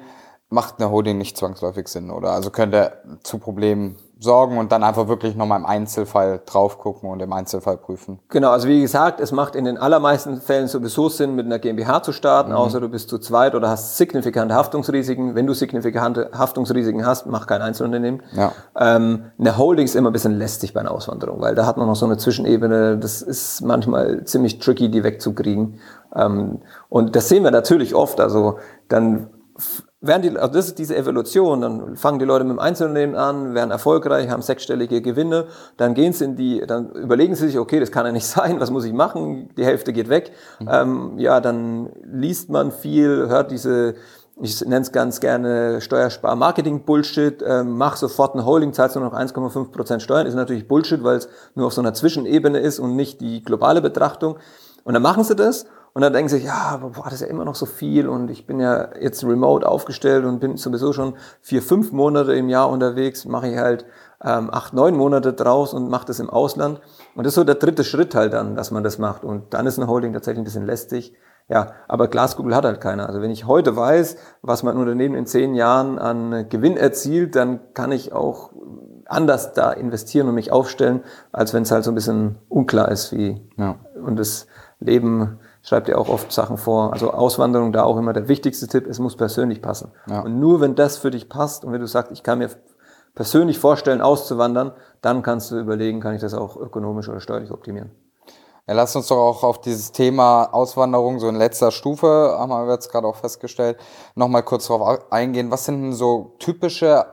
macht 0.49 0.77
eine 0.79 0.91
Holding 0.91 1.19
nicht 1.19 1.37
zwangsläufig 1.37 1.89
Sinn, 1.89 2.11
oder? 2.11 2.31
Also 2.31 2.51
könnte 2.51 3.03
zu 3.23 3.39
Problemen 3.39 3.99
sorgen 4.19 4.57
und 4.57 4.73
dann 4.73 4.83
einfach 4.83 5.09
wirklich 5.09 5.37
nochmal 5.37 5.59
im 5.59 5.67
Einzelfall 5.67 6.41
drauf 6.47 6.79
gucken 6.79 7.11
und 7.11 7.21
im 7.21 7.33
Einzelfall 7.33 7.77
prüfen. 7.77 8.19
Genau, 8.31 8.51
also 8.51 8.67
wie 8.67 8.81
gesagt, 8.81 9.21
es 9.21 9.31
macht 9.31 9.55
in 9.55 9.67
den 9.67 9.77
allermeisten 9.77 10.41
Fällen 10.41 10.69
sowieso 10.69 11.11
Sinn, 11.11 11.35
mit 11.35 11.45
einer 11.45 11.59
GmbH 11.59 12.03
zu 12.03 12.13
starten, 12.13 12.51
mhm. 12.51 12.57
außer 12.57 12.81
du 12.81 12.89
bist 12.89 13.11
zu 13.11 13.19
zweit 13.19 13.55
oder 13.55 13.69
hast 13.69 13.99
signifikante 13.99 14.55
Haftungsrisiken. 14.55 15.35
Wenn 15.35 15.47
du 15.47 15.53
signifikante 15.53 16.31
Haftungsrisiken 16.33 17.05
hast, 17.05 17.27
mach 17.27 17.47
kein 17.47 17.61
Einzelunternehmen. 17.61 18.23
Ja. 18.33 18.53
Ähm, 18.79 19.27
eine 19.39 19.59
Holding 19.59 19.85
ist 19.85 19.95
immer 19.95 20.11
ein 20.11 20.15
bisschen 20.15 20.39
lästig 20.39 20.73
bei 20.73 20.81
einer 20.81 20.93
Auswanderung, 20.93 21.43
weil 21.43 21.55
da 21.55 21.67
hat 21.67 21.77
man 21.77 21.87
noch 21.87 21.97
so 21.97 22.07
eine 22.07 22.17
Zwischenebene, 22.17 22.97
das 22.97 23.21
ist 23.21 23.61
manchmal 23.61 24.25
ziemlich 24.25 24.59
tricky, 24.61 24.91
die 24.91 25.05
wegzukriegen. 25.05 25.79
Ähm, 26.15 26.61
und 26.89 27.17
das 27.17 27.29
sehen 27.29 27.45
wir 27.45 27.51
natürlich 27.51 27.95
oft, 27.95 28.19
also 28.21 28.59
dann 28.89 29.29
werden 30.01 30.23
die, 30.23 30.39
also 30.39 30.53
das 30.53 30.67
ist 30.69 30.79
diese 30.79 30.97
Evolution, 30.97 31.61
dann 31.63 31.97
fangen 31.97 32.19
die 32.19 32.25
Leute 32.25 32.45
mit 32.45 32.53
dem 32.53 32.59
Einzelunternehmen 32.59 33.17
an, 33.17 33.55
werden 33.55 33.71
erfolgreich, 33.71 34.29
haben 34.29 34.43
sechsstellige 34.43 35.01
Gewinne, 35.01 35.47
dann 35.77 35.95
gehen 35.95 36.13
sie 36.13 36.25
in 36.25 36.37
die, 36.37 36.61
dann 36.67 36.91
überlegen 36.93 37.35
sie 37.35 37.47
sich, 37.47 37.59
okay, 37.59 37.81
das 37.81 37.91
kann 37.91 38.05
ja 38.07 38.13
nicht 38.13 38.27
sein, 38.27 38.61
was 38.61 38.71
muss 38.71 38.85
ich 38.85 38.93
machen? 38.93 39.51
Die 39.57 39.65
Hälfte 39.65 39.93
geht 39.93 40.09
weg. 40.09 40.33
Mhm. 40.61 40.69
Ähm, 40.71 41.19
ja, 41.19 41.41
dann 41.41 41.91
liest 42.05 42.51
man 42.51 42.73
viel, 42.73 43.29
hört 43.29 43.51
diese 43.51 43.95
ich 44.39 44.61
nenne 44.61 44.83
es 44.83 44.93
ganz 44.93 45.21
gerne 45.21 45.81
Steuerspar-Marketing-Bullshit, 45.81 47.43
ähm, 47.47 47.79
mach 47.79 47.97
sofort 47.97 48.35
eine 48.35 48.45
Holding, 48.45 48.75
zahlst 48.75 48.95
nur 48.95 49.05
noch 49.05 49.15
1,5% 49.15 50.01
Steuern, 50.01 50.27
ist 50.27 50.35
natürlich 50.35 50.69
Bullshit, 50.69 51.03
weil 51.03 51.17
es 51.17 51.29
nur 51.55 51.69
auf 51.69 51.73
so 51.73 51.81
einer 51.81 51.95
Zwischenebene 51.95 52.59
ist 52.59 52.79
und 52.79 52.97
nicht 52.97 53.23
die 53.23 53.43
globale 53.43 53.81
Betrachtung. 53.81 54.37
Und 54.85 54.93
dann 54.93 55.03
machen 55.03 55.25
sie 55.25 55.35
das 55.35 55.65
und 55.97 56.03
dann 56.03 56.13
denken 56.13 56.29
sie, 56.29 56.45
ja, 56.45 56.77
boah, 56.77 57.05
das 57.05 57.15
ist 57.15 57.21
ja 57.23 57.29
immer 57.29 57.47
noch 57.47 57.55
so 57.55 57.65
viel 57.65 58.07
und 58.07 58.31
ich 58.31 58.47
bin 58.47 58.61
ja 58.61 58.91
jetzt 59.01 59.25
remote 59.25 59.67
aufgestellt 59.67 60.27
und 60.27 60.41
bin 60.41 60.59
sowieso 60.59 60.93
schon 60.93 61.15
vier, 61.41 61.63
fünf 61.63 61.91
Monate 61.91 62.35
im 62.35 62.51
Jahr 62.51 62.69
unterwegs, 62.69 63.25
mache 63.25 63.49
ich 63.49 63.57
halt 63.57 63.87
ähm, 64.23 64.51
acht, 64.53 64.75
neun 64.75 64.95
Monate 64.95 65.33
draus 65.33 65.73
und 65.73 65.89
mache 65.89 66.05
das 66.05 66.21
im 66.21 66.29
Ausland. 66.29 66.83
Und 67.15 67.25
das 67.25 67.31
ist 67.31 67.37
so 67.37 67.45
der 67.45 67.55
dritte 67.55 67.83
Schritt 67.83 68.15
halt 68.15 68.35
dann, 68.35 68.57
dass 68.57 68.71
man 68.71 68.85
das 68.85 68.99
macht. 68.99 69.25
Und 69.25 69.55
dann 69.55 69.67
ist 69.67 69.79
eine 69.79 69.89
Holding 69.89 70.13
tatsächlich 70.13 70.43
ein 70.43 70.45
bisschen 70.45 70.67
lästig. 70.67 71.15
Ja, 71.49 71.73
aber 71.89 72.09
Glaskugel 72.09 72.55
hat 72.55 72.67
halt 72.67 72.83
keiner. 72.83 73.07
Also 73.07 73.23
wenn 73.23 73.31
ich 73.31 73.47
heute 73.47 73.75
weiß, 73.75 74.19
was 74.43 74.63
mein 74.63 74.77
Unternehmen 74.77 75.15
in 75.15 75.25
zehn 75.25 75.55
Jahren 75.55 75.99
an 75.99 76.51
Gewinn 76.51 76.77
erzielt, 76.77 77.35
dann 77.37 77.73
kann 77.73 77.91
ich 77.91 78.13
auch 78.13 78.51
anders 79.07 79.55
da 79.55 79.73
investieren 79.73 80.29
und 80.29 80.35
mich 80.35 80.53
aufstellen, 80.53 81.05
als 81.33 81.55
wenn 81.55 81.63
es 81.63 81.71
halt 81.71 81.85
so 81.85 81.91
ein 81.91 81.95
bisschen 81.95 82.37
unklar 82.51 82.91
ist, 82.91 83.17
wie 83.17 83.41
ja. 83.57 83.77
und 84.05 84.19
das 84.19 84.47
Leben 84.79 85.39
schreibt 85.67 85.89
ja 85.89 85.97
auch 85.99 86.09
oft 86.09 86.33
Sachen 86.33 86.57
vor. 86.57 86.93
Also 86.93 87.11
Auswanderung 87.11 87.73
da 87.73 87.83
auch 87.83 87.97
immer 87.97 88.13
der 88.13 88.29
wichtigste 88.29 88.69
Tipp, 88.69 88.87
es 88.87 89.01
muss 89.01 89.17
persönlich 89.17 89.61
passen. 89.61 89.91
Ja. 90.09 90.21
Und 90.21 90.39
nur 90.39 90.61
wenn 90.61 90.77
das 90.77 90.97
für 90.97 91.11
dich 91.11 91.29
passt 91.29 91.65
und 91.65 91.73
wenn 91.73 91.81
du 91.81 91.89
sagst, 91.89 92.13
ich 92.13 92.23
kann 92.23 92.39
mir 92.39 92.51
persönlich 93.17 93.59
vorstellen, 93.59 94.01
auszuwandern, 94.01 94.73
dann 95.03 95.23
kannst 95.23 95.51
du 95.51 95.59
überlegen, 95.59 96.01
kann 96.01 96.15
ich 96.15 96.21
das 96.21 96.35
auch 96.35 96.57
ökonomisch 96.57 97.09
oder 97.09 97.21
steuerlich 97.21 97.51
optimieren. 97.51 97.91
Ja, 98.69 98.75
lass 98.75 98.95
uns 98.95 99.09
doch 99.09 99.19
auch 99.19 99.43
auf 99.43 99.61
dieses 99.61 99.91
Thema 99.91 100.45
Auswanderung 100.53 101.19
so 101.19 101.29
in 101.29 101.37
letzter 101.37 101.73
Stufe, 101.73 102.37
haben 102.39 102.51
wir 102.51 102.73
jetzt 102.73 102.91
gerade 102.93 103.07
auch 103.07 103.17
festgestellt, 103.17 103.79
nochmal 104.15 104.45
kurz 104.45 104.69
darauf 104.69 105.11
eingehen. 105.11 105.51
Was 105.51 105.65
sind 105.65 105.83
denn 105.83 105.93
so 105.93 106.37
typische 106.39 107.07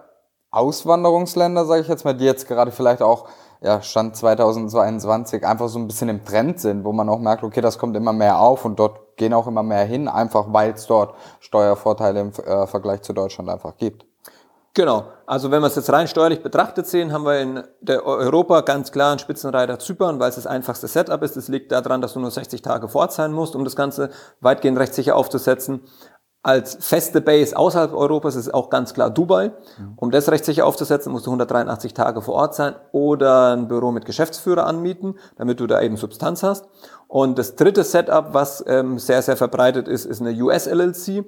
Auswanderungsländer, 0.51 1.65
sage 1.65 1.81
ich 1.81 1.87
jetzt 1.87 2.05
mal, 2.05 2.13
die 2.13 2.25
jetzt 2.25 2.47
gerade 2.47 2.71
vielleicht 2.71 3.01
auch 3.01 3.27
ja, 3.63 3.81
Stand 3.81 4.15
2022 4.17 5.45
einfach 5.47 5.69
so 5.69 5.79
ein 5.79 5.87
bisschen 5.87 6.09
im 6.09 6.25
Trend 6.25 6.59
sind, 6.59 6.83
wo 6.83 6.91
man 6.91 7.07
auch 7.07 7.19
merkt, 7.19 7.43
okay, 7.43 7.61
das 7.61 7.77
kommt 7.77 7.95
immer 7.95 8.11
mehr 8.11 8.39
auf 8.39 8.65
und 8.65 8.77
dort 8.77 9.15
gehen 9.15 9.33
auch 9.33 9.47
immer 9.47 9.63
mehr 9.63 9.85
hin, 9.85 10.09
einfach 10.09 10.47
weil 10.49 10.71
es 10.71 10.85
dort 10.85 11.15
Steuervorteile 11.39 12.19
im 12.19 12.31
äh, 12.45 12.67
Vergleich 12.67 13.01
zu 13.03 13.13
Deutschland 13.13 13.49
einfach 13.49 13.77
gibt. 13.77 14.05
Genau. 14.75 15.05
Also 15.27 15.51
wenn 15.51 15.61
wir 15.61 15.67
es 15.67 15.75
jetzt 15.75 15.91
rein 15.91 16.07
steuerlich 16.07 16.41
betrachtet 16.41 16.87
sehen, 16.87 17.13
haben 17.13 17.25
wir 17.25 17.39
in 17.39 17.63
der 17.79 18.05
Europa 18.05 18.61
ganz 18.61 18.91
klar 18.91 19.11
einen 19.11 19.19
Spitzenreiter 19.19 19.77
Zypern, 19.77 20.19
weil 20.19 20.29
es 20.29 20.35
das 20.35 20.47
einfachste 20.47 20.87
Setup 20.87 21.21
ist. 21.21 21.37
Das 21.37 21.47
liegt 21.47 21.71
daran, 21.71 22.01
dass 22.01 22.13
du 22.13 22.19
nur 22.19 22.31
60 22.31 22.63
Tage 22.63 22.89
vor 22.89 23.01
Ort 23.01 23.13
sein 23.13 23.31
musst, 23.31 23.55
um 23.55 23.63
das 23.63 23.75
Ganze 23.75 24.09
weitgehend 24.41 24.79
rechtssicher 24.79 25.15
aufzusetzen. 25.15 25.81
Als 26.45 26.75
feste 26.77 27.21
Base 27.21 27.55
außerhalb 27.55 27.93
Europas 27.93 28.35
ist 28.35 28.53
auch 28.53 28.69
ganz 28.69 28.93
klar 28.93 29.09
Dubai. 29.09 29.51
Um 29.95 30.11
das 30.11 30.29
rechtssicher 30.29 30.65
aufzusetzen, 30.65 31.13
musst 31.13 31.25
du 31.25 31.29
183 31.31 31.93
Tage 31.93 32.21
vor 32.21 32.33
Ort 32.33 32.53
sein 32.53 32.75
oder 32.91 33.53
ein 33.55 33.69
Büro 33.69 33.93
mit 33.93 34.03
Geschäftsführer 34.03 34.67
anmieten, 34.67 35.15
damit 35.37 35.61
du 35.61 35.67
da 35.67 35.81
eben 35.81 35.95
Substanz 35.95 36.43
hast. 36.43 36.67
Und 37.07 37.39
das 37.39 37.55
dritte 37.55 37.85
Setup, 37.85 38.33
was 38.33 38.61
ähm, 38.67 38.99
sehr, 38.99 39.21
sehr 39.21 39.37
verbreitet 39.37 39.87
ist, 39.87 40.03
ist 40.03 40.19
eine 40.19 40.33
US-LLC. 40.33 41.23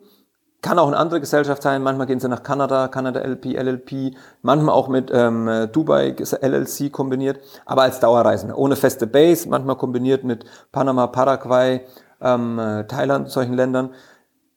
Kann 0.62 0.80
auch 0.80 0.88
eine 0.88 0.98
andere 0.98 1.22
Gesellschaft 1.22 1.62
sein. 1.62 1.82
Manchmal 1.82 2.08
gehen 2.08 2.20
sie 2.20 2.28
nach 2.28 2.44
Kanada, 2.44 2.90
Kanada 2.90 3.22
LP, 3.22 3.56
LLP. 3.56 4.18
Manchmal 4.42 4.76
auch 4.76 4.90
mit 4.90 5.12
ähm, 5.14 5.70
Dubai 5.72 6.14
LLC 6.42 6.92
kombiniert. 6.92 7.40
Aber 7.66 7.84
als 7.84 8.02
Dauerreisende. 8.02 8.58
Ohne 8.58 8.76
feste 8.76 9.08
Base. 9.08 9.48
Manchmal 9.48 9.78
kombiniert 9.78 10.26
mit 10.26 10.44
Panama, 10.74 11.08
Paraguay, 11.08 11.86
ähm, 12.20 12.60
Thailand, 12.90 13.30
solchen 13.30 13.54
Ländern. 13.54 13.92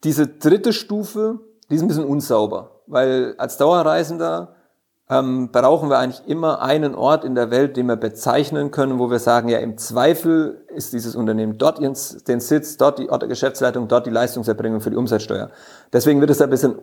Diese 0.05 0.27
dritte 0.27 0.73
Stufe, 0.73 1.41
die 1.71 1.75
ist 1.75 1.83
ein 1.83 1.89
bisschen 1.89 2.05
unsauber. 2.05 2.83
Weil 2.87 3.35
als 3.39 3.57
Dauerreisender 3.57 4.55
ähm, 5.11 5.51
brauchen 5.51 5.89
wir 5.89 5.99
eigentlich 5.99 6.27
immer 6.27 6.61
einen 6.61 6.95
Ort 6.95 7.25
in 7.25 7.35
der 7.35 7.51
Welt, 7.51 7.77
den 7.77 7.87
wir 7.87 7.97
bezeichnen 7.97 8.71
können, 8.71 8.99
wo 8.99 9.11
wir 9.11 9.19
sagen, 9.19 9.49
ja, 9.49 9.59
im 9.59 9.79
Zweifel 9.79 10.67
ist 10.69 10.93
dieses 10.93 11.17
Unternehmen 11.17 11.57
dort 11.57 11.81
den 11.81 11.95
Sitz, 12.41 12.77
dort 12.77 12.99
die 12.99 13.09
Ort 13.09 13.23
der 13.23 13.29
Geschäftsleitung, 13.29 13.89
dort 13.89 14.07
die 14.07 14.11
Leistungserbringung 14.11 14.81
für 14.81 14.91
die 14.91 14.97
Umsatzsteuer. 14.97 15.51
Deswegen 15.93 16.21
wird 16.21 16.31
es 16.31 16.43
ein 16.43 16.51
bisschen 16.51 16.77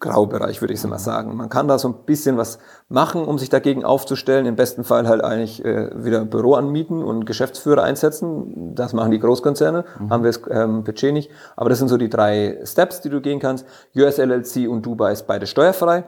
Graubereich, 0.00 0.60
würde 0.60 0.74
ich 0.74 0.80
so 0.80 0.88
mal 0.88 0.98
sagen. 0.98 1.36
Man 1.36 1.48
kann 1.48 1.68
da 1.68 1.78
so 1.78 1.88
ein 1.88 1.94
bisschen 2.04 2.36
was 2.36 2.58
machen, 2.88 3.24
um 3.24 3.38
sich 3.38 3.48
dagegen 3.48 3.84
aufzustellen. 3.84 4.46
Im 4.46 4.56
besten 4.56 4.82
Fall 4.82 5.06
halt 5.06 5.22
eigentlich 5.22 5.64
äh, 5.64 5.90
wieder 6.04 6.20
ein 6.20 6.30
Büro 6.30 6.54
anmieten 6.54 7.04
und 7.04 7.26
Geschäftsführer 7.26 7.84
einsetzen. 7.84 8.74
Das 8.74 8.92
machen 8.92 9.12
die 9.12 9.20
Großkonzerne, 9.20 9.84
mhm. 10.00 10.10
haben 10.10 10.24
wir 10.24 10.32
das 10.32 10.42
ähm, 10.50 10.82
Budget 10.82 11.12
nicht. 11.12 11.30
Aber 11.54 11.70
das 11.70 11.78
sind 11.78 11.86
so 11.86 11.96
die 11.96 12.08
drei 12.08 12.58
Steps, 12.64 13.02
die 13.02 13.08
du 13.08 13.20
gehen 13.20 13.38
kannst. 13.38 13.66
US 13.94 14.18
LLC 14.18 14.68
und 14.68 14.84
Dubai 14.84 15.12
ist 15.12 15.28
beide 15.28 15.46
steuerfrei. 15.46 16.04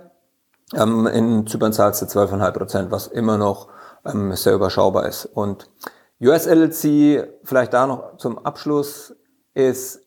Ähm, 0.74 1.06
in 1.06 1.46
Zypern 1.46 1.72
zahlst 1.72 2.02
du 2.02 2.06
12,5 2.06 2.52
Prozent, 2.52 2.90
was 2.90 3.06
immer 3.06 3.38
noch 3.38 3.68
ähm, 4.04 4.34
sehr 4.34 4.54
überschaubar 4.54 5.06
ist. 5.06 5.26
Und 5.26 5.68
US 6.22 6.46
LLC, 6.46 7.28
vielleicht 7.44 7.72
da 7.72 7.86
noch 7.86 8.16
zum 8.18 8.38
Abschluss, 8.38 9.14
ist 9.54 10.00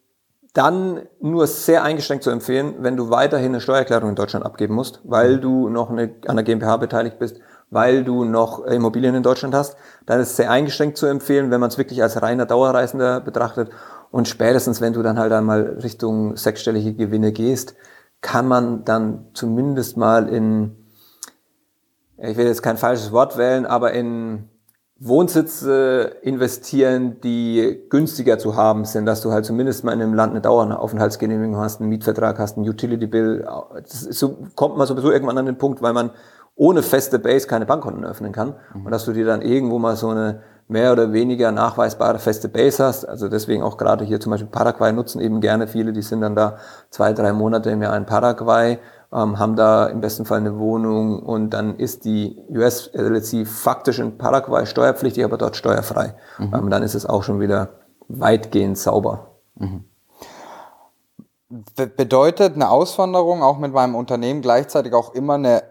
dann 0.53 1.01
nur 1.19 1.47
sehr 1.47 1.83
eingeschränkt 1.83 2.23
zu 2.23 2.29
empfehlen, 2.29 2.75
wenn 2.79 2.95
du 2.95 3.09
weiterhin 3.09 3.47
eine 3.47 3.61
Steuererklärung 3.61 4.09
in 4.09 4.15
Deutschland 4.15 4.45
abgeben 4.45 4.75
musst, 4.75 5.01
weil 5.03 5.39
du 5.39 5.67
noch 5.67 5.89
eine, 5.89 6.13
an 6.27 6.35
der 6.35 6.43
GmbH 6.43 6.77
beteiligt 6.77 7.17
bist, 7.17 7.39
weil 7.71 8.03
du 8.03 8.23
noch 8.23 8.63
Immobilien 8.65 9.15
in 9.15 9.23
Deutschland 9.23 9.55
hast. 9.55 9.75
Dann 10.05 10.19
ist 10.19 10.29
es 10.29 10.35
sehr 10.35 10.51
eingeschränkt 10.51 10.97
zu 10.97 11.07
empfehlen, 11.07 11.49
wenn 11.49 11.59
man 11.59 11.69
es 11.69 11.79
wirklich 11.79 12.03
als 12.03 12.21
reiner 12.21 12.45
Dauerreisender 12.45 13.19
betrachtet. 13.19 13.71
Und 14.11 14.27
spätestens, 14.27 14.79
wenn 14.79 14.93
du 14.93 15.01
dann 15.01 15.17
halt 15.17 15.33
einmal 15.33 15.79
Richtung 15.81 16.37
sechsstellige 16.37 16.93
Gewinne 16.93 17.31
gehst, 17.31 17.73
kann 18.23 18.47
man 18.47 18.85
dann 18.85 19.25
zumindest 19.33 19.97
mal 19.97 20.27
in, 20.27 20.75
ich 22.17 22.37
will 22.37 22.47
jetzt 22.47 22.63
kein 22.63 22.77
falsches 22.77 23.11
Wort 23.11 23.37
wählen, 23.37 23.67
aber 23.67 23.91
in 23.91 24.49
Wohnsitze 24.97 26.15
investieren, 26.21 27.19
die 27.21 27.83
günstiger 27.89 28.39
zu 28.39 28.55
haben 28.55 28.85
sind, 28.85 29.05
dass 29.05 29.21
du 29.21 29.31
halt 29.31 29.43
zumindest 29.45 29.83
mal 29.83 29.91
in 29.91 30.01
einem 30.01 30.13
Land 30.13 30.31
eine 30.31 30.39
Daueraufenthaltsgenehmigung 30.39 31.57
hast, 31.57 31.81
einen 31.81 31.89
Mietvertrag 31.89 32.39
hast, 32.39 32.57
einen 32.57 32.67
Utility 32.67 33.07
Bill. 33.07 33.45
So 33.83 34.37
kommt 34.55 34.77
man 34.77 34.87
sowieso 34.87 35.11
irgendwann 35.11 35.37
an 35.37 35.45
den 35.45 35.57
Punkt, 35.57 35.81
weil 35.81 35.93
man 35.93 36.11
ohne 36.55 36.81
feste 36.81 37.19
Base 37.19 37.47
keine 37.47 37.65
Bankkonten 37.65 38.05
öffnen 38.05 38.31
kann 38.31 38.55
mhm. 38.73 38.85
und 38.85 38.91
dass 38.91 39.03
du 39.03 39.11
dir 39.11 39.25
dann 39.25 39.41
irgendwo 39.41 39.79
mal 39.79 39.97
so 39.97 40.09
eine 40.09 40.41
mehr 40.67 40.91
oder 40.91 41.13
weniger 41.13 41.51
nachweisbare 41.51 42.19
feste 42.19 42.49
Base 42.49 42.83
hast. 42.83 43.05
Also 43.05 43.29
deswegen 43.29 43.63
auch 43.63 43.77
gerade 43.77 44.05
hier 44.05 44.19
zum 44.19 44.31
Beispiel 44.31 44.49
Paraguay 44.49 44.91
nutzen 44.91 45.19
eben 45.21 45.41
gerne 45.41 45.67
viele, 45.67 45.93
die 45.93 46.01
sind 46.01 46.21
dann 46.21 46.35
da 46.35 46.57
zwei, 46.89 47.13
drei 47.13 47.33
Monate 47.33 47.69
im 47.69 47.81
Jahr 47.81 47.95
in 47.97 48.05
Paraguay, 48.05 48.79
ähm, 49.11 49.39
haben 49.39 49.55
da 49.55 49.87
im 49.87 50.01
besten 50.01 50.25
Fall 50.25 50.39
eine 50.39 50.57
Wohnung 50.57 51.19
und 51.19 51.51
dann 51.51 51.75
ist 51.75 52.05
die 52.05 52.37
US 52.49 52.89
LLC 52.93 53.45
faktisch 53.45 53.99
in 53.99 54.17
Paraguay 54.17 54.65
steuerpflichtig, 54.65 55.23
aber 55.23 55.37
dort 55.37 55.55
steuerfrei. 55.55 56.15
Mhm. 56.39 56.53
Ähm, 56.53 56.69
dann 56.69 56.83
ist 56.83 56.95
es 56.95 57.05
auch 57.05 57.23
schon 57.23 57.39
wieder 57.39 57.69
weitgehend 58.07 58.77
sauber. 58.77 59.31
Mhm. 59.55 59.85
Bedeutet 61.75 62.55
eine 62.55 62.69
Auswanderung 62.69 63.43
auch 63.43 63.59
mit 63.59 63.73
meinem 63.73 63.93
Unternehmen 63.93 64.41
gleichzeitig 64.41 64.93
auch 64.93 65.13
immer 65.13 65.35
eine 65.35 65.61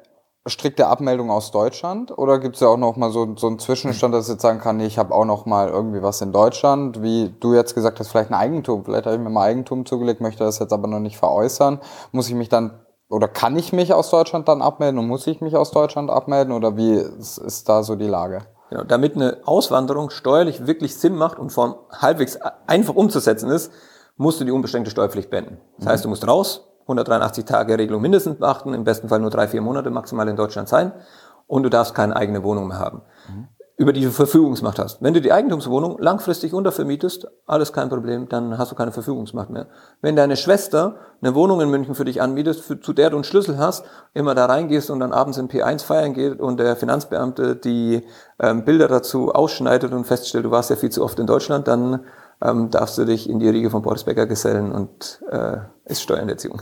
strikte 0.47 0.89
Abmeldung 0.89 1.31
aus 1.31 1.51
Deutschland? 1.51 2.17
Oder 2.17 2.39
gibt 2.39 2.57
es 2.57 2.61
ja 2.61 2.69
auch 2.69 2.77
noch 2.77 2.97
mal 2.97 3.11
so, 3.11 3.37
so 3.37 3.47
einen 3.47 3.59
Zwischenstand, 3.59 4.15
dass 4.15 4.27
ich 4.27 4.33
jetzt 4.33 4.43
sagen 4.43 4.59
kann, 4.59 4.77
nee, 4.77 4.87
ich 4.87 4.99
habe 4.99 5.15
auch 5.15 5.25
noch 5.25 5.47
mal 5.47 5.69
irgendwie 5.69 6.03
was 6.03 6.21
in 6.21 6.33
Deutschland, 6.33 7.03
wie 7.03 7.35
du 7.41 7.55
jetzt 7.55 7.75
gesagt 7.75 8.01
hast, 8.01 8.09
vielleicht 8.09 8.31
ein 8.31 8.35
Eigentum. 8.35 8.85
Vielleicht 8.85 9.07
habe 9.07 9.17
ich 9.17 9.23
mir 9.23 9.31
mal 9.31 9.45
Eigentum 9.45 9.87
zugelegt, 9.87 10.21
möchte 10.21 10.45
das 10.45 10.59
jetzt 10.59 10.73
aber 10.73 10.89
noch 10.89 11.01
nicht 11.01 11.17
veräußern. 11.17 11.81
Muss 12.11 12.29
ich 12.29 12.35
mich 12.35 12.49
dann 12.49 12.81
oder 13.09 13.29
kann 13.29 13.59
ich 13.59 13.75
mich 13.75 13.93
aus 13.93 14.09
Deutschland 14.09 14.49
dann 14.49 14.63
abmelden 14.63 14.99
und 14.99 15.07
muss 15.07 15.27
ich 15.27 15.43
mich 15.43 15.55
aus 15.55 15.71
Deutschland 15.71 16.11
abmelden 16.11 16.55
oder 16.55 16.79
wie 16.79 16.95
ist, 16.95 17.37
ist 17.37 17.69
da 17.69 17.83
so 17.83 17.95
die 17.95 18.07
Lage? 18.07 18.47
Genau, 18.71 18.85
damit 18.85 19.17
eine 19.17 19.37
Auswanderung 19.45 20.09
steuerlich 20.09 20.67
wirklich 20.67 20.97
Sinn 20.97 21.15
macht 21.15 21.39
und 21.39 21.51
vor 21.51 21.89
halbwegs 21.93 22.39
einfach 22.67 22.95
umzusetzen 22.95 23.51
ist, 23.51 23.71
musst 24.17 24.41
du 24.41 24.45
die 24.45 24.51
unbeschränkte 24.51 24.91
Steuerpflicht 24.91 25.29
beenden. 25.29 25.61
Das 25.77 25.89
heißt, 25.89 26.05
du 26.07 26.09
musst 26.09 26.27
raus, 26.27 26.72
183 26.83 27.45
Tage 27.45 27.79
Regelung 27.79 28.03
mindestens 28.03 28.39
beachten, 28.39 28.75
im 28.75 28.85
besten 28.85 29.09
Fall 29.09 29.21
nur 29.21 29.31
drei, 29.31 29.49
vier 29.49 29.63
Monate 29.63 29.91
maximal 29.91 30.29
in 30.29 30.37
Deutschland 30.37 30.69
sein 30.69 30.93
und 31.47 31.63
du 31.65 31.69
darfst 31.69 31.95
keine 31.95 32.17
eigene 32.17 32.43
Wohnung 32.43 32.69
mehr 32.69 32.79
haben. 32.79 33.03
Mhm. 33.29 33.49
Über 33.77 33.93
die 33.93 34.03
du 34.03 34.11
Verfügungsmacht 34.11 34.79
hast. 34.79 35.03
Wenn 35.03 35.13
du 35.13 35.21
die 35.21 35.33
Eigentumswohnung 35.33 35.99
langfristig 35.99 36.55
untervermietest, 36.55 37.27
alles 37.47 37.73
kein 37.73 37.89
Problem, 37.89 38.29
dann 38.29 38.57
hast 38.59 38.71
du 38.71 38.77
keine 38.77 38.93
Verfügungsmacht 38.93 39.51
mehr. 39.51 39.67
Wenn 40.03 40.15
deine 40.15 40.37
Schwester 40.37 40.97
eine 41.21 41.35
Wohnung 41.35 41.61
in 41.61 41.71
München 41.71 41.95
für 41.95 42.05
dich 42.05 42.23
anmietet, 42.23 42.61
für, 42.61 42.81
zu 42.81 42.93
der 42.93 43.11
du 43.11 43.17
einen 43.17 43.25
Schlüssel 43.25 43.59
hast, 43.59 43.85
immer 44.15 44.35
da 44.35 44.47
reingehst 44.47 44.91
und 44.91 45.01
dann 45.01 45.13
abends 45.13 45.39
in 45.39 45.49
P1 45.49 45.85
feiern 45.85 46.15
geht 46.15 46.39
und 46.39 46.61
der 46.61 46.77
Finanzbeamte 46.77 47.57
die 47.57 48.07
ähm, 48.39 48.65
Bilder 48.65 48.89
dazu 48.89 49.33
ausschneidet 49.33 49.93
und 49.93 50.05
feststellt, 50.05 50.45
du 50.45 50.51
warst 50.51 50.71
ja 50.71 50.77
viel 50.77 50.91
zu 50.91 51.03
oft 51.03 51.19
in 51.19 51.27
Deutschland, 51.27 51.67
dann 51.67 52.05
ähm, 52.43 52.71
darfst 52.71 52.99
du 52.99 53.05
dich 53.05 53.29
in 53.29 53.39
die 53.39 53.49
Riege 53.49 53.71
von 53.71 53.83
Boris 53.83 54.05
Becker 54.05 54.27
gesellen 54.27 54.73
und 54.73 55.23
äh, 55.31 55.59
ist 55.85 56.03
Steuererziehung. 56.03 56.61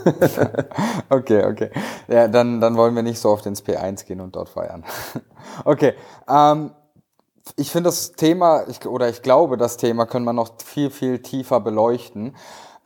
okay, 1.11 1.45
okay. 1.45 1.71
Ja, 2.09 2.29
dann, 2.29 2.61
dann 2.61 2.77
wollen 2.77 2.95
wir 2.95 3.03
nicht 3.03 3.19
so 3.19 3.31
oft 3.31 3.47
ins 3.47 3.65
P1 3.65 4.07
gehen 4.07 4.21
und 4.21 4.37
dort 4.37 4.49
feiern. 4.49 4.85
okay. 5.65 5.95
Ähm, 6.29 6.73
ich 7.57 7.71
finde 7.71 7.89
das 7.89 8.13
Thema, 8.13 8.65
ich, 8.69 8.87
oder 8.87 9.09
ich 9.09 9.23
glaube, 9.23 9.57
das 9.57 9.77
Thema 9.77 10.07
können 10.07 10.25
wir 10.25 10.33
noch 10.33 10.51
viel, 10.63 10.91
viel 10.91 11.21
tiefer 11.21 11.61
beleuchten. 11.61 12.35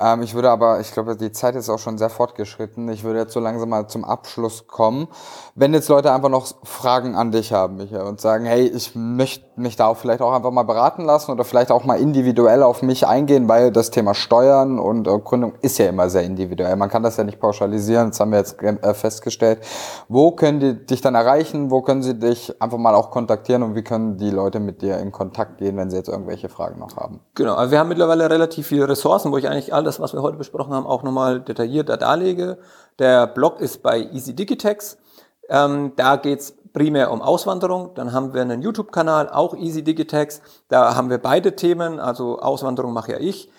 Ähm, 0.01 0.23
ich 0.23 0.35
würde 0.35 0.51
aber, 0.51 0.81
ich 0.81 0.93
glaube, 0.93 1.17
die 1.17 1.33
Zeit 1.33 1.55
ist 1.55 1.69
auch 1.69 1.79
schon 1.79 1.99
sehr 1.99 2.11
fortgeschritten. 2.11 2.89
Ich 2.89 3.05
würde 3.05 3.21
jetzt 3.21 3.33
so 3.33 3.41
langsam 3.41 3.69
mal 3.69 3.87
zum 3.89 4.05
Abschluss 4.05 4.67
kommen. 4.67 5.09
Wenn 5.55 5.73
jetzt 5.73 5.89
Leute 5.89 6.13
einfach 6.13 6.29
noch 6.29 6.47
Fragen 6.65 7.15
an 7.15 7.31
dich 7.31 7.53
haben, 7.53 7.77
Michael, 7.77 8.07
und 8.07 8.21
sagen, 8.21 8.45
hey, 8.45 8.67
ich 8.67 8.95
möchte 8.95 9.54
mich 9.57 9.77
da 9.77 9.87
auch 9.87 9.97
vielleicht 9.97 10.21
auch 10.21 10.33
einfach 10.33 10.51
mal 10.51 10.65
beraten 10.65 11.05
lassen 11.05 11.31
oder 11.31 11.45
vielleicht 11.45 11.71
auch 11.71 11.85
mal 11.85 11.99
individuell 11.99 12.63
auf 12.63 12.83
mich 12.83 13.07
eingehen, 13.07 13.49
weil 13.49 13.71
das 13.71 13.91
Thema 13.91 14.15
Steuern 14.15 14.79
und 14.79 15.07
äh, 15.07 15.19
Gründung 15.19 15.55
ist 15.63 15.79
ja 15.79 15.87
immer 15.87 16.11
sehr 16.11 16.23
individuell. 16.23 16.77
Man 16.77 16.89
kann 16.89 17.03
das 17.03 17.17
ja 17.17 17.25
nicht 17.25 17.41
pauschalisieren, 17.41 18.11
das 18.11 18.21
haben 18.21 18.33
wir 18.33 18.39
jetzt 18.39 18.61
äh, 18.63 18.95
festgestellt. 18.95 19.61
Wo 20.09 20.33
können 20.33 20.61
die 20.61 20.87
dich 20.87 21.01
dann 21.01 21.15
erreichen? 21.15 21.71
Wo 21.71 21.83
können 21.83 22.03
sie 22.03 22.19
dich 22.19 22.61
einfach 22.61 22.79
mal 22.79 22.95
auch 22.95 23.11
kontaktieren 23.11 23.63
und 23.63 23.75
wie 23.75 23.83
können 23.83 24.17
die 24.17 24.31
Leute 24.31 24.61
mit 24.61 24.83
dir 24.83 24.99
in 24.99 25.13
Kontakt 25.13 25.59
gehen, 25.59 25.77
wenn 25.77 25.91
sie 25.91 25.97
jetzt 25.97 26.09
irgendwelche 26.09 26.49
Fragen 26.49 26.81
noch 26.81 26.97
haben? 26.97 27.21
Genau, 27.35 27.55
also 27.55 27.71
wir 27.71 27.79
haben 27.79 27.89
mittlerweile 27.89 28.29
relativ 28.29 28.67
viele 28.67 28.89
Ressourcen, 28.89 29.31
wo 29.31 29.39
ich 29.39 29.49
eigentlich 29.49 29.73
alles, 29.73 30.01
was 30.01 30.13
wir 30.13 30.23
heute 30.23 30.37
besprochen 30.37 30.73
haben, 30.73 30.87
auch 30.87 31.03
nochmal 31.03 31.41
detaillierter 31.41 31.97
darlege. 31.97 32.59
Der 32.99 33.27
Blog 33.27 33.61
ist 33.61 33.83
bei 33.83 34.01
Easy 34.13 34.35
Digitex. 34.35 34.99
Ähm, 35.49 35.93
da 35.97 36.17
geht's 36.17 36.55
primär 36.75 37.11
um 37.11 37.23
Auswanderung. 37.23 37.95
Dann 37.95 38.13
haben 38.13 38.35
wir 38.35 38.43
einen 38.43 38.61
YouTube-Kanal, 38.61 39.31
auch 39.31 39.57
Easy 39.57 39.83
Digitex. 39.83 40.43
Da 40.69 40.95
haben 40.95 41.09
wir 41.09 41.19
beide 41.19 41.57
Themen, 41.57 41.99
also 41.99 42.41
Auswanderung 42.41 42.93
mache 42.93 43.13
ja 43.13 43.19
ich. 43.19 43.51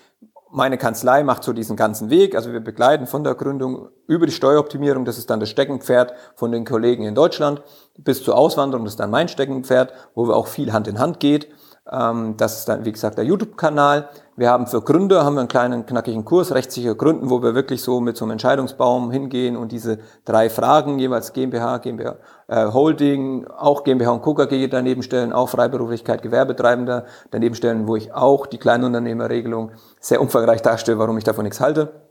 Meine 0.52 0.78
Kanzlei 0.78 1.24
macht 1.24 1.44
so 1.44 1.52
diesen 1.52 1.76
ganzen 1.76 2.12
Weg. 2.12 2.36
Also 2.36 2.54
wir 2.54 2.60
begleiten 2.60 3.08
von 3.08 3.24
der 3.24 3.34
Gründung 3.34 3.90
über 4.06 4.28
die 4.28 4.32
Steueroptimierung, 4.32 5.04
das 5.04 5.18
ist 5.18 5.30
dann 5.30 5.40
das 5.40 5.50
Steckenpferd 5.50 6.14
von 6.36 6.52
den 6.52 6.66
Kollegen 6.66 7.04
in 7.04 7.16
Deutschland, 7.16 7.64
bis 7.98 8.24
zur 8.24 8.38
Auswanderung, 8.38 8.86
das 8.86 8.94
ist 8.94 9.00
dann 9.00 9.10
mein 9.10 9.28
Steckenpferd, 9.28 9.92
wo 10.14 10.28
wir 10.28 10.36
auch 10.36 10.48
viel 10.48 10.72
Hand 10.72 10.88
in 10.88 11.00
Hand 11.00 11.20
geht. 11.20 11.50
Ähm, 11.92 12.36
das 12.38 12.60
ist 12.60 12.70
dann, 12.70 12.84
wie 12.86 12.92
gesagt, 12.92 13.18
der 13.18 13.26
YouTube-Kanal. 13.26 14.10
Wir 14.36 14.50
haben 14.50 14.68
für 14.68 14.82
Gründer 14.82 15.24
haben 15.24 15.36
wir 15.36 15.42
einen 15.42 15.48
kleinen 15.48 15.86
knackigen 15.86 16.26
Kurs, 16.26 16.54
rechtssicher 16.54 16.96
Gründen, 16.96 17.30
wo 17.30 17.44
wir 17.44 17.54
wirklich 17.54 17.84
so 17.84 18.02
mit 18.02 18.18
so 18.18 18.26
einem 18.26 18.34
Entscheidungsbaum 18.34 19.12
hingehen 19.12 19.56
und 19.56 19.72
diese 19.72 20.00
drei 20.26 20.50
Fragen, 20.50 21.00
jeweils 21.00 21.34
GmbH, 21.34 21.78
GmbH, 21.78 22.18
Holding, 22.48 23.48
auch 23.48 23.84
GmbH 23.84 24.12
und 24.12 24.22
KKG 24.22 24.68
daneben 24.68 25.02
stellen, 25.02 25.34
auch 25.34 25.50
Freiberuflichkeit, 25.50 26.22
Gewerbetreibender 26.22 27.06
daneben 27.32 27.56
stellen, 27.56 27.88
wo 27.88 27.96
ich 27.96 28.14
auch 28.14 28.46
die 28.46 28.60
Kleinunternehmerregelung 28.60 29.72
sehr 30.00 30.22
umfangreich 30.22 30.62
darstelle, 30.62 31.00
warum 31.00 31.18
ich 31.18 31.24
davon 31.24 31.44
nichts 31.44 31.60
halte. 31.60 32.06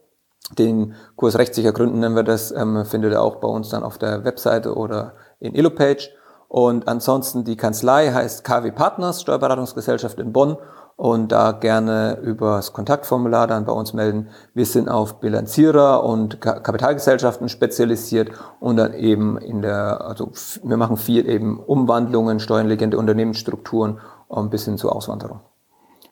Den 0.59 0.95
Kurs 1.16 1.39
rechtssicher 1.39 1.72
Gründen 1.72 2.01
nennen 2.01 2.16
wir 2.16 2.22
das, 2.22 2.53
ähm, 2.53 2.85
findet 2.85 3.12
ihr 3.12 3.22
auch 3.22 3.37
bei 3.37 3.49
uns 3.49 3.70
dann 3.70 3.82
auf 3.82 3.97
der 3.97 4.24
Webseite 4.24 4.74
oder 4.74 5.14
in 5.41 5.55
Elopage. 5.55 6.11
Und 6.49 6.87
ansonsten 6.87 7.45
die 7.45 7.57
Kanzlei 7.57 8.12
heißt 8.12 8.45
KW 8.45 8.70
Partners, 8.70 9.22
Steuerberatungsgesellschaft 9.22 10.18
in 10.18 10.32
Bonn. 10.32 10.57
Und 10.97 11.33
da 11.33 11.53
gerne 11.53 12.19
über 12.23 12.57
das 12.57 12.73
Kontaktformular 12.73 13.49
dann 13.49 13.65
bei 13.65 13.73
uns 13.73 13.95
melden. 13.95 14.29
Wir 14.55 14.65
sind 14.65 14.89
auf 14.89 15.19
Bilanzierer 15.19 16.05
und 16.05 16.41
Kapitalgesellschaften 16.41 17.49
spezialisiert 17.49 18.31
und 18.61 18.77
dann 18.77 18.95
eben 18.95 19.37
in 19.39 19.61
der, 19.61 20.03
also 20.03 20.31
wir 20.63 20.77
machen 20.77 20.97
viel 20.97 21.29
eben 21.29 21.59
Umwandlungen, 21.59 22.39
steuerlegende 22.39 22.97
Unternehmensstrukturen 22.97 23.99
und 24.29 24.51
bis 24.51 24.67
hin 24.67 24.79
zur 24.79 24.95
Auswanderung. 24.95 25.41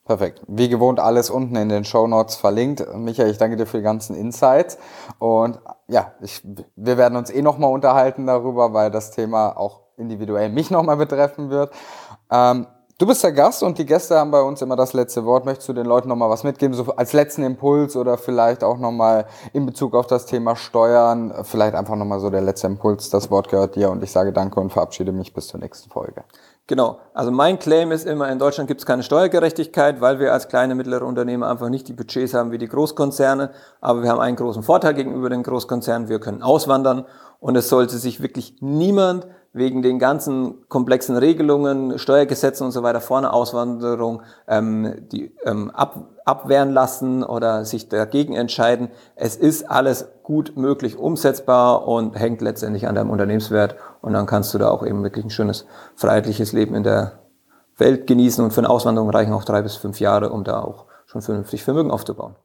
Perfekt. 0.05 0.43
Wie 0.49 0.69
gewohnt 0.69 0.99
alles 0.99 1.31
unten 1.31 1.55
in 1.55 1.69
den 1.69 1.85
Show 1.85 2.09
Notes 2.09 2.35
verlinkt. 2.35 2.85
Michael, 2.97 3.31
ich 3.31 3.39
danke 3.39 3.57
dir 3.57 3.67
für 3.67 3.77
die 3.77 3.85
ganzen 3.85 4.17
Insights. 4.17 4.77
Und 5.19 5.61
ja, 5.87 6.13
ich, 6.21 6.43
wir 6.75 6.99
werden 6.99 7.17
uns 7.17 7.31
eh 7.31 7.41
nochmal 7.41 7.73
unterhalten 7.73 8.27
darüber, 8.27 8.75
weil 8.75 8.91
das 8.91 9.13
Thema 9.13 9.57
auch 9.57 9.83
individuell 9.97 10.49
mich 10.51 10.73
nochmal 10.73 10.97
betreffen 10.97 11.51
wird. 11.51 11.73
Ähm, 12.33 12.67
du 13.03 13.07
bist 13.09 13.25
der 13.25 13.33
Gast 13.33 13.65
und 13.65 13.79
die 13.79 13.85
Gäste 13.85 14.17
haben 14.17 14.31
bei 14.31 14.41
uns 14.41 14.63
immer 14.63 14.77
das 14.77 14.93
letzte 14.93 15.25
Wort. 15.25 15.45
Möchtest 15.45 15.69
du 15.69 15.73
den 15.73 15.87
Leuten 15.87 16.09
nochmal 16.09 16.31
was 16.31 16.45
mitgeben, 16.45 16.73
so 16.73 16.85
als 16.95 17.13
letzten 17.13 17.43
Impuls 17.43 17.97
oder 17.97 18.17
vielleicht 18.17 18.63
auch 18.63 18.79
nochmal 18.79 19.27
in 19.53 19.67
Bezug 19.67 19.97
auf 19.97 20.07
das 20.07 20.25
Thema 20.25 20.55
Steuern? 20.55 21.35
Vielleicht 21.43 21.75
einfach 21.75 21.97
nochmal 21.97 22.21
so 22.21 22.31
der 22.31 22.43
letzte 22.43 22.69
Impuls. 22.69 23.11
Das 23.11 23.29
Wort 23.29 23.49
gehört 23.49 23.75
dir 23.75 23.91
und 23.91 24.05
ich 24.05 24.13
sage 24.13 24.33
danke 24.33 24.61
und 24.61 24.71
verabschiede 24.71 25.11
mich 25.11 25.35
bis 25.35 25.49
zur 25.49 25.59
nächsten 25.59 25.91
Folge. 25.91 26.23
Genau. 26.69 27.01
Also 27.13 27.33
mein 27.33 27.59
Claim 27.59 27.91
ist 27.91 28.07
immer, 28.07 28.31
in 28.31 28.39
Deutschland 28.39 28.69
gibt 28.69 28.83
es 28.83 28.87
keine 28.87 29.03
Steuergerechtigkeit, 29.03 30.01
weil 30.01 30.21
wir 30.21 30.33
als 30.33 30.47
kleine, 30.47 30.77
mittlere 30.77 31.05
Unternehmer 31.05 31.49
einfach 31.51 31.71
nicht 31.71 31.89
die 31.89 31.95
Budgets 31.95 32.35
haben 32.35 32.53
wie 32.53 32.59
die 32.59 32.69
Großkonzerne. 32.69 33.51
Aber 33.81 34.05
wir 34.05 34.11
haben 34.11 34.21
einen 34.21 34.37
großen 34.37 34.63
Vorteil 34.63 34.95
gegenüber 34.95 35.29
den 35.29 35.43
Großkonzernen. 35.43 36.09
Wir 36.09 36.21
können 36.21 36.41
auswandern 36.41 37.05
und 37.41 37.57
es 37.57 37.69
sollte 37.69 37.99
sich 37.99 38.23
wirklich 38.23 38.59
niemand 38.61 39.27
wegen 39.53 39.83
den 39.83 39.99
ganzen 39.99 40.67
komplexen 40.69 41.17
Regelungen, 41.17 41.99
Steuergesetzen 41.99 42.65
und 42.65 42.73
so 42.73 42.83
weiter 42.83 43.01
vorne 43.01 43.33
Auswanderung 43.33 44.23
ähm, 44.49 44.95
die, 45.13 45.35
ähm, 45.45 45.71
ab, 45.71 46.09
abwehren 46.25 46.71
lassen 46.71 47.23
oder 47.23 47.65
sich 47.65 47.89
dagegen 47.89 48.35
entscheiden. 48.35 48.89
Es 49.15 49.37
ist 49.37 49.71
alles 49.71 50.09
gut 50.23 50.55
möglich 50.57 50.97
umsetzbar 50.97 51.87
und 51.87 52.19
hängt 52.19 52.41
letztendlich 52.41 52.89
an 52.89 52.95
deinem 52.95 53.11
Unternehmenswert 53.11 53.77
und 54.01 54.15
dann 54.15 54.27
kannst 54.27 54.55
du 54.55 54.59
da 54.59 54.71
auch 54.71 54.87
eben 54.87 55.03
wirklich 55.03 55.25
ein 55.25 55.31
schönes 55.31 55.67
freiheitliches 55.97 56.53
Leben 56.53 56.75
in 56.75 56.83
der 56.83 57.21
Welt 57.77 58.07
genießen 58.07 58.43
und 58.43 58.53
für 58.53 58.61
eine 58.61 58.71
Auswanderung 58.71 59.11
reichen 59.11 59.33
auch 59.33 59.45
drei 59.45 59.63
bis 59.63 59.77
fünf 59.77 60.01
Jahre, 60.01 60.31
um 60.31 60.45
da 60.45 60.63
auch 60.63 60.87
schon 61.07 61.21
vernünftig 61.21 61.63
Vermögen 61.63 61.91
aufzubauen. 61.91 62.37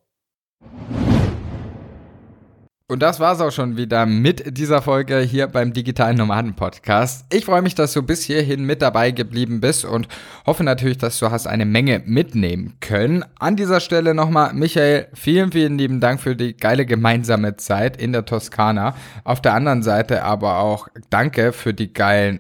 Und 2.90 3.02
das 3.02 3.20
war's 3.20 3.42
auch 3.42 3.52
schon 3.52 3.76
wieder 3.76 4.06
mit 4.06 4.58
dieser 4.58 4.82
Folge 4.82 5.20
hier 5.20 5.48
beim 5.48 5.74
Digitalen 5.74 6.16
Nomaden 6.16 6.56
Podcast. 6.56 7.26
Ich 7.34 7.44
freue 7.44 7.62
mich, 7.62 7.76
dass 7.76 7.92
du 7.92 8.02
bis 8.02 8.24
hierhin 8.24 8.64
mit 8.64 8.82
dabei 8.82 9.12
geblieben 9.12 9.60
bist 9.60 9.84
und 9.84 10.08
hoffe 10.46 10.64
natürlich, 10.64 10.98
dass 10.98 11.20
du 11.20 11.30
hast 11.30 11.48
eine 11.48 11.66
Menge 11.66 12.02
mitnehmen 12.06 12.78
können. 12.80 13.26
An 13.40 13.58
dieser 13.58 13.82
Stelle 13.82 14.14
nochmal, 14.14 14.54
Michael, 14.54 15.10
vielen, 15.14 15.52
vielen 15.52 15.78
lieben 15.78 16.00
Dank 16.00 16.22
für 16.22 16.38
die 16.38 16.56
geile 16.56 16.86
gemeinsame 16.86 17.58
Zeit 17.58 18.02
in 18.02 18.14
der 18.14 18.24
Toskana. 18.24 18.96
Auf 19.26 19.42
der 19.42 19.54
anderen 19.54 19.84
Seite 19.84 20.24
aber 20.24 20.60
auch 20.60 20.88
danke 21.10 21.52
für 21.52 21.74
die 21.74 21.92
geilen 21.92 22.40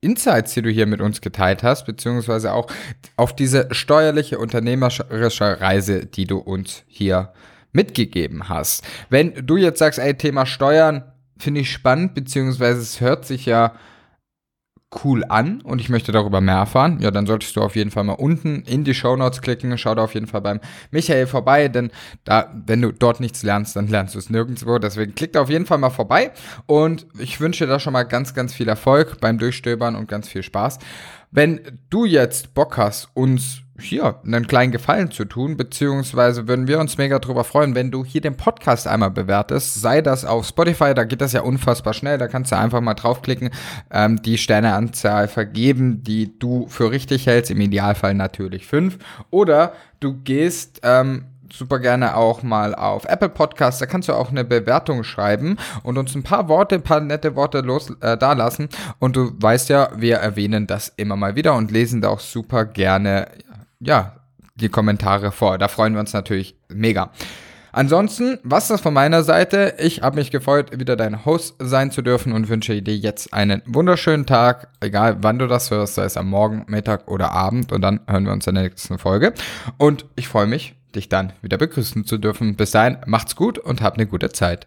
Insights, 0.00 0.54
die 0.54 0.62
du 0.62 0.70
hier 0.70 0.86
mit 0.86 1.00
uns 1.00 1.20
geteilt 1.20 1.62
hast, 1.62 1.86
beziehungsweise 1.86 2.52
auch 2.52 2.66
auf 3.14 3.36
diese 3.36 3.68
steuerliche, 3.70 4.40
unternehmerische 4.40 5.60
Reise, 5.60 6.04
die 6.04 6.26
du 6.26 6.38
uns 6.38 6.82
hier 6.88 7.32
mitgegeben 7.74 8.48
hast. 8.48 8.82
Wenn 9.10 9.46
du 9.46 9.58
jetzt 9.58 9.78
sagst, 9.78 9.98
ey, 9.98 10.14
Thema 10.14 10.46
Steuern 10.46 11.04
finde 11.36 11.60
ich 11.60 11.70
spannend, 11.70 12.14
beziehungsweise 12.14 12.80
es 12.80 13.00
hört 13.00 13.26
sich 13.26 13.44
ja 13.44 13.74
cool 15.02 15.24
an 15.28 15.60
und 15.62 15.80
ich 15.80 15.88
möchte 15.88 16.12
darüber 16.12 16.40
mehr 16.40 16.54
erfahren, 16.54 17.00
ja, 17.00 17.10
dann 17.10 17.26
solltest 17.26 17.56
du 17.56 17.62
auf 17.62 17.74
jeden 17.74 17.90
Fall 17.90 18.04
mal 18.04 18.12
unten 18.12 18.62
in 18.62 18.84
die 18.84 18.94
Show 18.94 19.16
Notes 19.16 19.40
klicken. 19.40 19.76
Schau 19.76 19.94
da 19.96 20.04
auf 20.04 20.14
jeden 20.14 20.28
Fall 20.28 20.40
beim 20.40 20.60
Michael 20.92 21.26
vorbei, 21.26 21.66
denn 21.66 21.90
da, 22.22 22.52
wenn 22.66 22.80
du 22.80 22.92
dort 22.92 23.18
nichts 23.18 23.42
lernst, 23.42 23.74
dann 23.74 23.88
lernst 23.88 24.14
du 24.14 24.20
es 24.20 24.30
nirgendwo. 24.30 24.78
Deswegen 24.78 25.14
klick 25.16 25.32
da 25.32 25.42
auf 25.42 25.50
jeden 25.50 25.66
Fall 25.66 25.78
mal 25.78 25.90
vorbei 25.90 26.30
und 26.66 27.06
ich 27.18 27.40
wünsche 27.40 27.64
dir 27.64 27.70
da 27.72 27.80
schon 27.80 27.92
mal 27.92 28.04
ganz, 28.04 28.34
ganz 28.34 28.54
viel 28.54 28.68
Erfolg 28.68 29.20
beim 29.20 29.38
Durchstöbern 29.38 29.96
und 29.96 30.08
ganz 30.08 30.28
viel 30.28 30.42
Spaß. 30.42 30.78
Wenn 31.30 31.60
du 31.90 32.04
jetzt 32.04 32.54
Bock 32.54 32.76
hast, 32.76 33.08
uns 33.14 33.63
hier 33.78 34.20
einen 34.24 34.46
kleinen 34.46 34.72
Gefallen 34.72 35.10
zu 35.10 35.24
tun, 35.24 35.56
beziehungsweise 35.56 36.46
würden 36.46 36.68
wir 36.68 36.78
uns 36.78 36.96
mega 36.96 37.18
drüber 37.18 37.44
freuen, 37.44 37.74
wenn 37.74 37.90
du 37.90 38.04
hier 38.04 38.20
den 38.20 38.36
Podcast 38.36 38.86
einmal 38.86 39.10
bewertest, 39.10 39.74
sei 39.74 40.00
das 40.00 40.24
auf 40.24 40.46
Spotify, 40.46 40.94
da 40.94 41.04
geht 41.04 41.20
das 41.20 41.32
ja 41.32 41.42
unfassbar 41.42 41.92
schnell, 41.92 42.18
da 42.18 42.28
kannst 42.28 42.52
du 42.52 42.56
einfach 42.56 42.80
mal 42.80 42.94
draufklicken, 42.94 43.50
ähm, 43.90 44.22
die 44.22 44.38
Sterneanzahl 44.38 45.26
vergeben, 45.26 46.04
die 46.04 46.38
du 46.38 46.66
für 46.68 46.90
richtig 46.90 47.26
hältst, 47.26 47.50
im 47.50 47.60
Idealfall 47.60 48.14
natürlich 48.14 48.66
fünf, 48.66 48.98
oder 49.30 49.72
du 49.98 50.14
gehst 50.22 50.80
ähm, 50.84 51.24
super 51.52 51.78
gerne 51.78 52.16
auch 52.16 52.42
mal 52.42 52.74
auf 52.74 53.04
Apple 53.04 53.28
Podcasts. 53.28 53.78
Da 53.78 53.86
kannst 53.86 54.08
du 54.08 54.12
auch 54.12 54.30
eine 54.30 54.44
Bewertung 54.44 55.04
schreiben 55.04 55.56
und 55.82 55.98
uns 55.98 56.14
ein 56.14 56.24
paar 56.24 56.48
Worte, 56.48 56.74
ein 56.74 56.82
paar 56.82 57.00
nette 57.00 57.36
Worte 57.36 57.60
los 57.60 57.90
äh, 58.00 58.16
da 58.16 58.32
lassen. 58.32 58.68
Und 58.98 59.14
du 59.16 59.32
weißt 59.40 59.68
ja, 59.68 59.90
wir 59.96 60.16
erwähnen 60.16 60.66
das 60.66 60.92
immer 60.96 61.16
mal 61.16 61.36
wieder 61.36 61.54
und 61.54 61.70
lesen 61.70 62.00
da 62.00 62.08
auch 62.08 62.20
super 62.20 62.64
gerne 62.64 63.28
ja, 63.84 64.16
die 64.54 64.68
Kommentare 64.68 65.32
vor. 65.32 65.58
Da 65.58 65.68
freuen 65.68 65.94
wir 65.94 66.00
uns 66.00 66.12
natürlich 66.12 66.56
mega. 66.68 67.10
Ansonsten, 67.72 68.38
was 68.44 68.68
das 68.68 68.80
von 68.80 68.94
meiner 68.94 69.24
Seite. 69.24 69.74
Ich 69.78 70.02
habe 70.02 70.14
mich 70.16 70.30
gefreut, 70.30 70.78
wieder 70.78 70.94
dein 70.94 71.24
Host 71.24 71.56
sein 71.58 71.90
zu 71.90 72.02
dürfen 72.02 72.32
und 72.32 72.48
wünsche 72.48 72.80
dir 72.80 72.96
jetzt 72.96 73.34
einen 73.34 73.62
wunderschönen 73.66 74.26
Tag, 74.26 74.68
egal 74.80 75.16
wann 75.22 75.40
du 75.40 75.48
das 75.48 75.72
hörst, 75.72 75.96
sei 75.96 76.04
es 76.04 76.16
am 76.16 76.30
Morgen, 76.30 76.66
Mittag 76.68 77.08
oder 77.08 77.32
Abend. 77.32 77.72
Und 77.72 77.82
dann 77.82 77.98
hören 78.06 78.26
wir 78.26 78.32
uns 78.32 78.46
in 78.46 78.54
der 78.54 78.62
nächsten 78.62 78.98
Folge. 78.98 79.34
Und 79.76 80.06
ich 80.14 80.28
freue 80.28 80.46
mich, 80.46 80.76
dich 80.94 81.08
dann 81.08 81.32
wieder 81.42 81.58
begrüßen 81.58 82.04
zu 82.04 82.16
dürfen. 82.16 82.54
Bis 82.54 82.70
dahin, 82.70 82.98
macht's 83.06 83.34
gut 83.34 83.58
und 83.58 83.82
habt 83.82 83.98
eine 83.98 84.06
gute 84.06 84.30
Zeit. 84.30 84.60